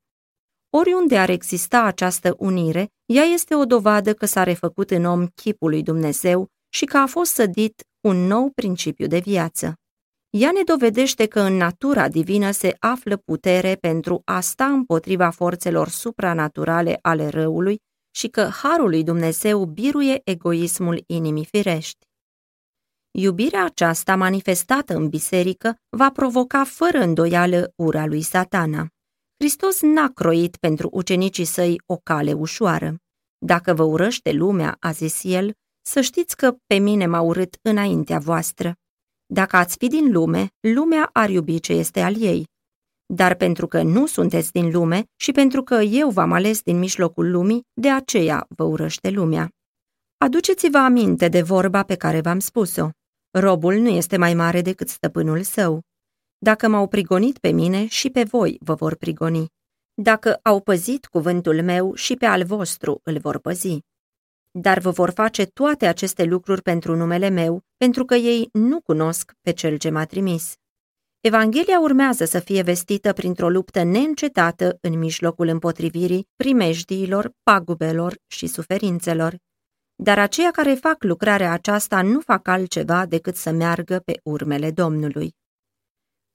Oriunde 0.69 1.17
ar 1.17 1.29
exista 1.29 1.81
această 1.81 2.35
unire, 2.37 2.89
ea 3.05 3.23
este 3.23 3.55
o 3.55 3.65
dovadă 3.65 4.13
că 4.13 4.25
s-a 4.25 4.43
refăcut 4.43 4.91
în 4.91 5.05
om 5.05 5.27
chipul 5.27 5.69
lui 5.69 5.83
Dumnezeu 5.83 6.47
și 6.69 6.85
că 6.85 6.97
a 6.97 7.05
fost 7.05 7.33
sădit 7.33 7.83
un 8.07 8.15
nou 8.15 8.51
principiu 8.55 9.07
de 9.07 9.19
viață. 9.19 9.75
Ea 10.39 10.51
ne 10.51 10.63
dovedește 10.63 11.25
că 11.25 11.39
în 11.39 11.53
natura 11.53 12.07
divină 12.07 12.51
se 12.51 12.75
află 12.79 13.17
putere 13.17 13.75
pentru 13.75 14.21
a 14.25 14.39
sta 14.39 14.65
împotriva 14.65 15.29
forțelor 15.29 15.89
supranaturale 15.89 16.99
ale 17.01 17.27
răului 17.27 17.79
și 18.15 18.27
că 18.27 18.41
harul 18.41 18.89
lui 18.89 19.03
Dumnezeu 19.03 19.65
biruie 19.65 20.21
egoismul 20.23 21.03
inimii 21.07 21.45
firești. 21.45 22.05
Iubirea 23.11 23.65
aceasta 23.65 24.15
manifestată 24.15 24.95
în 24.95 25.09
biserică 25.09 25.75
va 25.89 26.11
provoca 26.11 26.63
fără 26.63 26.99
îndoială 26.99 27.73
ura 27.75 28.05
lui 28.05 28.21
satana. 28.21 28.87
Hristos 29.37 29.81
n-a 29.81 30.09
croit 30.09 30.57
pentru 30.57 30.89
ucenicii 30.91 31.45
săi 31.45 31.81
o 31.85 31.97
cale 31.97 32.33
ușoară. 32.33 32.95
Dacă 33.37 33.73
vă 33.73 33.83
urăște 33.83 34.31
lumea, 34.31 34.77
a 34.79 34.91
zis 34.91 35.23
el, 35.23 35.53
să 35.81 36.01
știți 36.01 36.35
că 36.35 36.55
pe 36.67 36.75
mine 36.75 37.05
m-a 37.05 37.21
urât 37.21 37.57
înaintea 37.61 38.19
voastră. 38.19 38.75
Dacă 39.29 39.55
ați 39.55 39.77
fi 39.77 39.87
din 39.87 40.11
lume, 40.11 40.47
lumea 40.59 41.09
ar 41.13 41.29
iubi 41.29 41.59
ce 41.59 41.73
este 41.73 42.01
al 42.01 42.21
ei. 42.21 42.47
Dar 43.05 43.35
pentru 43.35 43.67
că 43.67 43.81
nu 43.81 44.05
sunteți 44.05 44.51
din 44.51 44.71
lume 44.71 45.03
și 45.15 45.31
pentru 45.31 45.63
că 45.63 45.75
eu 45.75 46.09
v-am 46.09 46.31
ales 46.31 46.61
din 46.61 46.77
mijlocul 46.79 47.31
lumii, 47.31 47.61
de 47.73 47.91
aceea 47.91 48.45
vă 48.49 48.63
urăște 48.63 49.09
lumea. 49.09 49.49
Aduceți-vă 50.17 50.77
aminte 50.77 51.27
de 51.27 51.41
vorba 51.41 51.83
pe 51.83 51.95
care 51.95 52.21
v-am 52.21 52.39
spus-o. 52.39 52.89
Robul 53.39 53.75
nu 53.75 53.87
este 53.87 54.17
mai 54.17 54.33
mare 54.33 54.61
decât 54.61 54.89
stăpânul 54.89 55.43
său. 55.43 55.81
Dacă 56.37 56.67
m-au 56.67 56.87
prigonit 56.87 57.37
pe 57.37 57.49
mine, 57.49 57.87
și 57.87 58.09
pe 58.09 58.23
voi 58.23 58.57
vă 58.59 58.73
vor 58.73 58.95
prigoni. 58.95 59.47
Dacă 60.01 60.39
au 60.43 60.61
păzit 60.61 61.05
cuvântul 61.05 61.63
meu, 61.63 61.93
și 61.93 62.15
pe 62.15 62.25
al 62.25 62.43
vostru 62.43 62.99
îl 63.03 63.19
vor 63.19 63.39
păzi. 63.39 63.79
Dar 64.59 64.79
vă 64.79 64.89
vor 64.89 65.09
face 65.09 65.45
toate 65.45 65.85
aceste 65.85 66.23
lucruri 66.23 66.61
pentru 66.61 66.95
numele 66.95 67.29
meu, 67.29 67.63
pentru 67.77 68.05
că 68.05 68.15
ei 68.15 68.49
nu 68.51 68.81
cunosc 68.81 69.31
pe 69.41 69.51
cel 69.51 69.77
ce 69.77 69.89
m-a 69.89 70.05
trimis. 70.05 70.55
Evanghelia 71.19 71.79
urmează 71.79 72.25
să 72.25 72.39
fie 72.39 72.61
vestită 72.61 73.13
printr-o 73.13 73.49
luptă 73.49 73.83
neîncetată 73.83 74.77
în 74.81 74.97
mijlocul 74.97 75.47
împotrivirii, 75.47 76.27
primejdiilor, 76.35 77.31
pagubelor 77.43 78.15
și 78.27 78.47
suferințelor. 78.47 79.35
Dar 79.95 80.19
aceia 80.19 80.51
care 80.51 80.73
fac 80.73 81.03
lucrarea 81.03 81.51
aceasta 81.51 82.01
nu 82.01 82.19
fac 82.19 82.47
altceva 82.47 83.05
decât 83.05 83.35
să 83.35 83.51
meargă 83.51 83.99
pe 83.99 84.19
urmele 84.23 84.71
Domnului. 84.71 85.35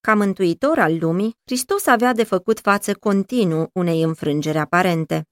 Ca 0.01 0.14
mântuitor 0.14 0.79
al 0.79 0.99
lumii, 0.99 1.37
Hristos 1.45 1.87
avea 1.87 2.12
de 2.12 2.25
făcut 2.25 2.61
față 2.61 2.95
continuu 2.95 3.70
unei 3.73 4.03
înfrângeri 4.03 4.59
aparente. 4.59 5.27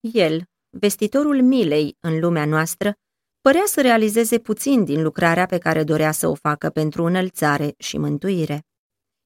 El, 0.00 0.42
vestitorul 0.78 1.42
milei 1.42 1.96
în 2.00 2.18
lumea 2.18 2.44
noastră, 2.44 2.94
părea 3.40 3.62
să 3.66 3.80
realizeze 3.80 4.38
puțin 4.38 4.84
din 4.84 5.02
lucrarea 5.02 5.46
pe 5.46 5.58
care 5.58 5.84
dorea 5.84 6.12
să 6.12 6.28
o 6.28 6.34
facă 6.34 6.70
pentru 6.70 7.04
înălțare 7.04 7.74
și 7.78 7.98
mântuire. 7.98 8.66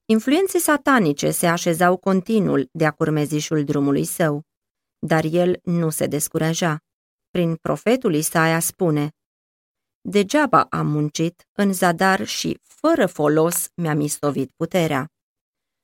Influențe 0.04 0.58
satanice 0.58 1.30
se 1.30 1.46
așezau 1.46 1.96
continuul 1.96 2.68
de-a 2.72 2.90
curmezișul 2.90 3.64
drumului 3.64 4.04
său, 4.04 4.42
dar 4.98 5.24
el 5.24 5.60
nu 5.62 5.90
se 5.90 6.06
descuraja. 6.06 6.78
Prin 7.30 7.54
profetul 7.54 8.14
Isaia 8.14 8.58
spune, 8.60 9.10
Degeaba 10.00 10.66
am 10.70 10.86
muncit 10.86 11.48
în 11.52 11.72
zadar 11.72 12.26
și, 12.26 12.60
fără 12.62 13.06
folos, 13.06 13.68
mi-am 13.74 14.00
istovit 14.00 14.50
puterea. 14.56 15.06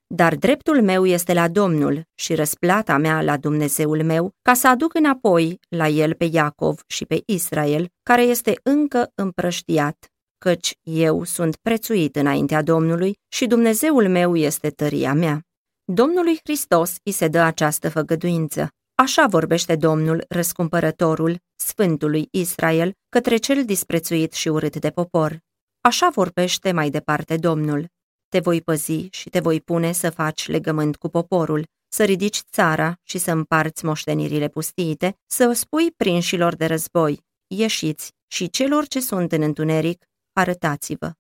Dar 0.07 0.35
dreptul 0.35 0.83
meu 0.83 1.07
este 1.07 1.33
la 1.33 1.49
Domnul 1.49 2.03
și 2.15 2.35
răsplata 2.35 2.97
mea 2.97 3.23
la 3.23 3.37
Dumnezeul 3.37 4.03
meu, 4.03 4.31
ca 4.43 4.55
să 4.55 4.69
aduc 4.69 4.95
înapoi 4.95 5.59
la 5.69 5.89
el 5.89 6.15
pe 6.15 6.29
Iacov 6.33 6.83
și 6.87 7.05
pe 7.05 7.23
Israel, 7.27 7.89
care 8.03 8.23
este 8.23 8.61
încă 8.63 9.11
împrăștiat, 9.15 10.13
căci 10.39 10.79
eu 10.83 11.25
sunt 11.25 11.57
prețuit 11.57 12.17
înaintea 12.17 12.63
Domnului 12.63 13.19
și 13.29 13.47
Dumnezeul 13.47 14.09
meu 14.09 14.37
este 14.37 14.71
tăria 14.71 15.13
mea. 15.15 15.41
Domnului 15.85 16.39
Hristos 16.43 16.97
îi 17.03 17.13
se 17.13 17.29
dă 17.29 17.39
această 17.39 17.91
făgăduință. 17.91 18.69
Așa 18.95 19.27
vorbește 19.27 19.77
Domnul, 19.77 20.25
răscumpărătorul, 20.29 21.39
Sfântului 21.57 22.29
Israel, 22.31 22.93
către 23.09 23.37
cel 23.37 23.65
disprețuit 23.65 24.33
și 24.33 24.49
urât 24.49 24.77
de 24.77 24.91
popor. 24.91 25.39
Așa 25.81 26.09
vorbește 26.09 26.73
mai 26.73 26.91
departe 26.91 27.37
Domnul. 27.37 27.87
Te 28.35 28.41
voi 28.41 28.63
păzi 28.63 29.09
și 29.11 29.31
te 29.31 29.41
voi 29.41 29.61
pune 29.61 29.93
să 29.93 30.11
faci 30.11 30.49
legământ 30.49 30.97
cu 30.97 31.09
poporul, 31.09 31.67
să 31.89 32.05
ridici 32.05 32.41
țara 32.51 33.01
și 33.03 33.19
să 33.19 33.31
împarți 33.31 33.85
moștenirile 33.85 34.49
pustiite, 34.49 35.17
să 35.27 35.53
spui 35.53 35.91
prinșilor 35.91 36.55
de 36.55 36.67
război, 36.67 37.21
ieșiți 37.47 38.13
și 38.27 38.51
celor 38.51 38.87
ce 38.87 39.01
sunt 39.01 39.33
în 39.33 39.43
întuneric, 39.43 40.05
arătați-vă. 40.33 41.13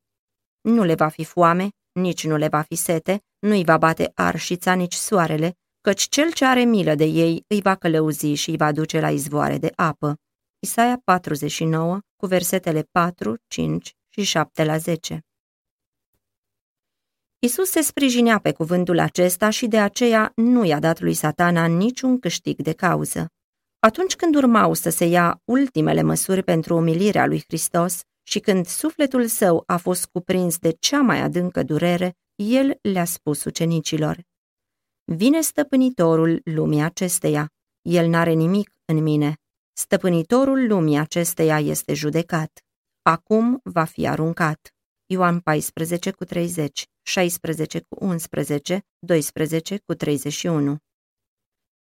Nu 0.61 0.83
le 0.83 0.95
va 0.95 1.09
fi 1.09 1.25
foame, 1.25 1.69
nici 1.93 2.27
nu 2.27 2.37
le 2.37 2.49
va 2.49 2.61
fi 2.61 2.75
sete, 2.75 3.23
nu-i 3.39 3.65
va 3.65 3.79
bate 3.79 4.12
arșița 4.15 4.73
nici 4.73 4.95
soarele, 4.95 5.57
căci 5.81 6.03
cel 6.03 6.33
ce 6.33 6.45
are 6.45 6.65
milă 6.65 6.95
de 6.95 7.05
ei 7.05 7.45
îi 7.47 7.61
va 7.61 7.75
călăuzi 7.75 8.33
și 8.33 8.51
îi 8.51 8.57
va 8.57 8.73
duce 8.73 9.01
la 9.01 9.11
izvoare 9.11 9.59
de 9.59 9.73
apă. 9.77 10.17
Isaia 10.59 11.01
49, 11.05 11.99
cu 12.17 12.27
versetele 12.27 12.83
4, 12.91 13.37
5 13.47 13.93
și 14.09 14.23
7 14.23 14.65
la 14.65 14.77
10. 14.77 15.25
Isus 17.45 17.71
se 17.71 17.81
sprijinea 17.81 18.39
pe 18.39 18.53
cuvântul 18.53 18.99
acesta 18.99 19.51
și 19.51 19.67
de 19.67 19.79
aceea 19.79 20.33
nu 20.35 20.65
i-a 20.65 20.79
dat 20.79 21.01
lui 21.01 21.15
satana 21.15 21.67
niciun 21.67 22.19
câștig 22.19 22.63
de 22.63 22.73
cauză. 22.73 23.27
Atunci 23.79 24.17
când 24.17 24.35
urmau 24.35 24.75
să 24.75 24.91
se 24.91 25.05
ia 25.05 25.41
ultimele 25.45 26.03
măsuri 26.03 26.43
pentru 26.43 26.77
umilirea 26.77 27.27
lui 27.27 27.43
Hristos 27.47 28.01
și 28.23 28.39
când 28.39 28.67
sufletul 28.67 29.27
său 29.27 29.63
a 29.67 29.77
fost 29.77 30.07
cuprins 30.07 30.59
de 30.59 30.77
cea 30.79 31.01
mai 31.01 31.21
adâncă 31.21 31.63
durere, 31.63 32.17
el 32.35 32.79
le-a 32.83 33.05
spus 33.05 33.45
ucenicilor, 33.45 34.19
Vine 35.05 35.41
stăpânitorul 35.41 36.41
lumii 36.45 36.83
acesteia, 36.83 37.53
el 37.83 38.09
n-are 38.09 38.33
nimic 38.33 38.71
în 38.85 39.03
mine, 39.03 39.37
stăpânitorul 39.73 40.67
lumii 40.67 40.99
acesteia 40.99 41.61
este 41.61 41.95
judecat, 41.95 42.65
acum 43.03 43.61
va 43.63 43.85
fi 43.85 44.07
aruncat. 44.07 44.75
Ioan 45.07 45.41
14 45.41 46.11
cu 46.11 46.25
30, 46.25 46.87
16 47.03 47.81
cu 47.89 48.05
11, 48.05 48.87
12 48.99 49.79
cu 49.87 49.95
31. 49.95 50.77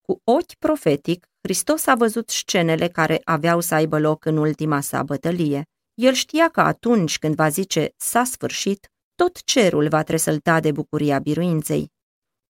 Cu 0.00 0.20
ochi 0.24 0.54
profetic, 0.58 1.26
Hristos 1.40 1.86
a 1.86 1.94
văzut 1.94 2.30
scenele 2.30 2.88
care 2.88 3.20
aveau 3.24 3.60
să 3.60 3.74
aibă 3.74 3.98
loc 3.98 4.24
în 4.24 4.36
ultima 4.36 4.80
sa 4.80 5.02
bătălie. 5.02 5.62
El 5.94 6.12
știa 6.12 6.48
că 6.48 6.60
atunci 6.60 7.18
când 7.18 7.34
va 7.34 7.48
zice 7.48 7.92
s-a 7.96 8.24
sfârșit, 8.24 8.92
tot 9.14 9.42
cerul 9.44 9.88
va 9.88 10.02
tresălta 10.02 10.60
de 10.60 10.72
bucuria 10.72 11.18
biruinței. 11.18 11.92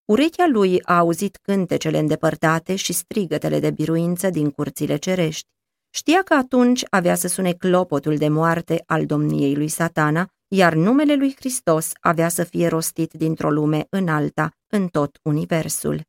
Urechea 0.05 0.47
lui 0.47 0.81
a 0.83 0.97
auzit 0.97 1.37
cântecele 1.37 1.97
îndepărtate 1.97 2.75
și 2.75 2.93
strigătele 2.93 3.59
de 3.59 3.71
biruință 3.71 4.29
din 4.29 4.51
curțile 4.51 4.97
cerești. 4.97 5.47
Știa 5.89 6.21
că 6.23 6.33
atunci 6.33 6.83
avea 6.89 7.15
să 7.15 7.27
sune 7.27 7.53
clopotul 7.53 8.17
de 8.17 8.27
moarte 8.27 8.83
al 8.85 9.05
domniei 9.05 9.55
lui 9.55 9.67
satana, 9.67 10.29
iar 10.47 10.73
numele 10.73 11.15
lui 11.15 11.35
Hristos 11.35 11.91
avea 11.99 12.29
să 12.29 12.43
fie 12.43 12.67
rostit 12.67 13.13
dintr-o 13.13 13.51
lume 13.51 13.87
în 13.89 14.07
alta, 14.07 14.51
în 14.67 14.87
tot 14.87 15.19
universul. 15.23 16.01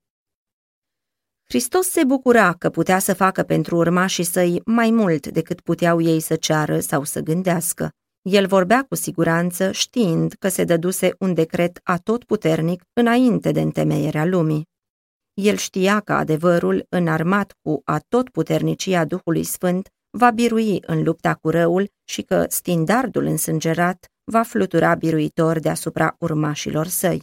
Hristos 1.48 1.88
se 1.88 2.04
bucura 2.04 2.52
că 2.52 2.70
putea 2.70 2.98
să 2.98 3.14
facă 3.14 3.42
pentru 3.42 3.76
urmașii 3.76 4.24
săi 4.24 4.60
mai 4.64 4.90
mult 4.90 5.26
decât 5.26 5.60
puteau 5.60 6.00
ei 6.00 6.20
să 6.20 6.36
ceară 6.36 6.80
sau 6.80 7.04
să 7.04 7.20
gândească. 7.20 7.90
El 8.22 8.46
vorbea 8.46 8.84
cu 8.88 8.94
siguranță, 8.94 9.72
știind 9.72 10.32
că 10.32 10.48
se 10.48 10.64
dăduse 10.64 11.14
un 11.18 11.34
decret 11.34 11.80
atotputernic 11.82 12.82
înainte 12.92 13.52
de 13.52 13.60
întemeierea 13.60 14.24
lumii. 14.24 14.66
El 15.34 15.56
știa 15.56 16.00
că 16.00 16.12
adevărul, 16.12 16.86
înarmat 16.88 17.52
cu 17.62 17.80
atotputernicia 17.84 19.04
Duhului 19.04 19.44
Sfânt, 19.44 19.88
va 20.10 20.30
birui 20.30 20.82
în 20.86 21.02
lupta 21.02 21.34
cu 21.34 21.50
răul 21.50 21.88
și 22.04 22.22
că 22.22 22.46
stindardul 22.48 23.24
însângerat 23.24 24.06
va 24.30 24.42
flutura 24.42 24.94
biruitor 24.94 25.58
deasupra 25.58 26.16
urmașilor 26.18 26.86
săi. 26.86 27.22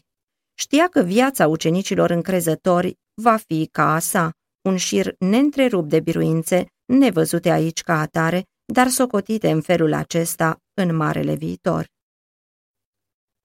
Știa 0.53 0.87
că 0.87 1.01
viața 1.01 1.47
ucenicilor 1.47 2.09
încrezători 2.09 2.97
va 3.21 3.37
fi 3.37 3.69
ca 3.71 3.93
a 3.93 3.99
sa, 3.99 4.31
un 4.61 4.77
șir 4.77 5.15
neîntrerupt 5.19 5.89
de 5.89 5.99
biruințe, 5.99 6.65
nevăzute 6.85 7.49
aici 7.49 7.81
ca 7.81 7.99
atare, 7.99 8.45
dar 8.73 8.87
socotite 8.87 9.51
în 9.51 9.61
felul 9.61 9.93
acesta 9.93 10.57
în 10.73 10.95
marele 10.95 11.35
viitor. 11.35 11.91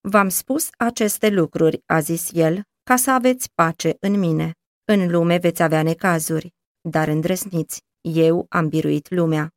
V-am 0.01 0.29
spus 0.29 0.69
aceste 0.79 1.29
lucruri, 1.29 1.83
a 1.87 2.01
zis 2.01 2.31
el, 2.33 2.63
ca 2.83 2.97
să 2.97 3.11
aveți 3.11 3.51
pace 3.55 3.97
în 4.01 4.19
mine. 4.19 4.53
În 4.85 5.11
lume 5.11 5.37
veți 5.37 5.63
avea 5.63 5.83
necazuri, 5.83 6.55
dar 6.89 7.09
îndrăsniți, 7.09 7.83
eu 8.01 8.47
am 8.49 8.69
biruit 8.69 9.11
lumea. 9.11 9.53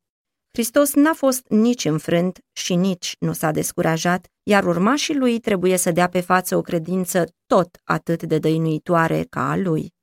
Hristos 0.53 0.93
n-a 0.93 1.13
fost 1.13 1.47
nici 1.47 1.85
înfrânt 1.85 2.39
și 2.51 2.75
nici 2.75 3.15
nu 3.19 3.33
s-a 3.33 3.51
descurajat, 3.51 4.27
iar 4.43 4.65
urmașii 4.65 5.17
lui 5.17 5.39
trebuie 5.39 5.77
să 5.77 5.91
dea 5.91 6.07
pe 6.09 6.19
față 6.19 6.57
o 6.57 6.61
credință 6.61 7.25
tot 7.45 7.81
atât 7.83 8.23
de 8.23 8.37
dăinuitoare 8.37 9.23
ca 9.29 9.49
a 9.51 9.57
lui. 9.57 9.93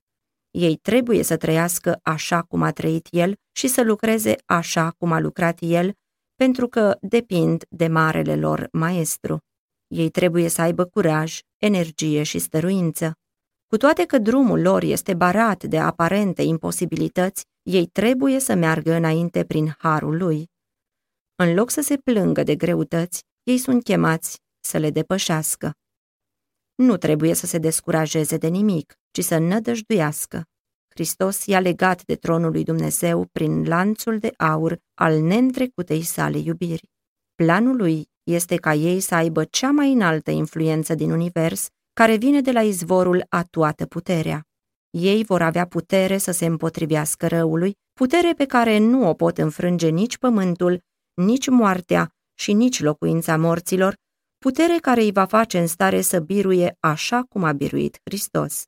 Ei 0.51 0.76
trebuie 0.76 1.22
să 1.22 1.36
trăiască 1.36 2.01
așa 2.03 2.42
cum 2.42 2.62
a 2.62 2.70
trăit 2.70 3.09
el 3.11 3.34
și 3.53 3.68
să 3.68 3.82
lucreze 3.82 4.34
așa 4.44 4.90
cum 4.99 5.12
a 5.12 5.20
lucrat 5.20 5.59
el, 5.61 5.92
pentru 6.34 6.68
că 6.68 6.96
depind 7.01 7.64
de 7.68 7.86
marele 7.86 8.36
lor 8.36 8.68
maestru. 8.72 9.38
Ei 9.86 10.09
trebuie 10.09 10.49
să 10.49 10.61
aibă 10.61 10.84
curaj, 10.84 11.38
energie 11.57 12.22
și 12.22 12.38
stăruință. 12.38 13.12
Cu 13.66 13.76
toate 13.76 14.05
că 14.05 14.18
drumul 14.18 14.61
lor 14.61 14.82
este 14.82 15.14
barat 15.14 15.64
de 15.64 15.78
aparente 15.78 16.42
imposibilități, 16.42 17.44
ei 17.68 17.86
trebuie 17.86 18.38
să 18.38 18.54
meargă 18.54 18.92
înainte 18.92 19.44
prin 19.44 19.74
harul 19.78 20.16
lui. 20.16 20.50
În 21.34 21.54
loc 21.54 21.70
să 21.70 21.80
se 21.80 21.96
plângă 21.96 22.42
de 22.42 22.56
greutăți, 22.56 23.24
ei 23.42 23.58
sunt 23.58 23.84
chemați 23.84 24.40
să 24.60 24.78
le 24.78 24.90
depășească. 24.90 25.72
Nu 26.74 26.96
trebuie 26.96 27.34
să 27.34 27.46
se 27.46 27.58
descurajeze 27.58 28.36
de 28.36 28.48
nimic, 28.48 28.94
ci 29.10 29.24
să 29.24 29.38
nădăjduiască. 29.38 30.42
Hristos 30.88 31.46
i-a 31.46 31.60
legat 31.60 32.04
de 32.04 32.14
tronul 32.14 32.50
lui 32.50 32.64
Dumnezeu 32.64 33.24
prin 33.32 33.64
lanțul 33.64 34.18
de 34.18 34.32
aur 34.36 34.78
al 34.94 35.20
neîntrecutei 35.20 36.02
sale 36.02 36.38
iubiri. 36.38 36.90
Planul 37.34 37.76
lui 37.76 38.08
este 38.22 38.56
ca 38.56 38.74
ei 38.74 39.00
să 39.00 39.14
aibă 39.14 39.44
cea 39.44 39.70
mai 39.70 39.92
înaltă 39.92 40.30
influență 40.30 40.94
din 40.94 41.10
univers, 41.10 41.68
care 41.92 42.16
vine 42.16 42.40
de 42.40 42.52
la 42.52 42.62
izvorul 42.62 43.24
a 43.28 43.42
toată 43.42 43.86
puterea. 43.86 44.47
Ei 45.01 45.24
vor 45.24 45.42
avea 45.42 45.66
putere 45.66 46.18
să 46.18 46.30
se 46.30 46.46
împotrivească 46.46 47.26
răului, 47.26 47.76
putere 47.92 48.32
pe 48.32 48.44
care 48.44 48.78
nu 48.78 49.09
o 49.09 49.14
pot 49.14 49.38
înfrânge 49.38 49.88
nici 49.88 50.18
pământul, 50.18 50.80
nici 51.14 51.49
moartea 51.49 52.09
și 52.38 52.53
nici 52.53 52.80
locuința 52.80 53.36
morților, 53.36 53.94
putere 54.38 54.78
care 54.80 55.01
îi 55.01 55.12
va 55.12 55.24
face 55.24 55.59
în 55.59 55.66
stare 55.66 56.01
să 56.01 56.20
biruie 56.20 56.76
așa 56.80 57.22
cum 57.28 57.44
a 57.44 57.53
biruit 57.53 58.01
Hristos. 58.05 58.64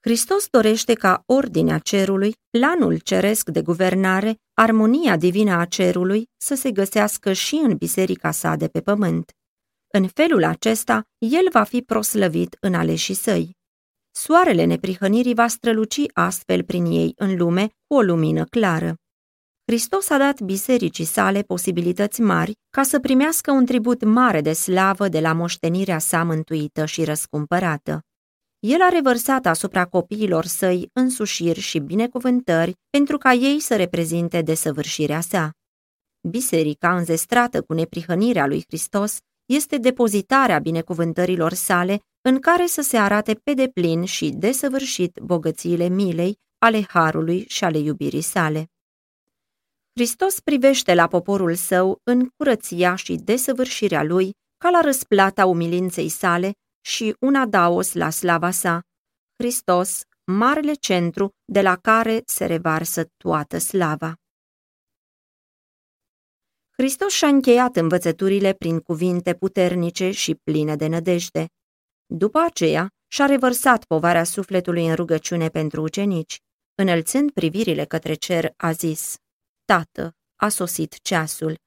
Hristos 0.00 0.46
dorește 0.50 0.94
ca 0.94 1.22
ordinea 1.26 1.78
cerului, 1.78 2.34
planul 2.50 2.98
ceresc 2.98 3.48
de 3.48 3.62
guvernare, 3.62 4.34
armonia 4.54 5.16
divină 5.16 5.52
a 5.52 5.64
cerului 5.64 6.28
să 6.36 6.54
se 6.54 6.70
găsească 6.70 7.32
și 7.32 7.54
în 7.54 7.76
biserica 7.76 8.30
sa 8.30 8.56
de 8.56 8.68
pe 8.68 8.80
pământ. 8.80 9.30
În 9.92 10.08
felul 10.08 10.44
acesta, 10.44 11.02
el 11.18 11.48
va 11.52 11.62
fi 11.62 11.82
proslăvit 11.82 12.56
în 12.60 12.74
aleșii 12.74 13.14
săi. 13.14 13.58
Soarele 14.10 14.64
neprihănirii 14.64 15.34
va 15.34 15.46
străluci 15.46 16.00
astfel 16.12 16.64
prin 16.64 16.84
ei 16.84 17.12
în 17.16 17.36
lume 17.36 17.66
cu 17.86 17.94
o 17.94 18.00
lumină 18.00 18.44
clară. 18.44 18.94
Hristos 19.66 20.10
a 20.10 20.18
dat 20.18 20.40
bisericii 20.40 21.04
sale 21.04 21.42
posibilități 21.42 22.20
mari 22.20 22.52
ca 22.70 22.82
să 22.82 23.00
primească 23.00 23.50
un 23.50 23.66
tribut 23.66 24.04
mare 24.04 24.40
de 24.40 24.52
slavă 24.52 25.08
de 25.08 25.20
la 25.20 25.32
moștenirea 25.32 25.98
sa 25.98 26.22
mântuită 26.24 26.84
și 26.84 27.04
răscumpărată. 27.04 28.00
El 28.58 28.82
a 28.82 28.88
revărsat 28.88 29.46
asupra 29.46 29.84
copiilor 29.84 30.44
săi 30.44 30.90
însușiri 30.92 31.60
și 31.60 31.78
binecuvântări 31.78 32.74
pentru 32.90 33.18
ca 33.18 33.32
ei 33.32 33.60
să 33.60 33.76
reprezinte 33.76 34.42
desăvârșirea 34.42 35.20
sa. 35.20 35.50
Biserica 36.28 36.96
înzestrată 36.96 37.62
cu 37.62 37.72
neprihănirea 37.72 38.46
lui 38.46 38.64
Hristos 38.66 39.18
este 39.46 39.76
depozitarea 39.76 40.58
binecuvântărilor 40.58 41.52
sale 41.52 42.00
în 42.22 42.40
care 42.40 42.66
să 42.66 42.82
se 42.82 42.96
arate 42.96 43.34
pe 43.34 43.54
deplin 43.54 44.04
și 44.04 44.30
desăvârșit 44.30 45.18
bogățiile 45.22 45.88
milei, 45.88 46.38
ale 46.58 46.84
harului 46.88 47.44
și 47.48 47.64
ale 47.64 47.78
iubirii 47.78 48.22
sale. 48.22 48.70
Hristos 49.94 50.40
privește 50.40 50.94
la 50.94 51.06
poporul 51.06 51.54
său 51.54 52.00
în 52.02 52.28
curăția 52.36 52.94
și 52.94 53.14
desăvârșirea 53.14 54.02
lui 54.02 54.32
ca 54.56 54.70
la 54.70 54.80
răsplata 54.80 55.46
umilinței 55.46 56.08
sale 56.08 56.52
și 56.80 57.14
un 57.20 57.34
adaos 57.34 57.92
la 57.92 58.10
slava 58.10 58.50
sa, 58.50 58.80
Hristos, 59.36 60.02
marele 60.24 60.72
centru 60.72 61.30
de 61.44 61.60
la 61.60 61.76
care 61.76 62.22
se 62.26 62.46
revarsă 62.46 63.04
toată 63.16 63.58
slava. 63.58 64.14
Hristos 66.70 67.12
și-a 67.12 67.28
încheiat 67.28 67.76
învățăturile 67.76 68.52
prin 68.52 68.80
cuvinte 68.80 69.34
puternice 69.34 70.10
și 70.10 70.34
pline 70.34 70.76
de 70.76 70.86
nădejde. 70.86 71.46
După 72.12 72.38
aceea, 72.38 72.88
și-a 73.06 73.26
revărsat 73.26 73.84
povarea 73.84 74.24
sufletului 74.24 74.86
în 74.86 74.94
rugăciune 74.94 75.48
pentru 75.48 75.82
ucenici. 75.82 76.38
Înălțând 76.74 77.30
privirile 77.30 77.84
către 77.84 78.14
cer, 78.14 78.52
a 78.56 78.72
zis, 78.72 79.16
Tată, 79.64 80.16
a 80.36 80.48
sosit 80.48 81.02
ceasul. 81.02 81.58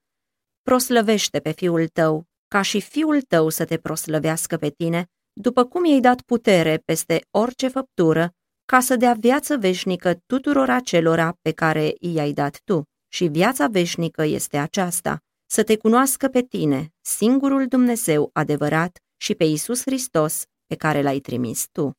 Proslăvește 0.62 1.40
pe 1.40 1.52
fiul 1.52 1.88
tău, 1.88 2.26
ca 2.48 2.62
și 2.62 2.82
fiul 2.82 3.22
tău 3.22 3.50
să 3.50 3.66
te 3.66 3.78
proslăvească 3.78 4.58
pe 4.58 4.70
tine, 4.70 5.06
după 5.34 5.66
cum 5.66 5.86
i-ai 5.86 6.00
dat 6.00 6.22
putere 6.22 6.78
peste 6.78 7.26
orice 7.32 7.68
făptură, 7.68 8.34
ca 8.66 8.80
să 8.80 8.96
dea 8.96 9.14
viață 9.14 9.58
veșnică 9.58 10.22
tuturor 10.26 10.70
acelora 10.70 11.38
pe 11.42 11.52
care 11.52 11.94
i-ai 12.00 12.34
dat 12.34 12.62
tu. 12.64 12.84
Și 13.08 13.26
viața 13.26 13.68
veșnică 13.68 14.24
este 14.24 14.58
aceasta, 14.58 15.18
să 15.46 15.64
te 15.64 15.78
cunoască 15.78 16.28
pe 16.28 16.42
tine, 16.42 16.94
singurul 17.02 17.68
Dumnezeu 17.68 18.30
adevărat, 18.34 19.03
și 19.24 19.36
pe 19.36 19.44
Isus 19.44 19.82
Hristos, 19.82 20.44
pe 20.66 20.76
care 20.76 21.02
l-ai 21.02 21.20
trimis 21.20 21.68
tu. 21.72 21.92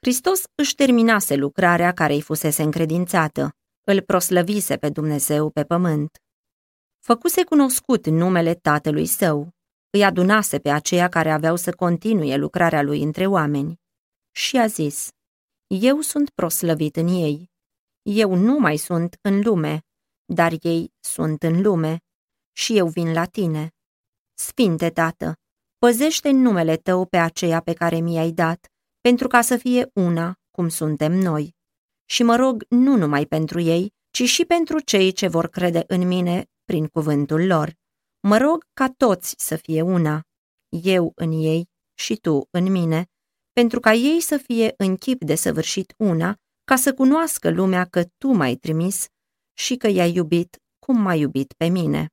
Hristos 0.00 0.44
își 0.54 0.74
terminase 0.74 1.34
lucrarea 1.34 1.92
care 1.92 2.12
îi 2.12 2.22
fusese 2.22 2.62
încredințată, 2.62 3.50
îl 3.84 4.02
proslăvise 4.02 4.76
pe 4.76 4.88
Dumnezeu 4.88 5.50
pe 5.50 5.64
pământ. 5.64 6.18
Făcuse 6.98 7.44
cunoscut 7.44 8.06
numele 8.06 8.54
tatălui 8.54 9.06
său, 9.06 9.50
îi 9.90 10.04
adunase 10.04 10.58
pe 10.58 10.70
aceia 10.70 11.08
care 11.08 11.30
aveau 11.30 11.56
să 11.56 11.74
continue 11.74 12.36
lucrarea 12.36 12.82
lui 12.82 13.02
între 13.02 13.26
oameni. 13.26 13.80
Și 14.30 14.56
a 14.56 14.66
zis, 14.66 15.08
Eu 15.66 16.00
sunt 16.00 16.30
proslăvit 16.30 16.96
în 16.96 17.06
ei. 17.06 17.50
Eu 18.02 18.34
nu 18.34 18.58
mai 18.58 18.76
sunt 18.76 19.18
în 19.20 19.40
lume, 19.40 19.80
dar 20.24 20.52
ei 20.60 20.92
sunt 21.00 21.42
în 21.42 21.62
lume 21.62 21.98
și 22.52 22.76
eu 22.76 22.88
vin 22.88 23.12
la 23.12 23.24
tine. 23.24 23.72
Sfinte 24.40 24.90
Tată, 24.90 25.34
păzește 25.78 26.30
numele 26.30 26.76
Tău 26.76 27.06
pe 27.06 27.16
aceea 27.16 27.60
pe 27.60 27.72
care 27.72 28.00
mi-ai 28.00 28.30
dat, 28.30 28.66
pentru 29.00 29.28
ca 29.28 29.40
să 29.40 29.56
fie 29.56 29.90
una, 29.94 30.34
cum 30.50 30.68
suntem 30.68 31.12
noi. 31.12 31.54
Și 32.04 32.22
mă 32.22 32.36
rog 32.36 32.64
nu 32.68 32.96
numai 32.96 33.26
pentru 33.26 33.60
ei, 33.60 33.92
ci 34.10 34.22
și 34.22 34.44
pentru 34.44 34.80
cei 34.80 35.12
ce 35.12 35.28
vor 35.28 35.48
crede 35.48 35.84
în 35.86 36.06
mine 36.06 36.44
prin 36.64 36.86
cuvântul 36.86 37.46
lor. 37.46 37.74
Mă 38.20 38.36
rog 38.36 38.64
ca 38.72 38.92
toți 38.96 39.34
să 39.38 39.56
fie 39.56 39.82
una, 39.82 40.22
eu 40.82 41.12
în 41.14 41.32
ei 41.32 41.68
și 41.94 42.16
tu 42.16 42.48
în 42.50 42.70
mine, 42.70 43.06
pentru 43.52 43.80
ca 43.80 43.92
ei 43.92 44.20
să 44.20 44.36
fie 44.36 44.74
în 44.76 44.96
chip 44.96 45.24
de 45.24 45.34
săvârșit 45.34 45.94
una, 45.96 46.36
ca 46.64 46.76
să 46.76 46.94
cunoască 46.94 47.50
lumea 47.50 47.84
că 47.84 48.04
tu 48.18 48.28
m-ai 48.28 48.54
trimis 48.54 49.06
și 49.56 49.76
că 49.76 49.88
i-ai 49.88 50.14
iubit 50.14 50.56
cum 50.78 51.00
m-ai 51.00 51.20
iubit 51.20 51.52
pe 51.52 51.68
mine. 51.68 52.08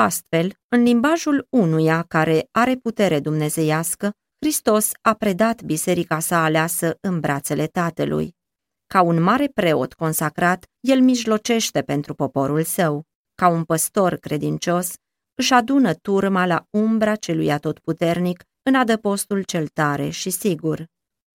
Astfel, 0.00 0.52
în 0.68 0.82
limbajul 0.82 1.46
unuia 1.50 2.02
care 2.02 2.48
are 2.50 2.76
putere 2.76 3.20
dumnezeiască, 3.20 4.12
Hristos 4.38 4.90
a 5.02 5.14
predat 5.14 5.62
biserica 5.62 6.18
sa 6.18 6.44
aleasă 6.44 6.96
în 7.00 7.20
brațele 7.20 7.66
Tatălui. 7.66 8.36
Ca 8.86 9.02
un 9.02 9.22
mare 9.22 9.46
preot 9.54 9.92
consacrat, 9.92 10.64
el 10.80 11.00
mijlocește 11.00 11.82
pentru 11.82 12.14
poporul 12.14 12.62
său. 12.62 13.04
Ca 13.34 13.48
un 13.48 13.64
păstor 13.64 14.14
credincios, 14.14 14.94
își 15.34 15.52
adună 15.52 15.94
turma 15.94 16.46
la 16.46 16.66
umbra 16.70 17.14
celui 17.14 17.50
atotputernic 17.50 18.42
în 18.62 18.74
adăpostul 18.74 19.42
cel 19.42 19.66
tare 19.66 20.08
și 20.08 20.30
sigur. 20.30 20.86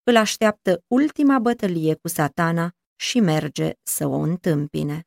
Îl 0.03 0.15
așteaptă 0.17 0.83
ultima 0.87 1.39
bătălie 1.39 1.95
cu 1.95 2.07
satana 2.07 2.71
și 2.95 3.19
merge 3.19 3.71
să 3.83 4.07
o 4.07 4.15
întâmpine. 4.15 5.03